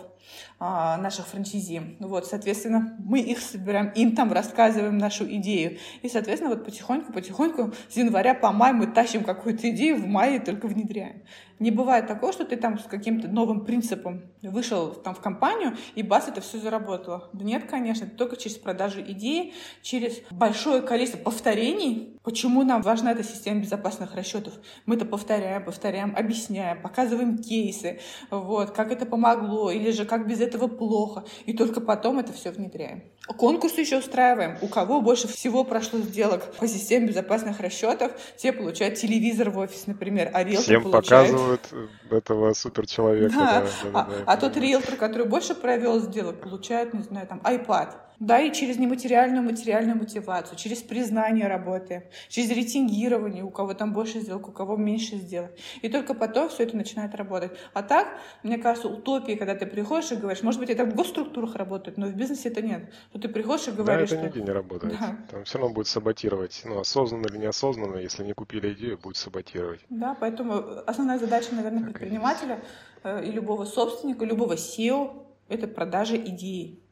а, 0.58 0.96
наших 0.96 1.26
франчайзи. 1.26 1.96
Вот, 2.00 2.26
соответственно, 2.26 2.96
мы 2.98 3.20
их 3.20 3.40
собираем, 3.40 3.88
им 3.90 4.14
там 4.14 4.32
рассказываем 4.32 4.98
нашу 4.98 5.24
идею. 5.36 5.78
И, 6.02 6.08
соответственно, 6.08 6.54
вот 6.54 6.64
потихоньку-потихоньку 6.64 7.74
с 7.88 7.96
января 7.96 8.34
по 8.34 8.52
май 8.52 8.72
мы 8.72 8.86
тащим 8.86 9.24
какую-то 9.24 9.70
идею, 9.70 9.96
в 9.96 10.06
мае 10.06 10.40
только 10.40 10.66
внедряем. 10.66 11.22
Не 11.58 11.70
бывает 11.70 12.06
такого, 12.06 12.32
что 12.32 12.44
ты 12.44 12.56
там 12.56 12.78
с 12.78 12.84
каким-то 12.84 13.28
новым 13.28 13.64
принципом 13.64 14.22
вышел 14.42 14.90
там 14.90 15.14
в 15.14 15.20
компанию, 15.20 15.76
и 15.94 16.02
бас, 16.02 16.28
это 16.28 16.40
все 16.40 16.58
заработало. 16.58 17.28
Да 17.32 17.44
нет, 17.44 17.64
конечно, 17.68 18.04
это 18.04 18.16
только 18.16 18.36
через 18.36 18.56
продажу 18.56 19.00
идеи, 19.00 19.52
через 19.82 20.20
большое 20.30 20.82
количество 20.82 21.18
повторений. 21.18 22.18
Почему 22.22 22.62
нам 22.62 22.82
важна 22.82 23.12
эта 23.12 23.22
система 23.22 23.60
безопасных 23.60 24.14
расчетов? 24.14 24.54
Мы 24.86 24.96
это 24.96 25.04
повторяем, 25.04 25.64
повторяем, 25.64 26.14
объясняем, 26.16 26.80
показываем 26.82 27.38
кейсы, 27.38 28.00
вот, 28.30 28.72
как 28.72 28.90
это 28.90 29.06
помогло, 29.06 29.70
или 29.70 29.90
же 29.90 30.04
как 30.06 30.26
без 30.26 30.40
этого 30.40 30.66
плохо. 30.66 31.24
И 31.46 31.52
только 31.52 31.80
потом 31.80 32.18
это 32.18 32.32
все 32.32 32.50
внедряем. 32.50 33.04
Конкурс 33.26 33.78
еще 33.78 33.98
устраиваем. 33.98 34.58
У 34.60 34.68
кого 34.68 35.00
больше 35.00 35.28
всего 35.28 35.64
прошло 35.64 35.98
сделок 36.00 36.44
по 36.58 36.68
системе 36.68 37.08
безопасных 37.08 37.60
расчетов, 37.60 38.12
те 38.36 38.52
получают 38.52 38.96
телевизор 38.96 39.50
в 39.50 39.58
офис, 39.58 39.86
например, 39.86 40.30
а 40.34 40.44
риэлтор 40.44 40.64
Всем 40.64 40.82
получает... 40.82 41.30
показывают 41.30 41.60
этого 42.10 42.52
суперчеловека. 42.52 43.34
Да. 43.34 43.44
Да, 43.44 43.60
да, 43.60 43.90
а, 43.92 44.04
да, 44.04 44.14
а 44.26 44.36
тот 44.36 44.56
риэлтор, 44.56 44.96
который 44.96 45.26
больше 45.26 45.54
провел 45.54 46.00
сделок, 46.00 46.40
получает, 46.40 46.92
не 46.92 47.02
знаю, 47.02 47.26
там, 47.26 47.40
iPad. 47.44 47.94
Да, 48.20 48.40
и 48.40 48.52
через 48.52 48.78
нематериальную 48.78 49.42
материальную 49.42 49.98
мотивацию, 49.98 50.56
через 50.56 50.82
признание 50.82 51.48
работы, 51.48 52.04
через 52.28 52.50
рейтингирование, 52.50 53.42
у 53.42 53.50
кого 53.50 53.74
там 53.74 53.92
больше 53.92 54.20
сделок, 54.20 54.48
у 54.48 54.52
кого 54.52 54.76
меньше 54.76 55.16
сделок. 55.16 55.50
И 55.82 55.88
только 55.88 56.14
потом 56.14 56.48
все 56.48 56.62
это 56.62 56.76
начинает 56.76 57.14
работать. 57.14 57.52
А 57.72 57.82
так, 57.82 58.08
мне 58.42 58.58
кажется, 58.58 58.88
утопия, 58.88 59.36
когда 59.36 59.54
ты 59.54 59.66
приходишь 59.66 60.12
и 60.12 60.16
говоришь, 60.16 60.42
может 60.42 60.60
быть, 60.60 60.70
это 60.70 60.84
в 60.84 60.94
госструктурах 60.94 61.56
работает, 61.56 61.96
но 61.98 62.06
в 62.06 62.14
бизнесе 62.14 62.48
это 62.48 62.62
нет. 62.62 62.92
То 63.12 63.18
ты 63.18 63.28
приходишь 63.28 63.68
и 63.68 63.72
говоришь, 63.72 64.10
да, 64.10 64.16
это 64.16 64.26
нигде 64.26 64.42
не 64.42 64.50
работает. 64.50 64.98
Да. 64.98 65.16
Там 65.30 65.44
все 65.44 65.58
равно 65.58 65.74
будет 65.74 65.88
саботировать. 65.88 66.62
Ну, 66.64 66.78
осознанно 66.78 67.26
или 67.26 67.38
неосознанно, 67.38 67.96
если 67.96 68.24
не 68.24 68.32
купили 68.32 68.72
идею, 68.74 68.98
будет 68.98 69.16
саботировать. 69.16 69.80
Да, 69.90 70.16
поэтому 70.18 70.62
основная 70.86 71.18
задача, 71.18 71.54
наверное, 71.54 71.84
так 71.84 71.92
предпринимателя 71.94 72.56
и, 72.56 73.08
э, 73.08 73.24
и 73.26 73.32
любого 73.32 73.64
собственника, 73.64 74.24
любого 74.24 74.54
SEO— 74.54 75.24
это 75.48 75.66
продажа 75.66 76.16
идеи 76.16 76.83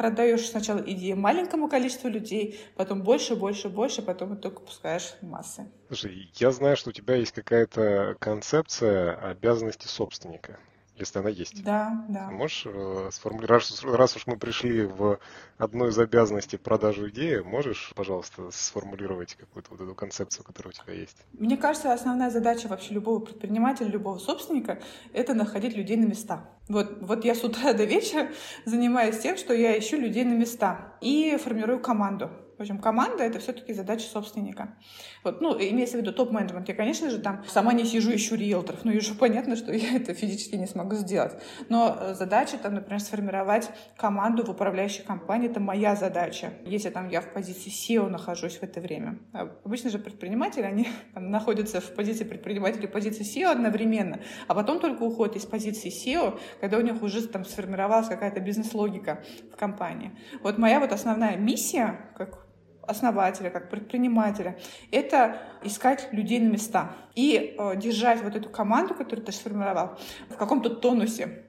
продаешь 0.00 0.48
сначала 0.48 0.78
идеи 0.78 1.12
маленькому 1.12 1.68
количеству 1.68 2.08
людей, 2.08 2.58
потом 2.74 3.02
больше, 3.02 3.36
больше, 3.36 3.68
больше, 3.68 4.00
потом 4.00 4.32
и 4.32 4.40
только 4.40 4.62
пускаешь 4.62 5.12
массы. 5.20 5.70
Слушай, 5.88 6.32
я 6.36 6.52
знаю, 6.52 6.78
что 6.78 6.88
у 6.88 6.92
тебя 6.94 7.16
есть 7.16 7.32
какая-то 7.32 8.16
концепция 8.18 9.14
обязанности 9.16 9.86
собственника 9.88 10.58
если 11.00 11.18
она 11.18 11.30
есть. 11.30 11.62
Да, 11.64 12.04
да. 12.08 12.30
Можешь 12.30 12.64
э, 12.66 13.08
сформулировать, 13.12 13.50
раз, 13.50 13.84
раз 13.84 14.16
уж 14.16 14.26
мы 14.26 14.36
пришли 14.36 14.84
в 14.84 15.18
одну 15.58 15.88
из 15.88 15.98
обязанностей 15.98 16.56
продажу 16.56 17.08
идеи, 17.10 17.40
можешь, 17.40 17.92
пожалуйста, 17.94 18.50
сформулировать 18.50 19.34
какую-то 19.34 19.70
вот 19.70 19.80
эту 19.80 19.94
концепцию, 19.94 20.44
которая 20.44 20.72
у 20.72 20.74
тебя 20.74 20.94
есть? 20.94 21.16
Мне 21.32 21.56
кажется, 21.56 21.92
основная 21.92 22.30
задача 22.30 22.68
вообще 22.68 22.94
любого 22.94 23.20
предпринимателя, 23.20 23.88
любого 23.88 24.18
собственника— 24.18 24.80
это 25.12 25.34
находить 25.34 25.76
людей 25.76 25.96
на 25.96 26.06
места. 26.06 26.48
Вот, 26.68 26.98
вот 27.00 27.24
я 27.24 27.34
с 27.34 27.42
утра 27.42 27.72
до 27.74 27.84
вечера 27.84 28.30
занимаюсь 28.64 29.18
тем, 29.18 29.36
что 29.36 29.54
я 29.54 29.78
ищу 29.78 29.96
людей 29.96 30.24
на 30.24 30.34
места 30.34 30.94
и 31.00 31.36
формирую 31.36 31.80
команду. 31.80 32.30
В 32.60 32.62
общем, 32.62 32.76
команда— 32.76 33.24
это 33.24 33.38
все-таки 33.38 33.72
задача 33.72 34.06
собственника. 34.06 34.76
Вот, 35.24 35.40
ну, 35.40 35.58
имеется 35.58 35.96
в 35.96 36.00
виду 36.02 36.12
топ-менеджмент. 36.12 36.68
Я, 36.68 36.74
конечно 36.74 37.08
же, 37.08 37.18
там 37.18 37.42
сама 37.48 37.72
не 37.72 37.86
сижу, 37.86 38.14
ищу 38.14 38.34
риэлторов. 38.34 38.84
Ну, 38.84 38.92
уже 38.92 39.14
понятно, 39.18 39.56
что 39.56 39.72
я 39.72 39.96
это 39.96 40.12
физически 40.12 40.56
не 40.56 40.66
смогу 40.66 40.94
сделать. 40.96 41.32
Но 41.70 41.96
э, 41.98 42.12
задача, 42.12 42.58
там, 42.58 42.74
например, 42.74 43.00
сформировать 43.00 43.70
команду 43.96 44.44
в 44.44 44.50
управляющей 44.50 45.02
компании— 45.02 45.48
это 45.50 45.58
моя 45.58 45.96
задача. 45.96 46.52
Если 46.66 46.90
там 46.90 47.08
я 47.08 47.22
в 47.22 47.32
позиции 47.32 47.70
SEO 47.70 48.10
нахожусь 48.10 48.58
в 48.58 48.62
это 48.62 48.82
время. 48.82 49.18
А 49.32 49.50
обычно 49.64 49.88
же 49.88 49.98
предприниматели, 49.98 50.64
они 50.64 50.86
там, 51.14 51.30
находятся 51.30 51.80
в 51.80 51.94
позиции 51.94 52.24
предпринимателя 52.24 52.82
и 52.82 52.88
позиции 52.88 53.24
SEO 53.24 53.52
одновременно, 53.52 54.20
а 54.48 54.54
потом 54.54 54.80
только 54.80 55.04
уходят 55.04 55.34
из 55.34 55.46
позиции 55.46 55.90
SEO, 55.90 56.38
когда 56.60 56.76
у 56.76 56.82
них 56.82 57.02
уже 57.02 57.26
там 57.26 57.46
сформировалась 57.46 58.08
какая-то 58.08 58.40
бизнес-логика 58.40 59.24
в 59.50 59.56
компании. 59.56 60.12
Вот 60.42 60.58
моя 60.58 60.78
вот 60.78 60.92
основная 60.92 61.38
миссия, 61.38 62.10
как 62.18 62.49
основателя, 62.90 63.50
как 63.50 63.70
предпринимателя, 63.70 64.58
это 64.90 65.38
искать 65.62 66.08
людей 66.12 66.40
на 66.40 66.50
места 66.50 66.92
и 67.14 67.54
э, 67.58 67.76
держать 67.76 68.22
вот 68.22 68.36
эту 68.36 68.48
команду, 68.50 68.94
которую 68.94 69.24
ты 69.24 69.32
сформировал, 69.32 69.98
в 70.28 70.36
каком-то 70.36 70.70
тонусе. 70.70 71.44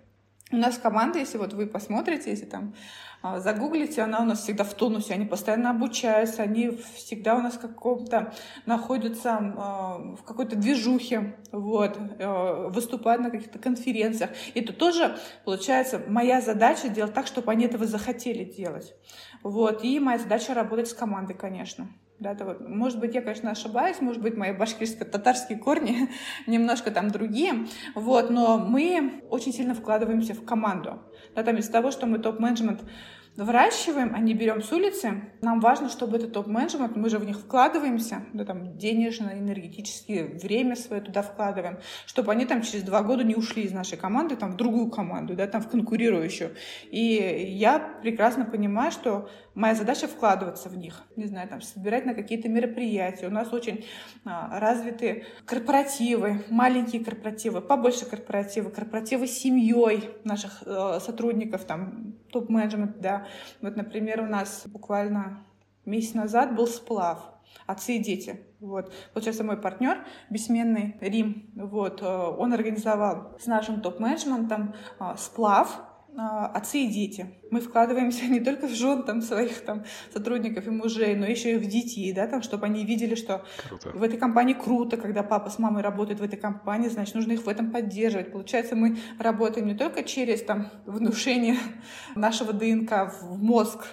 У 0.51 0.57
нас 0.57 0.77
команда, 0.77 1.19
если 1.19 1.37
вот 1.37 1.53
вы 1.53 1.65
посмотрите, 1.65 2.29
если 2.29 2.45
там 2.45 2.73
э, 3.23 3.39
загуглите, 3.39 4.01
она 4.01 4.19
у 4.19 4.25
нас 4.25 4.43
всегда 4.43 4.65
в 4.65 4.73
тонусе, 4.73 5.13
они 5.13 5.25
постоянно 5.25 5.69
обучаются, 5.69 6.43
они 6.43 6.77
всегда 6.95 7.35
у 7.35 7.41
нас 7.41 7.57
каком-то 7.57 8.33
находятся 8.65 9.29
э, 9.29 10.15
в 10.15 10.23
какой-то 10.25 10.57
движухе, 10.57 11.37
вот, 11.53 11.97
э, 11.97 12.67
выступают 12.69 13.21
на 13.21 13.29
каких-то 13.31 13.59
конференциях. 13.59 14.31
И 14.53 14.59
это 14.59 14.73
тоже, 14.73 15.17
получается, 15.45 16.01
моя 16.07 16.41
задача 16.41 16.89
делать 16.89 17.13
так, 17.13 17.27
чтобы 17.27 17.49
они 17.51 17.65
этого 17.65 17.85
захотели 17.85 18.43
делать. 18.43 18.93
Вот. 19.43 19.83
И 19.85 19.99
моя 19.99 20.19
задача 20.19 20.53
работать 20.53 20.89
с 20.89 20.93
командой, 20.93 21.33
конечно. 21.33 21.87
Да, 22.21 22.33
это 22.33 22.45
вот, 22.45 22.61
может 22.61 22.99
быть, 22.99 23.15
я, 23.15 23.21
конечно, 23.23 23.49
ошибаюсь, 23.49 23.99
может 23.99 24.21
быть, 24.21 24.37
мои 24.37 24.51
башкирско-татарские 24.53 25.57
корни 25.57 26.07
немножко 26.45 26.91
там 26.91 27.09
другие, 27.09 27.65
вот, 27.95 28.29
но 28.29 28.59
мы 28.59 29.23
очень 29.31 29.51
сильно 29.51 29.73
вкладываемся 29.73 30.35
в 30.35 30.45
команду. 30.45 31.01
Да, 31.33 31.41
там 31.41 31.57
из-за 31.57 31.71
того, 31.71 31.89
что 31.89 32.05
мы 32.05 32.19
топ-менеджмент 32.19 32.83
выращиваем, 33.37 34.13
а 34.13 34.19
не 34.19 34.33
берем 34.33 34.61
с 34.61 34.71
улицы. 34.71 35.21
Нам 35.41 35.59
важно, 35.59 35.89
чтобы 35.89 36.17
этот 36.17 36.33
топ-менеджмент, 36.33 36.95
мы 36.95 37.09
же 37.09 37.17
в 37.17 37.25
них 37.25 37.39
вкладываемся, 37.39 38.23
да, 38.33 38.45
там, 38.45 38.77
денежно, 38.77 39.31
энергетически, 39.33 40.37
время 40.41 40.75
свое 40.75 41.01
туда 41.01 41.21
вкладываем, 41.21 41.79
чтобы 42.05 42.31
они 42.31 42.45
там 42.45 42.61
через 42.61 42.83
два 42.83 43.01
года 43.01 43.23
не 43.23 43.35
ушли 43.35 43.63
из 43.63 43.71
нашей 43.71 43.97
команды 43.97 44.35
там, 44.35 44.51
в 44.51 44.57
другую 44.57 44.89
команду, 44.89 45.35
да, 45.35 45.47
там, 45.47 45.61
в 45.61 45.69
конкурирующую. 45.69 46.51
И 46.91 47.55
я 47.57 47.79
прекрасно 48.01 48.45
понимаю, 48.45 48.91
что 48.91 49.29
моя 49.55 49.75
задача 49.75 50.07
вкладываться 50.07 50.69
в 50.69 50.77
них, 50.77 51.03
не 51.15 51.25
знаю, 51.25 51.47
там, 51.47 51.61
собирать 51.61 52.05
на 52.05 52.13
какие-то 52.13 52.49
мероприятия. 52.49 53.27
У 53.27 53.31
нас 53.31 53.53
очень 53.53 53.85
а, 54.25 54.59
развиты 54.59 55.25
корпоративы, 55.45 56.43
маленькие 56.49 57.03
корпоративы, 57.03 57.61
побольше 57.61 58.05
корпоративы, 58.05 58.71
корпоративы 58.71 59.27
с 59.27 59.31
семьей 59.31 60.09
наших 60.23 60.63
э, 60.65 60.99
сотрудников, 61.01 61.65
там, 61.65 62.15
топ-менеджмент, 62.31 62.99
да. 62.99 63.27
Вот, 63.61 63.75
например, 63.75 64.21
у 64.21 64.25
нас 64.25 64.63
буквально 64.65 65.43
месяц 65.85 66.13
назад 66.13 66.55
был 66.55 66.67
сплав 66.67 67.31
отцы 67.65 67.97
и 67.97 67.99
дети. 67.99 68.41
Вот. 68.59 68.93
сейчас 69.15 69.39
мой 69.39 69.57
партнер, 69.57 70.05
бессменный 70.29 70.97
Рим, 71.01 71.49
вот, 71.55 72.01
э, 72.01 72.05
он 72.05 72.53
организовал 72.53 73.35
с 73.39 73.47
нашим 73.47 73.81
топ-менеджментом 73.81 74.75
э, 74.99 75.13
сплав 75.17 75.81
отцы 76.17 76.79
и 76.79 76.87
дети. 76.87 77.33
Мы 77.51 77.61
вкладываемся 77.61 78.25
не 78.29 78.39
только 78.39 78.67
в 78.67 78.73
жен 78.73 79.03
там, 79.03 79.21
своих 79.21 79.61
там, 79.61 79.85
сотрудников 80.13 80.67
и 80.67 80.69
мужей, 80.69 81.15
но 81.15 81.25
еще 81.25 81.53
и 81.53 81.57
в 81.57 81.65
детей, 81.67 82.11
да, 82.13 82.27
там, 82.27 82.41
чтобы 82.41 82.65
они 82.65 82.85
видели, 82.85 83.15
что 83.15 83.45
круто. 83.67 83.89
в 83.89 84.03
этой 84.03 84.17
компании 84.17 84.53
круто, 84.53 84.97
когда 84.97 85.23
папа 85.23 85.49
с 85.49 85.59
мамой 85.59 85.83
работают 85.83 86.19
в 86.19 86.23
этой 86.23 86.37
компании, 86.37 86.89
значит, 86.89 87.15
нужно 87.15 87.33
их 87.33 87.43
в 87.43 87.49
этом 87.49 87.71
поддерживать. 87.71 88.31
Получается, 88.31 88.75
мы 88.75 88.97
работаем 89.19 89.67
не 89.67 89.75
только 89.75 90.03
через 90.03 90.43
там, 90.43 90.69
внушение 90.85 91.57
нашего 92.15 92.53
ДНК 92.53 93.13
в 93.21 93.41
мозг 93.41 93.85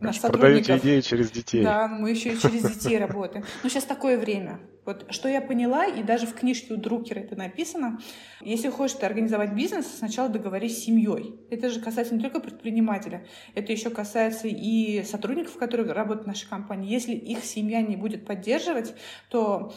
наших 0.00 0.22
Продаете 0.22 0.76
идеи 0.78 1.00
через 1.00 1.30
детей. 1.30 1.62
Да, 1.62 1.88
мы 1.88 2.10
еще 2.10 2.32
и 2.32 2.38
через 2.38 2.62
детей 2.62 2.98
работаем. 2.98 3.44
Но 3.62 3.68
сейчас 3.68 3.84
такое 3.84 4.18
время. 4.18 4.60
Вот 4.84 5.06
что 5.10 5.28
я 5.28 5.40
поняла, 5.40 5.86
и 5.86 6.02
даже 6.02 6.26
в 6.26 6.34
книжке 6.34 6.74
у 6.74 6.76
Друкера 6.76 7.20
это 7.20 7.36
написано, 7.36 7.98
если 8.42 8.68
хочешь 8.68 8.98
ты 8.98 9.06
организовать 9.06 9.54
бизнес, 9.54 9.86
сначала 9.86 10.28
договорись 10.28 10.76
с 10.76 10.84
семьей. 10.84 11.40
Это 11.50 11.70
же 11.70 11.80
касается 11.80 12.14
не 12.14 12.20
только 12.20 12.40
предпринимателя, 12.40 13.26
это 13.54 13.72
еще 13.72 13.88
касается 13.88 14.46
и 14.46 15.02
сотрудников, 15.04 15.56
которые 15.56 15.90
работают 15.90 16.24
в 16.24 16.28
нашей 16.28 16.48
компании. 16.48 16.92
Если 16.92 17.12
их 17.12 17.44
семья 17.44 17.80
не 17.80 17.96
будет 17.96 18.26
поддерживать, 18.26 18.94
то 19.30 19.72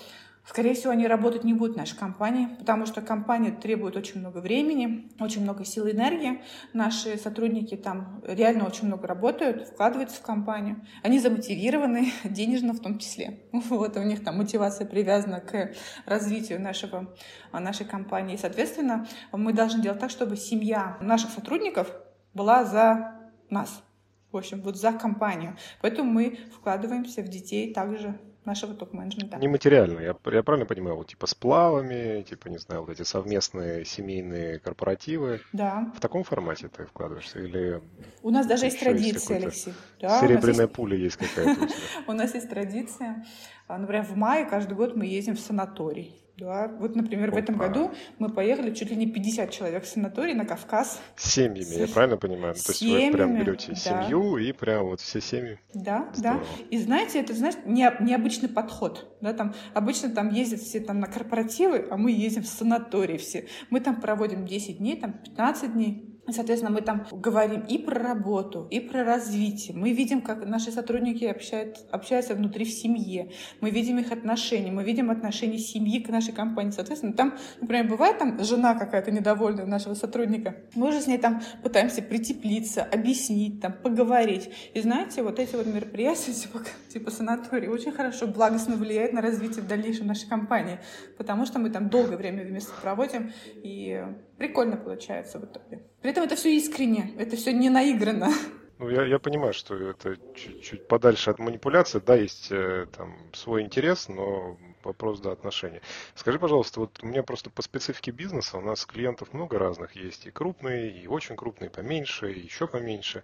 Скорее 0.47 0.75
всего, 0.75 0.93
они 0.93 1.07
работать 1.07 1.43
не 1.43 1.53
будут 1.53 1.75
в 1.75 1.77
нашей 1.77 1.97
компании, 1.97 2.47
потому 2.57 2.85
что 2.85 3.01
компания 3.01 3.51
требует 3.51 3.97
очень 3.97 4.21
много 4.21 4.37
времени, 4.37 5.11
очень 5.19 5.41
много 5.43 5.65
сил 5.65 5.87
и 5.87 5.91
энергии. 5.91 6.41
Наши 6.71 7.17
сотрудники 7.17 7.75
там 7.75 8.21
реально 8.25 8.65
очень 8.65 8.87
много 8.87 9.07
работают, 9.07 9.67
вкладываются 9.67 10.15
в 10.15 10.21
компанию. 10.21 10.81
Они 11.03 11.19
замотивированы 11.19 12.13
денежно 12.23 12.73
в 12.73 12.79
том 12.79 12.97
числе. 12.97 13.41
Вот, 13.51 13.97
у 13.97 14.03
них 14.03 14.23
там 14.23 14.37
мотивация 14.37 14.87
привязана 14.87 15.41
к 15.41 15.73
развитию 16.05 16.61
нашего, 16.61 17.13
нашей 17.51 17.85
компании. 17.85 18.35
И, 18.35 18.37
соответственно, 18.37 19.05
мы 19.33 19.51
должны 19.51 19.81
делать 19.81 19.99
так, 19.99 20.09
чтобы 20.09 20.37
семья 20.37 20.97
наших 21.01 21.31
сотрудников 21.31 21.91
была 22.33 22.63
за 22.63 23.19
нас. 23.49 23.83
В 24.31 24.37
общем, 24.37 24.61
вот 24.61 24.77
за 24.77 24.93
компанию. 24.93 25.57
Поэтому 25.81 26.09
мы 26.09 26.39
вкладываемся 26.53 27.21
в 27.21 27.27
детей 27.27 27.73
также 27.73 28.17
нашего 28.47 28.73
топ-менеджмента. 28.73 29.37
Нематериально, 29.37 29.99
я, 29.99 30.15
я 30.31 30.43
правильно 30.43 30.65
понимаю, 30.65 30.95
вот 30.95 31.07
типа 31.07 31.27
с 31.27 31.35
плавами, 31.35 32.23
типа, 32.23 32.47
не 32.47 32.57
знаю, 32.57 32.81
вот 32.81 32.89
эти 32.89 33.03
совместные 33.03 33.85
семейные 33.85 34.57
корпоративы. 34.59 35.41
Да. 35.53 35.91
В 35.95 35.99
таком 35.99 36.23
формате 36.23 36.69
ты 36.75 36.85
вкладываешься 36.85 37.39
или... 37.39 37.81
У 38.23 38.31
нас 38.31 38.47
даже 38.47 38.65
есть 38.65 38.79
традиция, 38.79 39.37
Алексей. 39.37 39.73
Да, 40.01 40.19
серебряная 40.19 40.65
есть... 40.65 40.73
пуля 40.73 40.97
есть 40.97 41.17
какая-то 41.17 41.67
у 42.07 42.13
нас 42.13 42.33
есть 42.33 42.49
традиция. 42.49 43.25
Например, 43.67 44.03
в 44.03 44.15
мае 44.15 44.45
каждый 44.45 44.75
год 44.75 44.95
мы 44.95 45.05
ездим 45.05 45.35
в 45.35 45.39
санаторий. 45.39 46.26
Да, 46.37 46.67
вот, 46.79 46.95
например, 46.95 47.29
Опа. 47.29 47.37
в 47.37 47.43
этом 47.43 47.57
году 47.57 47.91
мы 48.19 48.29
поехали 48.29 48.71
чуть 48.73 48.91
ли 48.91 48.95
не 48.95 49.07
50 49.07 49.49
человек 49.49 49.83
в 49.83 49.87
санаторий 49.87 50.35
на 50.35 50.45
Кавказ. 50.45 51.01
С 51.15 51.31
семьями, 51.31 51.63
с... 51.63 51.71
я 51.71 51.87
правильно 51.87 52.17
понимаю? 52.17 52.53
То 52.53 52.59
есть 52.67 52.75
семьями, 52.75 53.07
вы 53.07 53.11
прям 53.13 53.39
берете 53.39 53.69
да. 53.69 53.75
семью 53.75 54.37
и 54.37 54.51
прям 54.51 54.85
вот 54.85 55.01
все 55.01 55.19
семьи? 55.19 55.59
Да, 55.73 56.09
Здорово. 56.13 56.41
да. 56.41 56.63
И 56.69 56.77
знаете, 56.77 57.19
это, 57.19 57.33
знаешь, 57.33 57.55
не, 57.65 57.91
необычный 58.01 58.49
подход. 58.49 59.17
Да, 59.19 59.33
там, 59.33 59.55
обычно 59.73 60.09
там 60.09 60.29
ездят 60.29 60.59
все 60.59 60.79
там 60.79 60.99
на 60.99 61.07
корпоративы, 61.07 61.87
а 61.89 61.97
мы 61.97 62.11
ездим 62.11 62.43
в 62.43 62.47
санаторий 62.47 63.17
все. 63.17 63.47
Мы 63.71 63.79
там 63.79 63.99
проводим 63.99 64.45
10 64.45 64.77
дней, 64.77 64.99
там 64.99 65.13
15 65.13 65.73
дней. 65.73 66.16
Соответственно, 66.29 66.73
мы 66.73 66.81
там 66.81 67.05
говорим 67.11 67.61
и 67.61 67.77
про 67.77 67.99
работу, 67.99 68.67
и 68.69 68.79
про 68.79 69.03
развитие. 69.03 69.75
Мы 69.77 69.93
видим, 69.93 70.21
как 70.21 70.45
наши 70.45 70.71
сотрудники 70.71 71.23
общают, 71.23 71.85
общаются 71.91 72.35
внутри 72.35 72.65
в 72.65 72.69
семье. 72.69 73.31
Мы 73.61 73.69
видим 73.69 73.97
их 73.99 74.11
отношения, 74.11 74.71
мы 74.71 74.83
видим 74.83 75.09
отношения 75.09 75.57
семьи 75.57 76.01
к 76.01 76.09
нашей 76.09 76.33
компании. 76.33 76.71
Соответственно, 76.71 77.13
там, 77.13 77.37
например, 77.61 77.87
бывает 77.87 78.17
там 78.17 78.43
жена 78.43 78.75
какая-то 78.75 79.11
недовольная 79.11 79.65
нашего 79.65 79.93
сотрудника. 79.93 80.57
Мы 80.75 80.89
уже 80.89 80.99
с 80.99 81.07
ней 81.07 81.17
там 81.17 81.41
пытаемся 81.63 82.01
притеплиться, 82.01 82.83
объяснить, 82.83 83.61
там, 83.61 83.73
поговорить. 83.73 84.49
И 84.73 84.81
знаете, 84.81 85.23
вот 85.23 85.39
эти 85.39 85.55
вот 85.55 85.65
мероприятия, 85.65 86.33
типа, 86.33 86.59
типа 86.91 87.11
санаторий, 87.11 87.69
очень 87.69 87.93
хорошо, 87.93 88.27
благостно 88.27 88.75
влияют 88.75 89.13
на 89.13 89.21
развитие 89.21 89.63
в 89.63 89.67
дальнейшем 89.67 90.07
нашей 90.07 90.27
компании. 90.27 90.79
Потому 91.17 91.45
что 91.45 91.59
мы 91.59 91.69
там 91.69 91.89
долгое 91.89 92.17
время 92.17 92.43
вместе 92.43 92.71
проводим, 92.81 93.31
и 93.63 94.03
прикольно 94.37 94.77
получается 94.77 95.39
в 95.39 95.45
итоге. 95.45 95.83
При 96.01 96.11
этом 96.11 96.23
это 96.23 96.35
все 96.35 96.55
искренне, 96.55 97.13
это 97.17 97.35
все 97.35 97.53
не 97.53 97.69
наиграно. 97.69 98.29
Ну, 98.79 98.89
я, 98.89 99.05
я 99.05 99.17
понимаю, 99.17 99.53
что 99.53 99.75
это 99.75 100.17
чуть-чуть 100.35 100.87
подальше 100.87 101.31
от 101.31 101.39
манипуляции, 101.39 101.99
да, 102.05 102.15
есть 102.15 102.51
э, 102.51 102.85
там 102.95 103.17
свой 103.33 103.63
интерес, 103.63 104.07
но 104.07 104.55
вопрос, 104.83 105.19
да, 105.19 105.31
отношения. 105.31 105.81
Скажи, 106.13 106.37
пожалуйста, 106.37 106.81
вот 106.81 106.99
у 107.01 107.07
меня 107.07 107.23
просто 107.23 107.49
по 107.49 107.63
специфике 107.63 108.11
бизнеса, 108.11 108.59
у 108.59 108.61
нас 108.61 108.85
клиентов 108.85 109.33
много 109.33 109.57
разных, 109.57 109.95
есть 109.95 110.27
и 110.27 110.31
крупные, 110.31 110.91
и 110.91 111.07
очень 111.07 111.35
крупные, 111.35 111.71
поменьше, 111.71 112.31
и 112.31 112.39
еще 112.39 112.67
поменьше. 112.67 113.23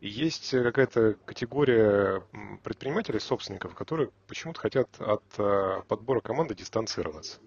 И 0.00 0.08
есть 0.08 0.50
какая-то 0.50 1.16
категория 1.24 2.22
предпринимателей, 2.62 3.18
собственников, 3.18 3.74
которые 3.74 4.10
почему-то 4.28 4.60
хотят 4.60 4.88
от 5.00 5.24
э, 5.38 5.82
подбора 5.88 6.20
команды 6.20 6.54
дистанцироваться. 6.54 7.38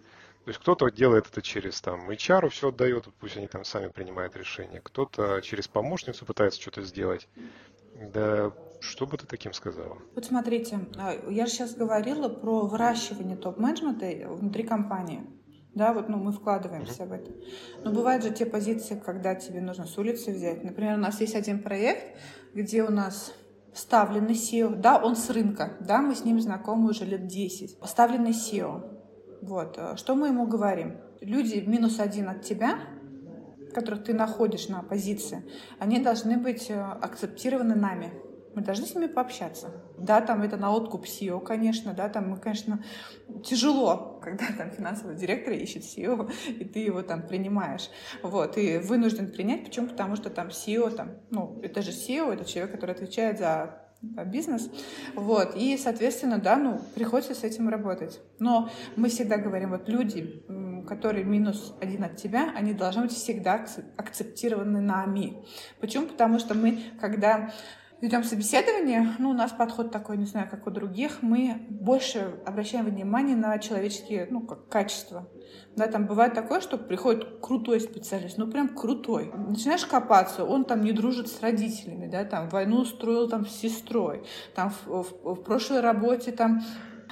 То 0.50 0.52
есть 0.52 0.62
кто-то 0.62 0.90
делает 0.90 1.28
это 1.32 1.44
через 1.44 1.80
там 1.80 2.10
HR, 2.10 2.50
все 2.50 2.70
отдает, 2.70 3.08
пусть 3.20 3.38
они 3.38 3.46
там 3.46 3.64
сами 3.64 3.90
принимают 3.90 4.36
решения. 4.36 4.82
Кто-то 4.84 5.42
через 5.42 5.68
помощницу 5.68 6.26
пытается 6.26 6.60
что-то 6.60 6.82
сделать. 6.82 7.28
Да, 8.12 8.52
что 8.80 9.06
бы 9.06 9.16
ты 9.20 9.28
таким 9.28 9.54
сказала? 9.54 10.00
Вот 10.16 10.26
смотрите, 10.26 10.80
а, 10.98 11.14
я 11.30 11.46
же 11.46 11.52
сейчас 11.52 11.76
говорила 11.76 12.30
про 12.30 12.62
выращивание 12.62 13.38
топ-менеджмента 13.38 14.28
внутри 14.28 14.64
компании. 14.64 15.22
Да, 15.76 15.94
вот 15.94 16.10
ну, 16.10 16.18
мы 16.18 16.32
вкладываемся 16.32 17.04
mm-hmm. 17.04 17.10
в 17.10 17.12
это. 17.12 17.32
Но 17.84 17.92
бывают 17.92 18.24
же 18.24 18.32
те 18.32 18.48
позиции, 18.48 19.00
когда 19.00 19.36
тебе 19.36 19.62
нужно 19.62 19.86
с 19.86 19.96
улицы 20.00 20.32
взять. 20.32 20.64
Например, 20.64 20.96
у 20.96 21.00
нас 21.00 21.22
есть 21.22 21.36
один 21.36 21.62
проект, 21.62 22.18
где 22.56 22.82
у 22.82 22.90
нас 22.90 23.36
ставленный 23.76 24.34
SEO, 24.34 24.76
да, 24.76 24.98
он 24.98 25.16
с 25.16 25.30
рынка, 25.30 25.78
да, 25.80 26.02
мы 26.02 26.16
с 26.16 26.26
ним 26.26 26.42
знакомы 26.42 26.90
уже 26.90 27.06
лет 27.06 27.28
10. 27.28 27.78
Поставленный 27.78 28.32
SEO. 28.32 28.99
Вот, 29.42 29.76
э, 29.78 29.96
что 29.98 30.16
мы 30.16 30.28
ему 30.28 30.48
говорим? 30.48 30.98
Люди 31.22 31.64
минус 31.66 32.00
один 32.00 32.30
от 32.30 32.42
тебя, 32.42 32.80
которых 33.74 34.04
ты 34.04 34.14
находишь 34.14 34.68
на 34.68 34.82
позиции, 34.82 35.44
они 35.80 36.00
должны 36.00 36.38
быть 36.38 36.70
э, 36.70 36.80
акцептированы 36.80 37.76
нами. 37.76 38.12
Мы 38.56 38.64
должны 38.64 38.88
с 38.88 38.96
ними 38.96 39.06
пообщаться. 39.06 39.70
Да, 39.98 40.22
там 40.22 40.42
это 40.42 40.58
на 40.58 40.74
откуп 40.74 41.06
SEO, 41.06 41.40
конечно, 41.40 41.94
да, 41.94 42.10
там 42.10 42.32
мы, 42.32 42.38
конечно, 42.38 42.84
тяжело, 43.46 44.20
когда 44.24 44.46
там 44.58 44.72
финансовый 44.72 45.16
директор 45.16 45.54
ищет 45.54 45.84
SEO, 45.84 46.32
и 46.48 46.66
ты 46.66 46.80
его 46.80 47.02
там 47.02 47.22
принимаешь. 47.22 47.90
Вот, 48.24 48.58
и 48.58 48.80
вынужден 48.80 49.32
принять. 49.32 49.66
Почему? 49.66 49.88
Потому 49.88 50.16
что 50.16 50.30
там 50.30 50.48
SEO, 50.48 50.90
там, 50.90 51.12
ну, 51.30 51.60
это 51.64 51.82
же 51.82 51.92
SEO, 51.92 52.34
это 52.34 52.44
человек, 52.44 52.72
который 52.72 52.96
отвечает 52.96 53.38
за 53.38 53.89
бизнес. 54.02 54.70
Вот. 55.16 55.56
И, 55.56 55.78
соответственно, 55.78 56.38
да, 56.40 56.56
ну, 56.56 56.80
приходится 56.96 57.36
с 57.36 57.44
этим 57.44 57.70
работать. 57.70 58.22
Но 58.40 58.70
мы 58.96 59.10
всегда 59.10 59.38
говорим, 59.38 59.72
вот 59.72 59.90
люди, 59.90 60.44
которые 60.88 61.26
минус 61.26 61.74
один 61.82 62.04
от 62.04 62.16
тебя, 62.16 62.52
они 62.56 62.74
должны 62.74 63.04
быть 63.04 63.12
всегда 63.12 63.66
акцептированы 63.98 64.82
нами. 64.82 65.44
Почему? 65.80 66.08
Потому 66.08 66.40
что 66.40 66.54
мы, 66.54 66.80
когда 67.00 67.52
ведем 68.02 68.24
собеседование, 68.24 69.16
ну, 69.20 69.32
у 69.32 69.34
нас 69.34 69.52
подход 69.52 69.92
такой, 69.92 70.18
не 70.18 70.26
знаю, 70.26 70.48
как 70.50 70.68
у 70.68 70.72
других, 70.72 71.22
мы 71.22 71.66
больше 71.70 72.40
обращаем 72.46 72.86
внимание 72.86 73.36
на 73.36 73.58
человеческие, 73.60 74.28
ну, 74.30 74.42
как 74.42 74.68
качества. 74.68 75.28
Да, 75.76 75.88
там 75.88 76.06
бывает 76.06 76.34
такое, 76.34 76.62
что 76.62 76.78
приходит 76.78 77.40
крутой 77.42 77.80
специалист, 77.80 78.38
ну, 78.38 78.48
прям 78.48 78.70
крутой. 78.70 79.32
Начинаешь 79.36 79.86
копаться, 79.86 80.46
он 80.46 80.66
там 80.66 80.82
не 80.82 80.92
дружит 80.92 81.28
с 81.28 81.42
родителями, 81.42 82.08
да, 82.08 82.24
там 82.24 82.50
войну 82.50 82.82
устроил 82.82 83.30
там 83.30 83.46
с 83.46 83.52
сестрой, 83.52 84.24
там 84.56 84.70
в, 84.70 84.88
в, 84.88 85.36
в 85.36 85.44
прошлой 85.44 85.82
работе 85.82 86.32
там 86.32 86.62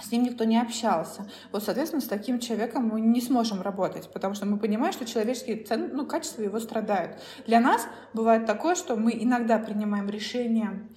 с 0.02 0.12
ним 0.12 0.24
никто 0.24 0.44
не 0.44 0.60
общался. 0.60 1.28
Вот, 1.52 1.64
соответственно, 1.64 2.02
с 2.02 2.08
таким 2.08 2.40
человеком 2.40 2.88
мы 2.88 3.02
не 3.02 3.22
сможем 3.22 3.62
работать, 3.62 4.10
потому 4.12 4.34
что 4.34 4.46
мы 4.46 4.58
понимаем, 4.58 4.94
что 4.94 5.06
человеческие 5.06 5.64
цен, 5.64 5.92
ну, 5.94 6.06
качества 6.06 6.42
его 6.42 6.60
страдают. 6.60 7.20
Для 7.46 7.60
нас 7.60 7.88
бывает 8.14 8.46
такое, 8.46 8.76
что 8.76 8.96
мы 8.96 9.14
иногда 9.14 9.58
принимаем 9.58 10.10
решение 10.10 10.90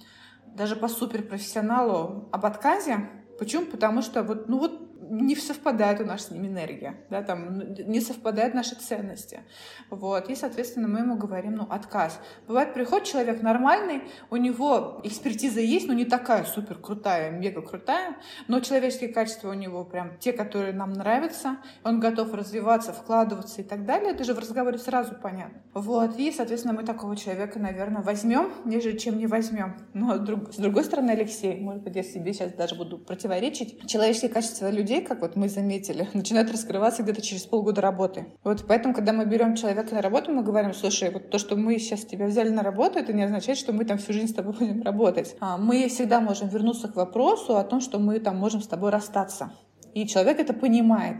даже 0.55 0.75
по 0.75 0.87
суперпрофессионалу 0.87 2.29
об 2.31 2.45
отказе. 2.45 3.09
Почему? 3.39 3.65
Потому 3.65 4.01
что 4.01 4.23
вот, 4.23 4.49
ну 4.49 4.59
вот 4.59 4.80
не 5.11 5.35
совпадает 5.35 5.99
у 5.99 6.05
нас 6.05 6.27
с 6.27 6.31
ним 6.31 6.47
энергия, 6.47 6.95
да, 7.09 7.21
там 7.21 7.73
не 7.73 7.99
совпадают 7.99 8.53
наши 8.53 8.75
ценности. 8.75 9.41
Вот. 9.89 10.29
И, 10.29 10.35
соответственно, 10.35 10.87
мы 10.87 10.99
ему 10.99 11.17
говорим, 11.17 11.55
ну, 11.55 11.67
отказ. 11.69 12.19
Бывает, 12.47 12.73
приходит 12.73 13.07
человек 13.07 13.41
нормальный, 13.41 14.03
у 14.29 14.37
него 14.37 15.01
экспертиза 15.03 15.59
есть, 15.59 15.87
но 15.87 15.93
не 15.93 16.05
такая 16.05 16.45
супер 16.45 16.77
крутая, 16.77 17.31
мега 17.31 17.61
крутая, 17.61 18.15
но 18.47 18.61
человеческие 18.61 19.09
качества 19.09 19.49
у 19.49 19.53
него 19.53 19.83
прям 19.83 20.17
те, 20.19 20.31
которые 20.31 20.73
нам 20.73 20.93
нравятся, 20.93 21.57
он 21.83 21.99
готов 21.99 22.33
развиваться, 22.33 22.93
вкладываться 22.93 23.61
и 23.61 23.65
так 23.65 23.85
далее, 23.85 24.11
это 24.11 24.23
же 24.23 24.33
в 24.33 24.39
разговоре 24.39 24.77
сразу 24.77 25.15
понятно. 25.21 25.61
Вот. 25.73 26.17
И, 26.17 26.31
соответственно, 26.31 26.73
мы 26.73 26.83
такого 26.83 27.17
человека, 27.17 27.59
наверное, 27.59 28.01
возьмем, 28.01 28.53
нежели 28.63 28.97
чем 28.97 29.17
не 29.17 29.27
возьмем. 29.27 29.75
Но 29.93 30.15
с 30.15 30.57
другой 30.57 30.85
стороны, 30.85 31.11
Алексей, 31.11 31.59
может 31.59 31.83
быть, 31.83 31.95
я 31.97 32.03
себе 32.03 32.33
сейчас 32.33 32.53
даже 32.53 32.75
буду 32.75 32.97
противоречить, 32.97 33.85
человеческие 33.89 34.31
качества 34.31 34.69
людей, 34.69 35.00
как 35.01 35.21
вот 35.21 35.35
мы 35.35 35.49
заметили, 35.49 36.07
начинает 36.13 36.51
раскрываться 36.51 37.03
где-то 37.03 37.21
через 37.21 37.43
полгода 37.43 37.81
работы. 37.81 38.25
Вот 38.43 38.65
поэтому, 38.67 38.93
когда 38.93 39.13
мы 39.13 39.25
берем 39.25 39.55
человека 39.55 39.93
на 39.95 40.01
работу, 40.01 40.31
мы 40.31 40.43
говорим, 40.43 40.73
слушай, 40.73 41.09
вот 41.09 41.29
то, 41.29 41.39
что 41.39 41.55
мы 41.55 41.77
сейчас 41.79 42.05
тебя 42.05 42.27
взяли 42.27 42.49
на 42.49 42.63
работу, 42.63 42.99
это 42.99 43.13
не 43.13 43.23
означает, 43.23 43.57
что 43.57 43.73
мы 43.73 43.85
там 43.85 43.97
всю 43.97 44.13
жизнь 44.13 44.27
с 44.27 44.33
тобой 44.33 44.53
будем 44.59 44.81
работать. 44.83 45.35
А 45.39 45.57
мы 45.57 45.87
всегда 45.87 46.21
можем 46.21 46.49
вернуться 46.49 46.87
к 46.87 46.95
вопросу 46.95 47.57
о 47.57 47.63
том, 47.63 47.81
что 47.81 47.99
мы 47.99 48.19
там 48.19 48.37
можем 48.37 48.61
с 48.61 48.67
тобой 48.67 48.91
расстаться. 48.91 49.51
И 49.93 50.07
человек 50.07 50.39
это 50.39 50.53
понимает. 50.53 51.17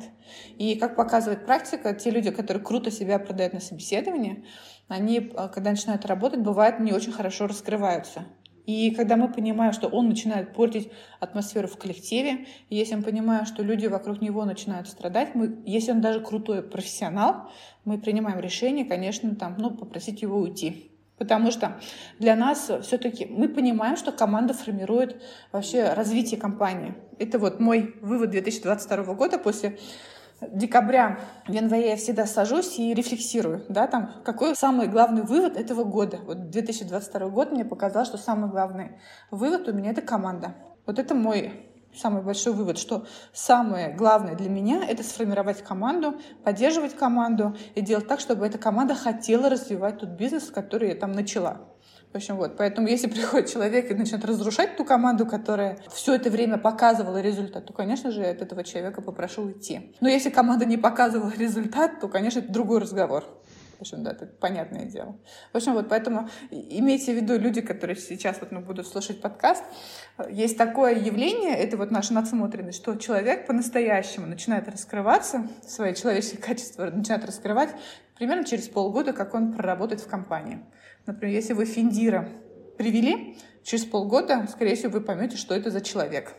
И 0.58 0.76
как 0.76 0.96
показывает 0.96 1.46
практика, 1.46 1.94
те 1.94 2.10
люди, 2.10 2.32
которые 2.32 2.64
круто 2.64 2.90
себя 2.90 3.20
продают 3.20 3.54
на 3.54 3.60
собеседовании, 3.60 4.46
они, 4.88 5.32
а, 5.36 5.50
когда 5.50 5.72
начинают 5.72 6.06
работать, 6.06 6.40
бывает 6.40 6.80
не 6.80 6.94
очень 6.94 7.12
хорошо 7.12 7.48
раскрываются. 7.48 8.26
И 8.72 8.92
когда 8.92 9.18
мы 9.18 9.28
понимаем, 9.28 9.74
что 9.74 9.88
он 9.90 10.08
начинает 10.08 10.54
портить 10.54 10.90
атмосферу 11.20 11.68
в 11.68 11.78
коллективе, 11.78 12.46
если 12.70 12.96
мы 12.96 13.04
понимаем, 13.04 13.46
что 13.46 13.64
люди 13.64 13.88
вокруг 13.88 14.22
него 14.22 14.46
начинают 14.46 14.88
страдать, 14.88 15.36
мы, 15.36 15.58
если 15.66 15.92
он 15.92 16.00
даже 16.00 16.22
крутой 16.22 16.64
профессионал, 16.64 17.52
мы 17.84 17.98
принимаем 17.98 18.40
решение, 18.40 18.86
конечно, 18.86 19.36
там, 19.36 19.56
ну, 19.58 19.72
попросить 19.72 20.22
его 20.22 20.38
уйти. 20.38 20.90
Потому 21.18 21.52
что 21.52 21.82
для 22.18 22.36
нас 22.36 22.72
все-таки 22.84 23.26
мы 23.26 23.50
понимаем, 23.50 23.98
что 23.98 24.14
команда 24.14 24.54
формирует 24.54 25.22
вообще 25.52 25.92
развитие 25.92 26.40
компании. 26.40 26.94
Это 27.20 27.40
вот 27.40 27.60
мой 27.60 27.96
вывод 28.02 28.30
2022 28.32 29.14
года 29.16 29.38
после 29.38 29.78
декабря, 30.42 31.20
в 31.48 31.52
январе 31.52 31.92
я 31.92 31.96
всегда 31.96 32.26
сажусь 32.26 32.80
и 32.80 32.94
рефлексирую, 32.94 33.64
да, 33.70 33.88
там, 33.88 34.12
какой 34.24 34.56
самый 34.56 34.88
главный 34.88 35.22
вывод 35.22 35.56
этого 35.58 35.84
года. 35.84 36.20
Вот 36.26 36.50
2022 36.50 37.30
год 37.30 37.52
мне 37.52 37.64
показал, 37.64 38.06
что 38.06 38.18
самый 38.18 38.50
главный 38.50 39.00
вывод 39.30 39.68
у 39.68 39.74
меня— 39.74 39.92
это 39.92 40.02
команда. 40.02 40.56
Вот 40.86 40.98
это 41.00 41.14
мой 41.14 41.68
самый 41.94 42.22
большой 42.22 42.54
вывод, 42.54 42.78
что 42.78 43.06
самое 43.34 43.94
главное 43.94 44.36
для 44.36 44.50
меня— 44.50 44.84
это 44.90 45.04
сформировать 45.04 45.62
команду, 45.62 46.16
поддерживать 46.44 46.96
команду 46.96 47.56
и 47.76 47.82
делать 47.82 48.08
так, 48.08 48.20
чтобы 48.20 48.46
эта 48.46 48.58
команда 48.58 48.96
хотела 48.96 49.50
развивать 49.50 50.00
тот 50.00 50.10
бизнес, 50.10 50.50
который 50.50 50.90
я 50.90 50.96
там 50.96 51.12
начала. 51.12 51.62
В 52.12 52.16
общем, 52.16 52.36
вот. 52.36 52.58
Поэтому 52.58 52.88
если 52.88 53.08
приходит 53.10 53.50
человек 53.50 53.90
и 53.90 53.94
начинает 53.94 54.26
разрушать 54.26 54.76
ту 54.76 54.84
команду, 54.84 55.26
которая 55.26 55.80
все 55.94 56.16
это 56.16 56.30
время 56.30 56.58
показывала 56.58 57.22
результат, 57.22 57.66
то, 57.66 57.74
конечно 57.74 58.12
же, 58.12 58.24
от 58.24 58.42
этого 58.42 58.64
человека 58.64 59.02
попрошу 59.02 59.44
уйти. 59.44 59.94
Но 60.02 60.10
если 60.10 60.30
команда 60.30 60.66
не 60.66 60.78
показывала 60.78 61.32
результат, 61.38 62.00
то, 62.00 62.08
конечно, 62.08 62.40
это 62.40 62.52
другой 62.52 62.80
разговор. 62.80 63.24
В 63.82 63.84
общем, 63.84 64.04
да, 64.04 64.12
это 64.12 64.28
понятное 64.28 64.86
дело. 64.86 65.18
В 65.52 65.58
общем, 65.58 65.74
вот 65.74 65.90
поэтому 65.90 66.30
имейте 66.52 67.14
в 67.14 67.16
виду 67.16 67.36
люди, 67.40 67.62
которые 67.62 67.96
сейчас 67.96 68.40
вот, 68.40 68.52
ну, 68.52 68.62
будут 68.62 68.86
слушать 68.86 69.20
подкаст, 69.22 69.64
есть 70.30 70.56
такое 70.56 70.94
явление, 70.94 71.58
это 71.58 71.78
вот 71.78 71.90
наша 71.90 72.14
надсмотренность, 72.14 72.78
что 72.78 72.94
человек 72.98 73.48
по-настоящему 73.48 74.28
начинает 74.28 74.70
раскрываться, 74.70 75.48
свои 75.68 75.96
человеческие 75.96 76.42
качества 76.44 76.92
начинает 76.92 77.26
раскрывать 77.26 77.72
примерно 78.18 78.46
через 78.46 78.68
полгода, 78.68 79.14
как 79.14 79.34
он 79.34 79.52
проработает 79.52 80.00
в 80.00 80.08
компании. 80.08 80.64
Например, 81.08 81.34
если 81.34 81.54
вы 81.54 81.66
Финдира 81.66 82.30
привели, 82.78 83.36
через 83.64 83.86
полгода, 83.86 84.46
скорее 84.48 84.76
всего, 84.76 84.92
вы 84.92 85.02
поймете, 85.02 85.38
что 85.38 85.56
это 85.56 85.72
за 85.72 85.82
человек. 85.82 86.36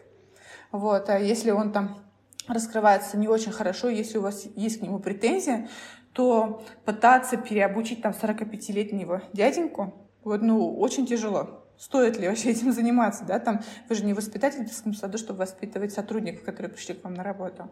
Вот. 0.70 1.10
А 1.10 1.18
если 1.18 1.50
он 1.50 1.72
там 1.72 2.04
раскрывается 2.46 3.16
не 3.16 3.26
очень 3.26 3.50
хорошо, 3.50 3.88
если 3.88 4.18
у 4.18 4.22
вас 4.22 4.46
есть 4.54 4.78
к 4.78 4.82
нему 4.82 5.00
претензия, 5.00 5.68
то 6.12 6.62
пытаться 6.84 7.36
переобучить 7.36 8.02
там 8.02 8.12
45-летнего 8.12 9.22
дяденьку, 9.32 9.94
вот, 10.24 10.42
ну, 10.42 10.78
очень 10.78 11.06
тяжело. 11.06 11.64
Стоит 11.78 12.18
ли 12.18 12.28
вообще 12.28 12.50
этим 12.50 12.72
заниматься, 12.72 13.24
да, 13.24 13.38
там, 13.38 13.60
вы 13.88 13.94
же 13.94 14.04
не 14.04 14.14
воспитатель 14.14 14.62
в 14.62 14.66
детском 14.66 14.94
саду, 14.94 15.18
чтобы 15.18 15.40
воспитывать 15.40 15.92
сотрудников, 15.92 16.44
которые 16.44 16.70
пришли 16.70 16.94
к 16.94 17.02
вам 17.02 17.14
на 17.14 17.24
работу. 17.24 17.68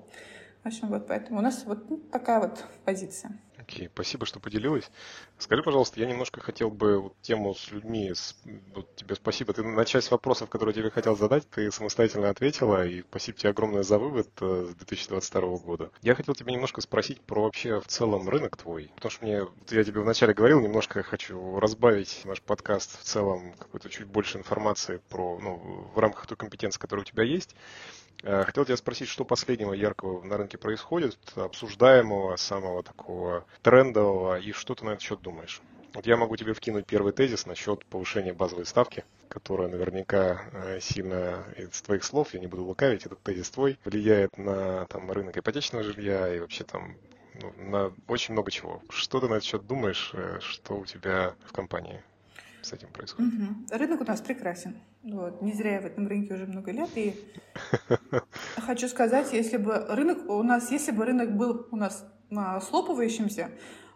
В 0.62 0.66
общем, 0.66 0.88
вот 0.88 1.06
поэтому 1.06 1.38
у 1.38 1.42
нас 1.42 1.64
вот 1.64 1.88
ну, 1.88 1.98
такая 1.98 2.40
вот 2.40 2.64
позиция. 2.84 3.38
Окей, 3.70 3.88
спасибо, 3.94 4.26
что 4.26 4.40
поделилась. 4.40 4.90
Скажи, 5.38 5.62
пожалуйста, 5.62 6.00
я 6.00 6.06
немножко 6.06 6.40
хотел 6.40 6.70
бы 6.70 6.98
вот 6.98 7.14
тему 7.22 7.54
с 7.54 7.70
людьми, 7.70 8.12
с, 8.12 8.36
вот 8.74 8.92
тебе 8.96 9.14
спасибо. 9.14 9.52
Ты 9.52 9.62
на 9.62 9.84
часть 9.84 10.10
вопросов, 10.10 10.50
которые 10.50 10.74
я 10.74 10.82
тебе 10.82 10.90
хотел 10.90 11.16
задать, 11.16 11.48
ты 11.48 11.70
самостоятельно 11.70 12.30
ответила, 12.30 12.84
и 12.84 13.02
спасибо 13.02 13.38
тебе 13.38 13.50
огромное 13.50 13.84
за 13.84 14.00
вывод 14.00 14.28
э, 14.40 14.66
с 14.72 14.74
2022 14.74 15.58
года. 15.58 15.92
Я 16.02 16.16
хотел 16.16 16.34
тебя 16.34 16.52
немножко 16.52 16.80
спросить 16.80 17.20
про 17.20 17.44
вообще 17.44 17.80
в 17.80 17.86
целом 17.86 18.28
рынок 18.28 18.56
твой, 18.56 18.90
потому 18.96 19.10
что 19.12 19.24
мне, 19.24 19.44
вот 19.44 19.70
я 19.70 19.84
тебе 19.84 20.00
вначале 20.00 20.34
говорил, 20.34 20.60
немножко 20.60 21.04
хочу 21.04 21.60
разбавить 21.60 22.22
наш 22.24 22.42
подкаст 22.42 23.00
в 23.00 23.04
целом, 23.04 23.52
какой-то 23.56 23.88
чуть 23.88 24.08
больше 24.08 24.38
информации 24.38 25.00
про, 25.08 25.38
ну, 25.38 25.90
в 25.94 25.98
рамках 26.00 26.26
той 26.26 26.36
компетенции, 26.36 26.80
которая 26.80 27.04
у 27.04 27.08
тебя 27.08 27.22
есть. 27.22 27.54
Э, 28.22 28.44
хотел 28.44 28.64
тебя 28.64 28.76
спросить, 28.76 29.08
что 29.08 29.24
последнего 29.24 29.72
яркого 29.72 30.22
на 30.22 30.36
рынке 30.36 30.58
происходит, 30.58 31.16
обсуждаемого, 31.36 32.36
самого 32.36 32.82
такого 32.82 33.44
трендового, 33.62 34.38
и 34.38 34.52
что 34.52 34.74
ты 34.74 34.84
на 34.84 34.90
этот 34.90 35.02
счет 35.02 35.20
думаешь? 35.22 35.62
Вот 35.94 36.06
я 36.06 36.16
могу 36.16 36.36
тебе 36.36 36.54
вкинуть 36.54 36.86
первый 36.86 37.12
тезис 37.12 37.46
насчет 37.46 37.84
повышения 37.86 38.32
базовой 38.32 38.64
ставки, 38.64 39.04
которая 39.28 39.68
наверняка 39.68 40.42
э, 40.52 40.80
сильно 40.80 41.44
из 41.56 41.82
твоих 41.82 42.04
слов, 42.04 42.32
я 42.34 42.40
не 42.40 42.46
буду 42.46 42.64
лукавить, 42.64 43.06
этот 43.06 43.20
тезис 43.22 43.50
твой, 43.50 43.78
влияет 43.84 44.36
на 44.38 44.86
там, 44.86 45.10
рынок 45.10 45.36
ипотечного 45.36 45.82
жилья 45.82 46.32
и 46.32 46.38
вообще 46.38 46.64
там 46.64 46.96
ну, 47.40 47.52
на 47.56 47.92
очень 48.06 48.34
много 48.34 48.50
чего. 48.50 48.82
Что 48.90 49.20
ты 49.20 49.28
на 49.28 49.34
этот 49.34 49.44
счет 49.44 49.66
думаешь, 49.66 50.10
э, 50.14 50.38
что 50.40 50.76
у 50.76 50.86
тебя 50.86 51.34
в 51.44 51.52
компании 51.52 52.02
с 52.62 52.72
этим 52.72 52.88
происходит? 52.92 53.32
Угу. 53.32 53.78
Рынок 53.78 54.00
у 54.00 54.04
нас 54.04 54.20
прекрасен. 54.20 54.76
Вот. 55.02 55.42
Не 55.42 55.52
зря 55.52 55.74
я 55.74 55.80
в 55.80 55.86
этом 55.86 56.06
рынке 56.06 56.34
уже 56.34 56.46
много 56.46 56.70
лет. 56.72 56.90
И 56.94 57.14
хочу 58.56 58.88
сказать, 58.88 59.32
если 59.32 59.56
бы 59.56 59.86
рынок 59.88 60.28
у 60.28 60.42
нас, 60.42 60.70
если 60.70 60.92
бы 60.92 61.04
рынок 61.04 61.36
был 61.36 61.66
у 61.70 61.76
нас 61.76 62.04
слопывающимся, 62.68 63.50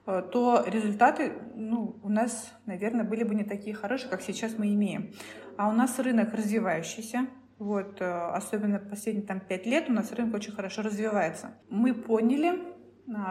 э, 0.06 0.22
то 0.32 0.64
результаты 0.66 1.32
ну, 1.54 1.98
у 2.02 2.08
нас, 2.08 2.52
наверное, 2.66 3.04
были 3.04 3.24
бы 3.24 3.34
не 3.34 3.44
такие 3.44 3.74
хорошие, 3.74 4.10
как 4.10 4.22
сейчас 4.22 4.58
мы 4.58 4.72
имеем. 4.74 5.12
А 5.56 5.68
у 5.68 5.72
нас 5.72 5.98
рынок 5.98 6.34
развивающийся, 6.34 7.28
вот, 7.58 8.00
э, 8.00 8.04
особенно 8.04 8.78
последние 8.78 9.26
там, 9.26 9.40
пять 9.40 9.66
лет 9.66 9.88
у 9.88 9.92
нас 9.92 10.12
рынок 10.12 10.34
очень 10.34 10.52
хорошо 10.52 10.82
развивается. 10.82 11.54
Мы 11.68 11.94
поняли, 11.94 12.73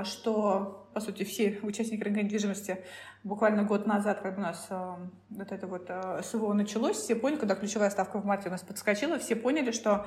что, 0.03 0.89
по 0.93 0.99
сути, 0.99 1.23
все 1.23 1.59
участники 1.63 2.03
рынка 2.03 2.21
недвижимости 2.21 2.83
буквально 3.23 3.63
год 3.63 3.87
назад, 3.87 4.21
когда 4.21 4.37
у 4.37 4.41
нас 4.41 4.67
э, 4.69 4.95
вот 5.29 5.51
это 5.51 5.67
вот 5.67 5.85
э, 5.87 6.21
СВО 6.23 6.53
началось, 6.53 6.97
все 6.97 7.15
поняли, 7.15 7.39
когда 7.39 7.55
ключевая 7.55 7.89
ставка 7.89 8.19
в 8.19 8.25
марте 8.25 8.49
у 8.49 8.51
нас 8.51 8.61
подскочила, 8.61 9.17
все 9.17 9.35
поняли, 9.35 9.71
что, 9.71 10.05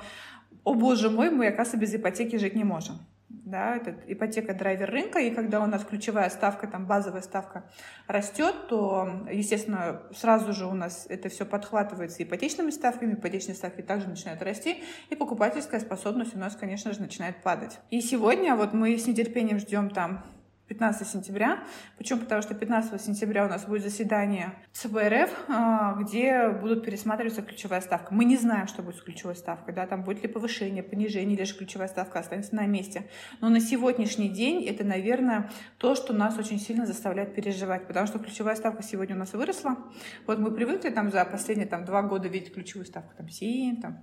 о 0.63 0.73
боже 0.73 1.09
мой, 1.09 1.29
мы, 1.31 1.47
оказывается, 1.47 1.77
без 1.77 1.95
ипотеки 1.95 2.37
жить 2.37 2.55
не 2.55 2.63
можем 2.63 2.99
да, 3.29 3.75
это 3.75 3.95
ипотека 4.07 4.53
драйвер 4.53 4.89
рынка, 4.89 5.19
и 5.19 5.31
когда 5.31 5.61
у 5.61 5.65
нас 5.65 5.83
ключевая 5.83 6.29
ставка, 6.29 6.67
там 6.67 6.85
базовая 6.85 7.21
ставка 7.21 7.69
растет, 8.07 8.55
то, 8.69 9.25
естественно, 9.31 10.01
сразу 10.15 10.53
же 10.53 10.65
у 10.65 10.73
нас 10.73 11.05
это 11.09 11.27
все 11.27 11.45
подхватывается 11.45 12.23
ипотечными 12.23 12.71
ставками, 12.71 13.15
ипотечные 13.15 13.55
ставки 13.55 13.81
также 13.81 14.07
начинают 14.07 14.41
расти, 14.41 14.83
и 15.09 15.15
покупательская 15.15 15.81
способность 15.81 16.35
у 16.35 16.39
нас, 16.39 16.55
конечно 16.55 16.93
же, 16.93 17.01
начинает 17.01 17.43
падать. 17.43 17.79
И 17.89 17.99
сегодня 18.01 18.55
вот 18.55 18.73
мы 18.73 18.97
с 18.97 19.07
нетерпением 19.07 19.59
ждем 19.59 19.89
там 19.89 20.23
15 20.67 21.07
сентября. 21.07 21.63
Почему? 21.97 22.19
Потому 22.19 22.41
что 22.41 22.53
15 22.53 23.01
сентября 23.01 23.45
у 23.45 23.49
нас 23.49 23.65
будет 23.65 23.83
заседание 23.83 24.53
ЦБ 24.73 24.95
РФ, 25.07 25.45
а, 25.47 25.95
где 25.95 26.49
будут 26.49 26.83
пересматриваться 26.83 27.41
ключевая 27.41 27.81
ставка. 27.81 28.13
Мы 28.13 28.25
не 28.25 28.37
знаем, 28.37 28.67
что 28.67 28.81
будет 28.83 28.97
с 28.97 29.01
ключевой 29.01 29.35
ставкой. 29.35 29.73
Да? 29.73 29.87
Там 29.87 30.03
будет 30.03 30.23
ли 30.23 30.27
повышение, 30.27 30.83
понижение, 30.83 31.37
или 31.37 31.43
же 31.45 31.55
ключевая 31.55 31.87
ставка 31.87 32.19
останется 32.19 32.55
на 32.55 32.65
месте. 32.65 33.07
Но 33.39 33.49
на 33.49 33.59
сегодняшний 33.59 34.29
день 34.29 34.65
это, 34.65 34.83
наверное, 34.83 35.49
то, 35.77 35.95
что 35.95 36.13
нас 36.13 36.37
очень 36.37 36.59
сильно 36.59 36.85
заставляет 36.85 37.33
переживать. 37.33 37.87
Потому 37.87 38.07
что 38.07 38.19
ключевая 38.19 38.55
ставка 38.55 38.83
сегодня 38.83 39.15
у 39.15 39.19
нас 39.19 39.33
выросла. 39.33 39.77
Вот 40.25 40.39
мы 40.39 40.51
привыкли 40.51 40.89
там 40.89 41.11
за 41.11 41.23
последние 41.25 41.67
там, 41.67 41.85
два 41.85 42.01
года 42.01 42.27
видеть 42.27 42.53
ключевую 42.53 42.85
ставку 42.85 43.13
там 43.17 43.29
7, 43.29 43.81
там, 43.81 43.99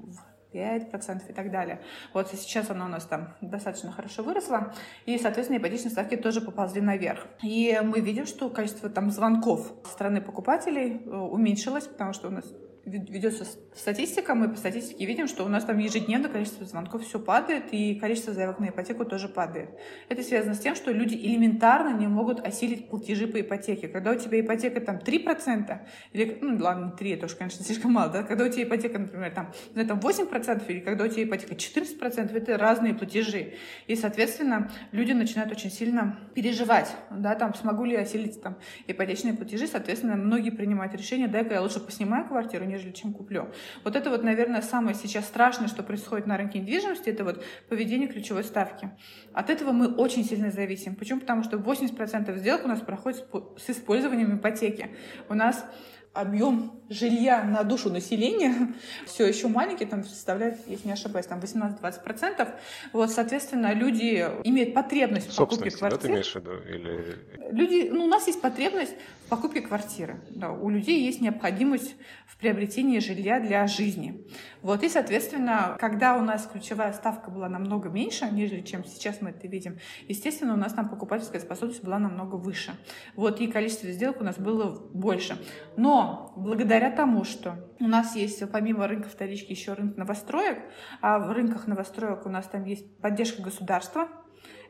5% 0.55 1.31
и 1.31 1.33
так 1.33 1.51
далее. 1.51 1.81
Вот 2.13 2.29
сейчас 2.29 2.71
она 2.71 2.87
у 2.87 2.89
нас 2.89 3.05
там 3.05 3.35
достаточно 3.41 3.91
хорошо 3.91 4.23
выросла, 4.23 4.73
и, 5.07 5.19
соответственно, 5.19 5.59
ипотечные 5.59 5.91
ставки 5.91 6.17
тоже 6.17 6.41
поползли 6.41 6.81
наверх. 6.81 7.27
И 7.43 7.81
мы 7.83 8.01
видим, 8.01 8.27
что 8.27 8.49
количество 8.51 8.89
там 8.89 9.11
звонков 9.11 9.73
со 9.85 9.93
стороны 9.93 10.21
покупателей 10.21 11.03
э, 11.05 11.11
уменьшилось, 11.11 11.87
потому 11.87 12.13
что 12.13 12.29
у 12.29 12.31
нас 12.31 12.45
ведется 12.85 13.47
статистика, 13.75 14.35
мы 14.35 14.49
по 14.49 14.57
статистике 14.57 15.07
видим, 15.07 15.27
что 15.27 15.45
у 15.45 15.49
нас 15.49 15.65
там 15.65 15.79
ежедневно 15.79 16.29
количество 16.29 16.67
звонков 16.67 17.05
все 17.05 17.19
падает, 17.19 17.73
и 17.73 17.95
количество 17.95 18.33
заявок 18.33 18.59
на 18.59 18.69
ипотеку 18.69 19.05
тоже 19.05 19.29
падает. 19.29 19.71
Это 20.09 20.23
связано 20.23 20.55
с 20.55 20.61
тем, 20.61 20.75
что 20.75 20.91
люди 20.93 21.15
элементарно 21.15 21.97
не 21.97 22.07
могут 22.07 22.41
осилить 22.41 22.89
платежи 22.89 23.27
по 23.27 23.41
ипотеке. 23.41 23.89
Когда 23.89 24.13
у 24.13 24.15
тебя 24.17 24.41
ипотека 24.41 24.81
там 24.81 24.97
3%, 24.97 25.79
или, 26.13 26.39
ну 26.41 26.63
ладно, 26.63 26.91
3, 26.91 27.11
это 27.11 27.27
уж, 27.27 27.35
конечно, 27.35 27.65
слишком 27.65 27.93
мало, 27.93 28.11
да? 28.11 28.23
когда 28.23 28.45
у 28.45 28.49
тебя 28.49 28.65
ипотека, 28.65 28.99
например, 28.99 29.33
там, 29.33 29.53
ну, 29.75 29.87
там 29.87 29.99
8%, 29.99 30.63
или 30.69 30.81
когда 30.81 31.05
у 31.05 31.09
тебя 31.09 31.25
ипотека 31.25 31.55
14%, 31.55 32.37
это 32.37 32.59
разные 32.59 32.95
платежи. 32.95 33.55
И, 33.87 33.97
соответственно, 33.97 34.71
люди 34.93 35.13
начинают 35.13 35.53
очень 35.53 35.71
сильно 35.71 36.19
переживать, 36.35 36.95
да, 37.11 37.35
там, 37.35 37.55
смогу 37.55 37.85
ли 37.85 37.93
я 37.93 38.01
осилить 38.01 38.43
там 38.43 38.57
ипотечные 38.87 39.35
платежи, 39.35 39.67
соответственно, 39.67 40.17
многие 40.17 40.51
принимают 40.51 40.95
решение, 40.95 41.29
дай-ка 41.29 41.55
я 41.55 41.63
лучше 41.63 41.81
поснимаю 41.81 42.27
квартиру, 42.27 42.65
нежели 42.75 42.93
чем 42.93 43.13
куплю. 43.13 43.49
Вот 43.85 43.97
это 43.97 44.11
вот, 44.11 44.23
наверное, 44.23 44.63
самое 44.63 44.95
сейчас 44.95 45.27
страшное, 45.27 45.69
что 45.69 45.83
происходит 45.83 46.27
на 46.27 46.37
рынке 46.37 46.59
недвижимости, 46.59 47.09
это 47.09 47.25
вот 47.25 47.43
поведение 47.69 48.09
ключевой 48.09 48.45
ставки. 48.45 48.91
От 49.33 49.51
этого 49.51 49.73
мы 49.73 49.95
очень 49.95 50.25
сильно 50.25 50.51
зависим. 50.51 50.95
Почему? 50.95 51.21
Потому 51.21 51.43
что 51.43 51.57
80% 51.57 52.37
сделок 52.39 52.65
у 52.65 52.69
нас 52.69 52.81
проходит 52.81 53.27
с 53.57 53.71
использованием 53.71 54.37
ипотеки. 54.37 54.91
У 55.29 55.35
нас 55.35 55.65
объем 56.13 56.84
жилья 56.89 57.43
на 57.43 57.65
душу 57.65 57.91
населения 57.91 58.75
все 59.07 59.27
еще 59.27 59.49
маленький, 59.49 59.87
там 59.87 60.05
составляет, 60.05 60.59
если 60.67 60.87
не 60.87 60.93
ошибаюсь, 60.93 61.27
там 61.27 61.41
18-20%. 61.41 62.49
Вот, 62.93 63.11
соответственно, 63.11 63.73
люди 63.73 64.27
имеют 64.45 64.75
потребность 64.75 65.33
в 65.33 65.37
покупке 65.37 65.71
квартиры. 65.71 65.91
Да, 65.91 66.07
ты 66.07 66.13
имеешь 66.13 66.33
в 66.33 66.37
виду? 66.37 66.53
Или... 66.69 67.19
Люди, 67.51 67.89
ну, 67.91 68.05
у 68.05 68.09
нас 68.09 68.27
есть 68.27 68.41
потребность 68.41 68.95
в 69.27 69.29
покупке 69.29 69.63
квартиры. 69.63 70.21
Да, 70.31 70.53
у 70.53 70.69
людей 70.69 71.05
есть 71.05 71.21
необходимость 71.21 71.97
в 72.27 72.37
приобретении 72.37 72.99
жилья 72.99 73.41
для 73.41 73.67
жизни. 73.67 74.27
Вот, 74.61 74.83
и, 74.83 74.89
соответственно, 74.89 75.77
когда 75.81 76.17
у 76.17 76.21
нас 76.21 76.49
ключевая 76.51 76.93
ставка 76.93 77.31
была 77.31 77.49
намного 77.49 77.89
меньше, 77.89 78.27
нежели 78.31 78.61
чем 78.61 78.85
сейчас 78.85 79.21
мы 79.21 79.31
это 79.31 79.47
видим, 79.47 79.79
естественно, 80.09 80.55
у 80.55 80.57
нас 80.57 80.73
там 80.73 80.89
покупательская 80.89 81.41
способность 81.41 81.83
была 81.83 81.99
намного 81.99 82.37
выше. 82.37 82.73
Вот, 83.17 83.41
и 83.41 83.47
количество 83.47 83.91
сделок 83.91 84.21
у 84.21 84.25
нас 84.25 84.37
было 84.37 84.79
больше. 84.93 85.39
Но 85.77 86.33
благодаря 86.37 86.74
тому, 86.91 87.25
что 87.25 87.57
у 87.81 87.87
нас 87.87 88.17
есть 88.17 88.51
помимо 88.51 88.87
рынка 88.87 89.09
вторички 89.09 89.53
еще 89.53 89.73
рынок 89.73 89.97
новостроек, 89.97 90.59
а 91.01 91.19
в 91.19 91.33
рынках 91.33 91.67
новостроек 91.67 92.27
у 92.27 92.29
нас 92.29 92.47
там 92.47 92.65
есть 92.65 92.99
поддержка 93.01 93.43
государства, 93.43 94.09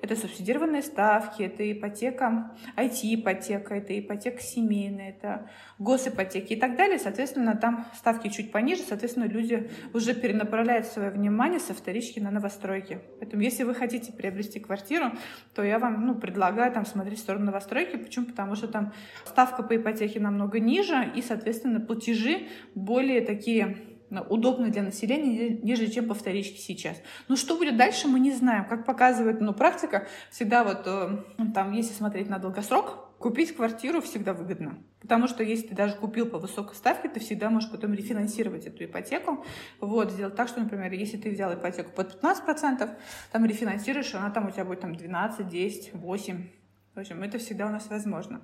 это 0.04 0.16
субсидированные 0.16 0.82
ставки, 0.82 1.42
это 1.42 1.70
ипотека, 1.72 2.52
IT-ипотека, 2.76 3.74
это 3.74 3.98
ипотека 3.98 4.42
семейная, 4.42 5.10
это 5.10 5.48
госипотеки 5.78 6.52
и 6.52 6.56
так 6.56 6.76
далее. 6.76 6.98
Соответственно, 6.98 7.56
там 7.56 7.86
ставки 7.94 8.28
чуть 8.28 8.52
пониже, 8.52 8.82
соответственно, 8.82 9.24
люди 9.24 9.70
уже 9.94 10.14
перенаправляют 10.14 10.86
свое 10.86 11.08
внимание 11.08 11.58
со 11.58 11.72
вторички 11.72 12.20
на 12.20 12.30
новостройки. 12.30 13.00
Поэтому, 13.18 13.42
если 13.42 13.64
вы 13.64 13.74
хотите 13.74 14.12
приобрести 14.12 14.60
квартиру, 14.60 15.12
то 15.54 15.62
я 15.62 15.78
вам 15.78 16.06
ну, 16.06 16.14
предлагаю 16.14 16.70
там 16.70 16.84
смотреть 16.84 17.18
в 17.18 17.22
сторону 17.22 17.46
новостройки. 17.46 17.96
Почему? 17.96 18.26
Потому 18.26 18.56
что 18.56 18.68
там 18.68 18.92
ставка 19.24 19.62
по 19.62 19.74
ипотеке 19.74 20.20
намного 20.20 20.60
ниже, 20.60 21.10
и, 21.16 21.22
соответственно, 21.22 21.80
платежи 21.80 22.48
более 22.74 23.22
такие 23.22 23.78
удобно 24.22 24.70
для 24.70 24.82
населения, 24.82 25.58
нежели 25.62 25.90
чем 25.90 26.08
по 26.08 26.14
вторичке 26.14 26.58
сейчас. 26.58 26.96
Но 27.28 27.36
что 27.36 27.56
будет 27.56 27.76
дальше, 27.76 28.08
мы 28.08 28.20
не 28.20 28.32
знаем. 28.32 28.66
Как 28.66 28.84
показывает 28.84 29.40
ну, 29.40 29.52
практика, 29.52 30.06
всегда 30.30 30.64
вот 30.64 30.82
э, 30.86 31.18
там, 31.54 31.72
если 31.72 31.92
смотреть 31.92 32.28
на 32.28 32.38
долгосрок, 32.38 33.18
купить 33.18 33.56
квартиру 33.56 34.02
всегда 34.02 34.34
выгодно. 34.34 34.78
Потому 35.00 35.28
что 35.28 35.42
если 35.42 35.68
ты 35.68 35.74
даже 35.74 35.94
купил 35.94 36.26
по 36.26 36.38
высокой 36.38 36.74
ставке, 36.74 37.08
ты 37.08 37.20
всегда 37.20 37.50
можешь 37.50 37.70
потом 37.70 37.94
рефинансировать 37.94 38.66
эту 38.66 38.84
ипотеку. 38.84 39.44
Вот, 39.80 40.10
сделать 40.10 40.36
так, 40.36 40.48
что, 40.48 40.60
например, 40.60 40.92
если 40.92 41.16
ты 41.16 41.30
взял 41.30 41.52
ипотеку 41.54 41.90
под 41.92 42.22
15%, 42.22 42.90
там 43.32 43.44
рефинансируешь, 43.46 44.14
она 44.14 44.30
там 44.30 44.48
у 44.48 44.50
тебя 44.50 44.64
будет 44.64 44.80
там 44.80 44.94
12, 44.94 45.48
10, 45.48 45.94
8. 45.94 46.48
В 46.94 46.98
общем, 46.98 47.22
это 47.22 47.38
всегда 47.38 47.66
у 47.66 47.70
нас 47.70 47.88
возможно. 47.88 48.42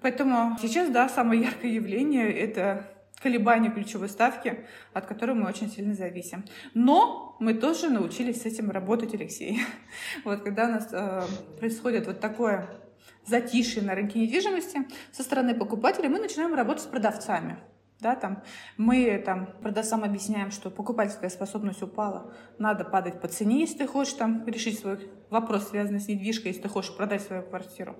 Поэтому 0.00 0.56
сейчас, 0.60 0.90
да, 0.90 1.08
самое 1.08 1.42
яркое 1.42 1.70
явление— 1.70 2.32
это 2.32 2.88
колебания 3.20 3.70
ключевой 3.70 4.08
ставки, 4.08 4.66
от 4.92 5.06
которой 5.06 5.32
мы 5.32 5.48
очень 5.48 5.70
сильно 5.70 5.94
зависим. 5.94 6.44
Но 6.74 7.36
мы 7.40 7.54
тоже 7.54 7.88
научились 7.88 8.42
с 8.42 8.46
этим 8.46 8.70
работать, 8.70 9.14
Алексей. 9.14 9.60
Вот 10.24 10.42
когда 10.42 10.66
у 10.66 10.72
нас 10.72 10.88
э, 10.92 11.22
происходит 11.58 12.06
вот 12.06 12.20
такое 12.20 12.68
затишье 13.26 13.82
на 13.82 13.94
рынке 13.94 14.18
недвижимости 14.18 14.86
со 15.12 15.22
стороны 15.22 15.54
покупателей, 15.54 16.08
мы 16.08 16.18
начинаем 16.18 16.54
работать 16.54 16.82
с 16.82 16.86
продавцами. 16.86 17.58
Да, 18.00 18.16
там, 18.16 18.42
мы 18.76 19.22
там, 19.24 19.48
продавцам 19.62 20.04
объясняем, 20.04 20.50
что 20.50 20.70
покупательская 20.70 21.30
способность 21.30 21.82
упала, 21.82 22.34
надо 22.58 22.84
падать 22.84 23.20
по 23.20 23.28
цене, 23.28 23.60
если 23.60 23.78
ты 23.78 23.86
хочешь 23.86 24.14
там, 24.14 24.46
решить 24.46 24.78
свой 24.78 24.98
вопрос, 25.34 25.68
связанный 25.68 26.00
с 26.00 26.08
недвижкой, 26.08 26.48
если 26.48 26.62
ты 26.62 26.68
хочешь 26.68 26.96
продать 26.96 27.22
свою 27.22 27.42
квартиру. 27.42 27.96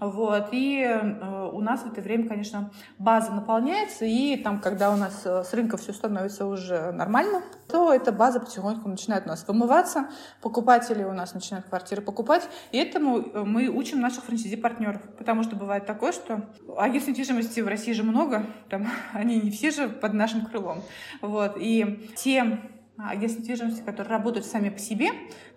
Вот. 0.00 0.48
И 0.50 0.80
э, 0.80 1.50
у 1.52 1.60
нас 1.60 1.82
в 1.82 1.92
это 1.92 2.00
время, 2.00 2.28
конечно, 2.28 2.72
база 2.98 3.32
наполняется, 3.32 4.04
и 4.04 4.36
там, 4.36 4.60
когда 4.60 4.92
у 4.92 4.96
нас 4.96 5.22
э, 5.24 5.44
с 5.44 5.54
рынка 5.54 5.76
все 5.76 5.92
становится 5.92 6.46
уже 6.46 6.90
нормально, 6.90 7.42
то 7.68 7.92
эта 7.92 8.10
база 8.10 8.40
потихоньку 8.40 8.88
начинает 8.88 9.26
у 9.26 9.28
нас 9.28 9.46
вымываться, 9.46 10.08
покупатели 10.40 11.04
у 11.04 11.12
нас 11.12 11.34
начинают 11.34 11.66
квартиры 11.66 12.02
покупать, 12.02 12.48
и 12.72 12.78
этому 12.78 13.20
э, 13.20 13.44
мы 13.44 13.68
учим 13.68 14.00
наших 14.00 14.24
франчайзи-партнеров, 14.24 15.02
потому 15.16 15.44
что 15.44 15.54
бывает 15.54 15.86
такое, 15.86 16.10
что 16.10 16.50
агентств 16.76 17.08
недвижимости 17.08 17.60
в 17.60 17.68
России 17.68 17.92
же 17.92 18.02
много, 18.02 18.46
там, 18.68 18.88
они 19.12 19.40
не 19.40 19.52
все 19.52 19.70
же 19.70 19.88
под 19.88 20.14
нашим 20.14 20.46
крылом, 20.46 20.82
вот, 21.20 21.56
и 21.56 22.10
те 22.16 22.58
агентств 22.98 23.40
недвижимости, 23.40 23.82
которые 23.82 24.10
работают 24.10 24.46
сами 24.46 24.68
по 24.68 24.78
себе, 24.78 25.10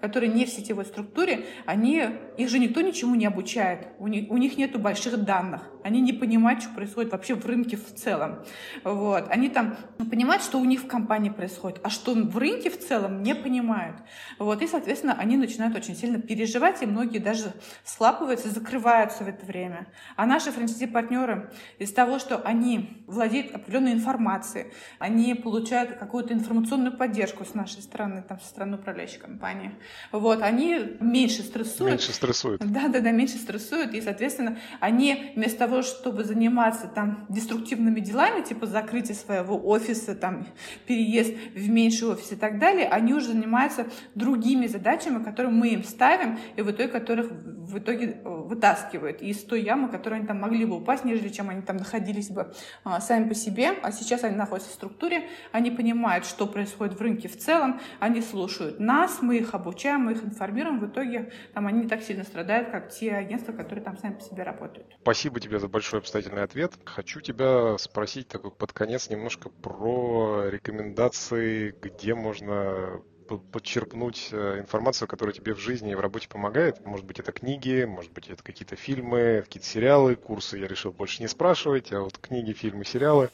которые 0.06 0.32
не 0.32 0.46
в 0.46 0.50
сетевой 0.50 0.86
структуре, 0.86 1.48
они, 1.66 2.04
их 2.38 2.50
же 2.50 2.60
никто 2.60 2.82
ничему 2.82 3.16
не 3.16 3.26
обучает, 3.26 3.88
у 3.98 4.08
них, 4.08 4.30
у 4.30 4.38
них 4.38 4.56
нету 4.56 4.78
больших 4.78 5.24
данных, 5.24 5.62
они 5.84 6.00
не 6.02 6.14
понимают, 6.14 6.62
что 6.62 6.74
происходит 6.74 7.12
вообще 7.12 7.34
в 7.34 7.46
рынке 7.46 7.76
в 7.76 7.94
целом. 7.96 8.44
Вот. 8.84 9.26
Они 9.30 9.50
там 9.50 9.78
понимают, 9.98 10.44
что 10.44 10.60
у 10.60 10.66
них 10.66 10.82
в 10.82 10.88
компании 10.88 11.30
происходит, 11.30 11.80
а 11.84 11.90
что 11.90 12.14
в 12.14 12.38
рынке 12.38 12.70
в 12.70 12.80
целом 12.80 13.24
не 13.24 13.36
понимают. 13.36 13.98
Вот. 14.40 14.62
И, 14.62 14.68
соответственно, 14.68 15.16
они 15.18 15.38
начинают 15.38 15.76
очень 15.76 15.96
сильно 15.96 16.20
переживать, 16.20 16.82
и 16.82 16.86
многие 16.86 17.20
даже 17.20 17.54
слапываются, 17.84 18.50
закрываются 18.50 19.24
в 19.24 19.28
это 19.28 19.46
время. 19.46 19.88
А 20.16 20.26
наши 20.26 20.52
франчайзи-партнеры 20.52 21.52
из 21.80 21.92
того, 21.94 22.20
что 22.20 22.38
они 22.38 23.04
владеют 23.08 23.56
определенной 23.56 23.94
информацией, 23.94 24.72
они 25.00 25.34
получают 25.34 25.98
какую-то 25.98 26.34
информационную 26.34 26.98
поддержку 26.98 27.46
с 27.46 27.54
нашей 27.54 27.82
стороны, 27.82 28.24
там, 28.28 28.40
со 28.40 28.48
стороны 28.48 28.78
управляющей 28.78 29.20
компании, 29.20 29.72
вот, 30.12 30.42
они 30.42 30.80
меньше 31.00 31.42
стрессуют. 31.42 31.92
Меньше 31.92 32.14
стрессуют. 32.14 32.62
Да, 32.62 32.88
да, 32.88 33.00
да, 33.00 33.12
меньше 33.12 33.38
стрессуют, 33.38 33.94
и, 33.94 34.02
соответственно, 34.02 34.58
они 34.80 35.34
вместо 35.36 35.60
того, 35.60 35.82
чтобы 35.82 36.24
заниматься 36.24 36.88
там 36.88 37.26
деструктивными 37.30 38.00
делами, 38.00 38.44
типа 38.44 38.66
закрытие 38.66 39.16
своего 39.16 39.58
офиса, 39.68 40.16
там, 40.16 40.48
переезд 40.88 41.34
в 41.54 41.70
меньший 41.70 42.10
офис 42.10 42.32
и 42.32 42.36
так 42.36 42.60
далее, 42.60 42.88
они 42.88 43.14
уже 43.14 43.28
занимаются 43.28 43.88
другими 44.16 44.68
задачами, 44.68 45.24
которые 45.24 45.52
мы 45.52 45.70
им 45.70 45.84
ставим, 45.84 46.40
и 46.56 46.62
в 46.62 46.72
итоге 46.72 46.90
которых 46.90 47.32
в 47.66 47.80
итоге 47.80 48.22
э, 48.24 48.30
вытаскивают 48.30 49.22
из 49.22 49.44
той 49.44 49.62
ямы, 49.62 49.88
в 49.88 49.92
которой 49.92 50.16
они 50.16 50.28
там 50.28 50.40
могли 50.40 50.66
бы 50.66 50.78
упасть, 50.78 51.06
нежели 51.06 51.30
чем 51.30 51.50
они 51.50 51.62
там 51.62 51.78
находились 51.78 52.30
бы 52.30 52.54
а, 52.84 53.02
сами 53.02 53.30
по 53.30 53.36
себе, 53.36 53.72
а 53.82 53.92
сейчас 53.92 54.24
они 54.24 54.36
находятся 54.36 54.70
в 54.72 54.74
структуре, 54.74 55.30
они 55.52 55.72
понимают, 55.72 56.26
что 56.26 56.48
происходит 56.48 56.98
в 56.98 57.02
рынке 57.02 57.28
в 57.28 57.38
целом, 57.38 57.80
они 58.00 58.22
слушают 58.22 58.80
нас, 58.80 59.22
мы 59.22 59.38
их 59.38 59.54
обучаем, 59.54 60.02
мы 60.02 60.14
их 60.14 60.24
информируем, 60.24 60.80
в 60.80 60.88
итоге 60.88 61.32
там 61.54 61.68
они 61.68 61.84
не 61.84 61.88
так 61.88 62.02
сильно 62.02 62.24
страдают, 62.24 62.70
как 62.70 62.90
те 62.90 63.14
агентства, 63.14 63.54
которые 63.54 63.84
там 63.84 63.98
сами 63.98 64.14
по 64.14 64.22
себе 64.22 64.44
работают. 64.44 64.96
Спасибо 65.02 65.40
тебе 65.40 65.60
за 65.60 65.68
большой 65.68 66.00
обстоятельный 66.00 66.44
ответ. 66.44 66.74
Хочу 66.86 67.22
тебя 67.22 67.78
спросить 67.78 68.28
такой 68.28 68.52
под 68.52 68.74
конец 68.74 69.10
немножко 69.10 69.50
про 69.50 70.50
рекомендации, 70.50 71.76
где 71.82 72.16
можно 72.16 73.02
подчерпнуть 73.28 74.30
э, 74.32 74.60
информацию, 74.60 75.08
которая 75.08 75.34
тебе 75.34 75.54
в 75.54 75.60
жизни 75.60 75.92
и 75.92 75.96
в 75.96 76.00
работе 76.00 76.28
помогает. 76.28 76.86
Может 76.86 77.06
быть, 77.06 77.20
это 77.20 77.32
книги, 77.32 77.84
может 77.84 78.12
быть, 78.12 78.30
это 78.30 78.44
какие-то 78.44 78.76
фильмы, 78.76 79.42
какие-то 79.44 79.68
сериалы, 79.68 80.16
курсы 80.16 80.58
я 80.58 80.68
решил 80.68 80.92
больше 80.92 81.22
не 81.22 81.28
спрашивать, 81.28 81.92
а 81.92 82.02
вот 82.02 82.18
книги, 82.18 82.54
фильмы, 82.54 82.86
сериалы. 82.86 83.30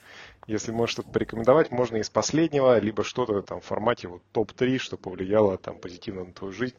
Если 0.48 0.72
можешь 0.72 0.94
что-то 0.94 1.10
порекомендовать, 1.10 1.72
можно 1.72 1.98
из 1.98 2.10
последнего, 2.10 2.80
либо 2.80 3.04
что-то 3.04 3.42
там 3.42 3.62
в 3.62 3.66
формате 3.66 4.08
вот 4.08 4.22
топ-3, 4.32 4.78
что 4.80 4.98
повлияло 4.98 5.58
там 5.58 5.78
позитивно 5.78 6.26
на 6.26 6.34
твою 6.34 6.54
жизнь. 6.54 6.76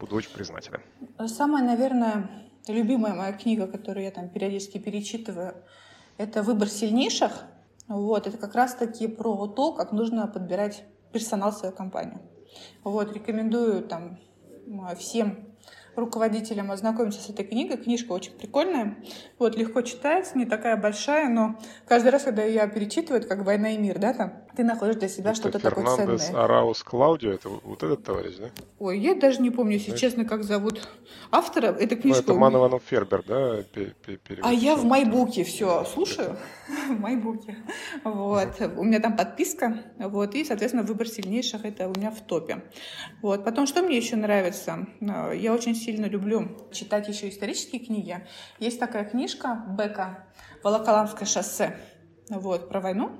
Буду 0.00 0.16
очень 0.16 0.30
признателен. 0.30 0.80
Самая, 1.26 1.62
наверное, 1.62 2.30
любимая 2.68 3.14
моя 3.14 3.32
книга, 3.32 3.66
которую 3.66 4.04
я 4.04 4.10
там 4.10 4.28
периодически 4.28 4.78
перечитываю, 4.78 5.54
это 6.16 6.42
«Выбор 6.42 6.68
сильнейших». 6.68 7.44
Вот, 7.88 8.26
это 8.26 8.38
как 8.38 8.54
раз-таки 8.54 9.06
про 9.08 9.46
то, 9.48 9.72
как 9.72 9.92
нужно 9.92 10.26
подбирать 10.26 10.84
персонал 11.12 11.50
в 11.50 11.56
свою 11.56 11.74
компанию. 11.74 12.20
Вот, 12.84 13.12
рекомендую 13.12 13.82
там 13.82 14.18
всем 14.98 15.48
руководителям 15.94 16.70
ознакомиться 16.70 17.20
с 17.20 17.28
этой 17.28 17.44
книгой. 17.44 17.76
Книжка 17.76 18.12
очень 18.12 18.32
прикольная. 18.32 18.96
Вот, 19.38 19.56
легко 19.56 19.82
читается, 19.82 20.38
не 20.38 20.46
такая 20.46 20.76
большая, 20.76 21.28
но 21.28 21.58
каждый 21.86 22.08
раз, 22.08 22.22
когда 22.22 22.42
я 22.42 22.66
перечитываю, 22.66 23.20
это 23.20 23.28
как 23.28 23.44
«Война 23.44 23.72
и 23.72 23.78
мир», 23.78 23.98
да, 23.98 24.14
там, 24.14 24.44
ты 24.56 24.64
находишь 24.64 24.96
для 24.96 25.08
себя 25.08 25.34
что-то 25.34 25.58
такое 25.58 25.84
ценное. 25.84 26.18
Фернандес 26.18 26.30
Араус 26.34 26.82
Клаудио, 26.82 27.32
это 27.32 27.48
вот 27.48 27.82
этот 27.82 28.04
товарищ, 28.04 28.36
да? 28.36 28.50
Ой, 28.78 28.98
я 28.98 29.14
даже 29.14 29.40
не 29.40 29.50
помню, 29.50 29.74
если 29.74 29.86
Знаешь? 29.86 30.00
честно, 30.00 30.24
как 30.24 30.44
зовут 30.44 30.88
автора 31.30 31.68
этой 31.68 31.96
книжки. 31.96 32.22
Ну, 32.26 32.32
это 32.32 32.34
Ман 32.34 32.54
Иванов 32.54 32.82
Фербер, 32.86 33.22
да? 33.26 33.64
А 34.42 34.52
я 34.52 34.76
в 34.76 34.84
Майбуке 34.84 35.44
все 35.44 35.84
слушаю, 35.84 36.36
в 36.88 37.00
Майбуке. 37.00 37.56
Вот, 38.04 38.60
у 38.76 38.84
меня 38.84 39.00
там 39.00 39.16
подписка, 39.16 39.82
вот, 39.98 40.34
и, 40.34 40.44
соответственно, 40.44 40.82
выбор 40.82 41.08
сильнейших 41.08 41.64
это 41.64 41.88
у 41.88 41.92
меня 41.98 42.10
в 42.10 42.20
топе. 42.20 42.64
Вот, 43.22 43.44
потом, 43.44 43.66
что 43.66 43.82
мне 43.82 43.96
еще 43.96 44.16
нравится? 44.16 44.86
Я 45.00 45.54
очень 45.54 45.74
сильно 45.74 46.06
люблю 46.06 46.56
читать 46.72 47.08
еще 47.08 47.28
исторические 47.28 47.84
книги. 47.84 48.26
Есть 48.58 48.78
такая 48.78 49.04
книжка 49.04 49.64
Бека 49.78 50.26
«Волоколамское 50.62 51.26
шоссе», 51.26 51.78
вот, 52.28 52.68
про 52.68 52.80
войну, 52.80 53.12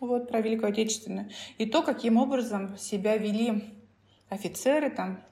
вот, 0.00 0.28
про 0.28 0.40
Великую 0.40 0.70
Отечественную, 0.70 1.30
и 1.58 1.66
то, 1.66 1.82
каким 1.82 2.16
образом 2.16 2.76
себя 2.78 3.16
вели 3.16 3.74
офицеры, 4.28 4.90
там, 4.90 5.22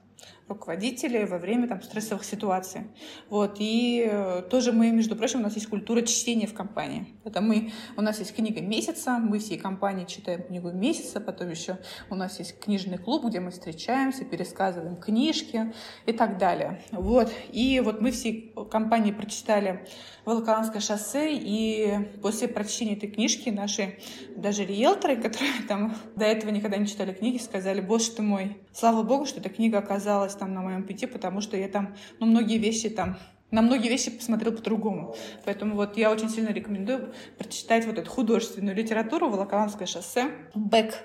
руководителей 0.47 1.25
во 1.25 1.37
время 1.37 1.67
там, 1.67 1.81
стрессовых 1.81 2.23
ситуаций. 2.23 2.81
Вот. 3.29 3.57
И 3.59 4.07
э, 4.09 4.41
тоже 4.49 4.71
мы, 4.71 4.91
между 4.91 5.15
прочим, 5.15 5.39
у 5.39 5.43
нас 5.43 5.55
есть 5.55 5.67
культура 5.67 6.01
чтения 6.01 6.47
в 6.47 6.53
компании. 6.53 7.15
Это 7.23 7.41
мы, 7.41 7.71
у 7.95 8.01
нас 8.01 8.19
есть 8.19 8.35
книга 8.35 8.61
месяца, 8.61 9.17
мы 9.19 9.39
всей 9.39 9.57
компании 9.57 10.05
читаем 10.05 10.43
книгу 10.43 10.71
месяца, 10.71 11.21
потом 11.21 11.49
еще 11.49 11.77
у 12.09 12.15
нас 12.15 12.39
есть 12.39 12.59
книжный 12.59 12.97
клуб, 12.97 13.25
где 13.25 13.39
мы 13.39 13.51
встречаемся, 13.51 14.25
пересказываем 14.25 14.97
книжки 14.97 15.73
и 16.05 16.11
так 16.11 16.37
далее. 16.37 16.81
Вот. 16.91 17.31
И 17.51 17.79
вот 17.79 18.01
мы 18.01 18.11
всей 18.11 18.53
компании 18.69 19.11
прочитали 19.11 19.85
Волоколамское 20.25 20.81
шоссе, 20.81 21.33
и 21.33 22.17
после 22.21 22.47
прочтения 22.47 22.95
этой 22.95 23.09
книжки 23.09 23.49
наши 23.49 23.99
даже 24.35 24.65
риэлторы, 24.65 25.15
которые 25.21 25.51
там 25.67 25.95
до 26.15 26.25
этого 26.25 26.49
никогда 26.51 26.77
не 26.77 26.87
читали 26.87 27.13
книги, 27.13 27.37
сказали, 27.37 27.81
боже 27.81 28.11
ты 28.11 28.21
мой, 28.21 28.57
слава 28.71 29.03
богу, 29.03 29.25
что 29.25 29.39
эта 29.39 29.49
книга 29.49 29.79
оказалась 29.79 30.32
там 30.35 30.53
на 30.53 30.61
моем 30.61 30.83
пути, 30.83 31.05
потому 31.05 31.41
что 31.41 31.57
я 31.57 31.67
там, 31.67 31.95
ну, 32.19 32.25
многие 32.25 32.57
вещи 32.57 32.89
там 32.89 33.17
на 33.53 33.61
многие 33.61 33.87
вещи 33.87 34.09
посмотрел 34.09 34.51
по-другому. 34.51 35.15
Поэтому 35.45 35.75
вот 35.75 35.95
я 35.95 36.11
очень 36.11 36.27
сильно 36.27 36.49
рекомендую 36.49 37.13
прочитать 37.37 37.85
вот 37.85 37.99
эту 37.99 38.09
художественную 38.09 38.75
литературу 38.75 39.29
«Волоколамское 39.29 39.85
шоссе». 39.85 40.31
Бек 40.55 40.95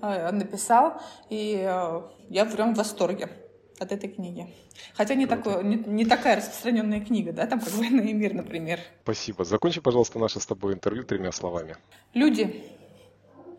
э, 0.00 0.30
написал, 0.32 1.02
и 1.28 1.62
э, 1.62 2.02
я 2.30 2.46
прям 2.46 2.74
в 2.74 2.78
восторге 2.78 3.28
от 3.78 3.92
этой 3.92 4.08
книги. 4.08 4.46
Хотя 4.94 5.14
не, 5.14 5.26
такое, 5.26 5.62
не, 5.62 5.76
не 5.76 6.06
такая 6.06 6.36
распространенная 6.36 7.00
книга, 7.00 7.34
да, 7.34 7.46
там 7.46 7.60
как 7.60 7.70
«Война 7.74 8.02
и 8.10 8.14
мир», 8.14 8.32
например. 8.32 8.80
Спасибо. 9.02 9.44
Закончи, 9.44 9.82
пожалуйста, 9.82 10.18
наше 10.18 10.40
с 10.40 10.46
тобой 10.46 10.72
интервью 10.72 11.04
тремя 11.04 11.32
словами. 11.32 11.76
Люди. 12.14 12.64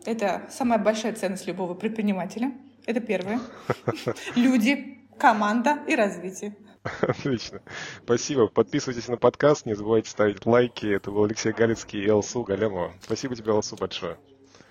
Это 0.04 0.42
самая 0.50 0.80
большая 0.80 1.12
ценность 1.12 1.46
любого 1.46 1.74
предпринимателя. 1.74 2.52
Это 2.86 2.98
первое. 2.98 3.38
Люди 4.34 5.01
команда 5.18 5.78
и 5.86 5.94
развитие. 5.94 6.56
Отлично. 7.00 7.60
Спасибо. 8.04 8.48
Подписывайтесь 8.48 9.08
на 9.08 9.16
подкаст, 9.16 9.66
не 9.66 9.74
забывайте 9.74 10.10
ставить 10.10 10.44
лайки. 10.46 10.86
Это 10.86 11.10
был 11.10 11.24
Алексей 11.24 11.52
Галицкий 11.52 12.02
и 12.02 12.08
Алсу 12.08 12.42
Галямова. 12.42 12.92
Спасибо 13.00 13.36
тебе, 13.36 13.52
Алсу, 13.52 13.76
большое. 13.76 14.18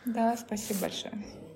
Да, 0.05 0.35
спасибо 0.35 0.81
большое. 0.81 1.13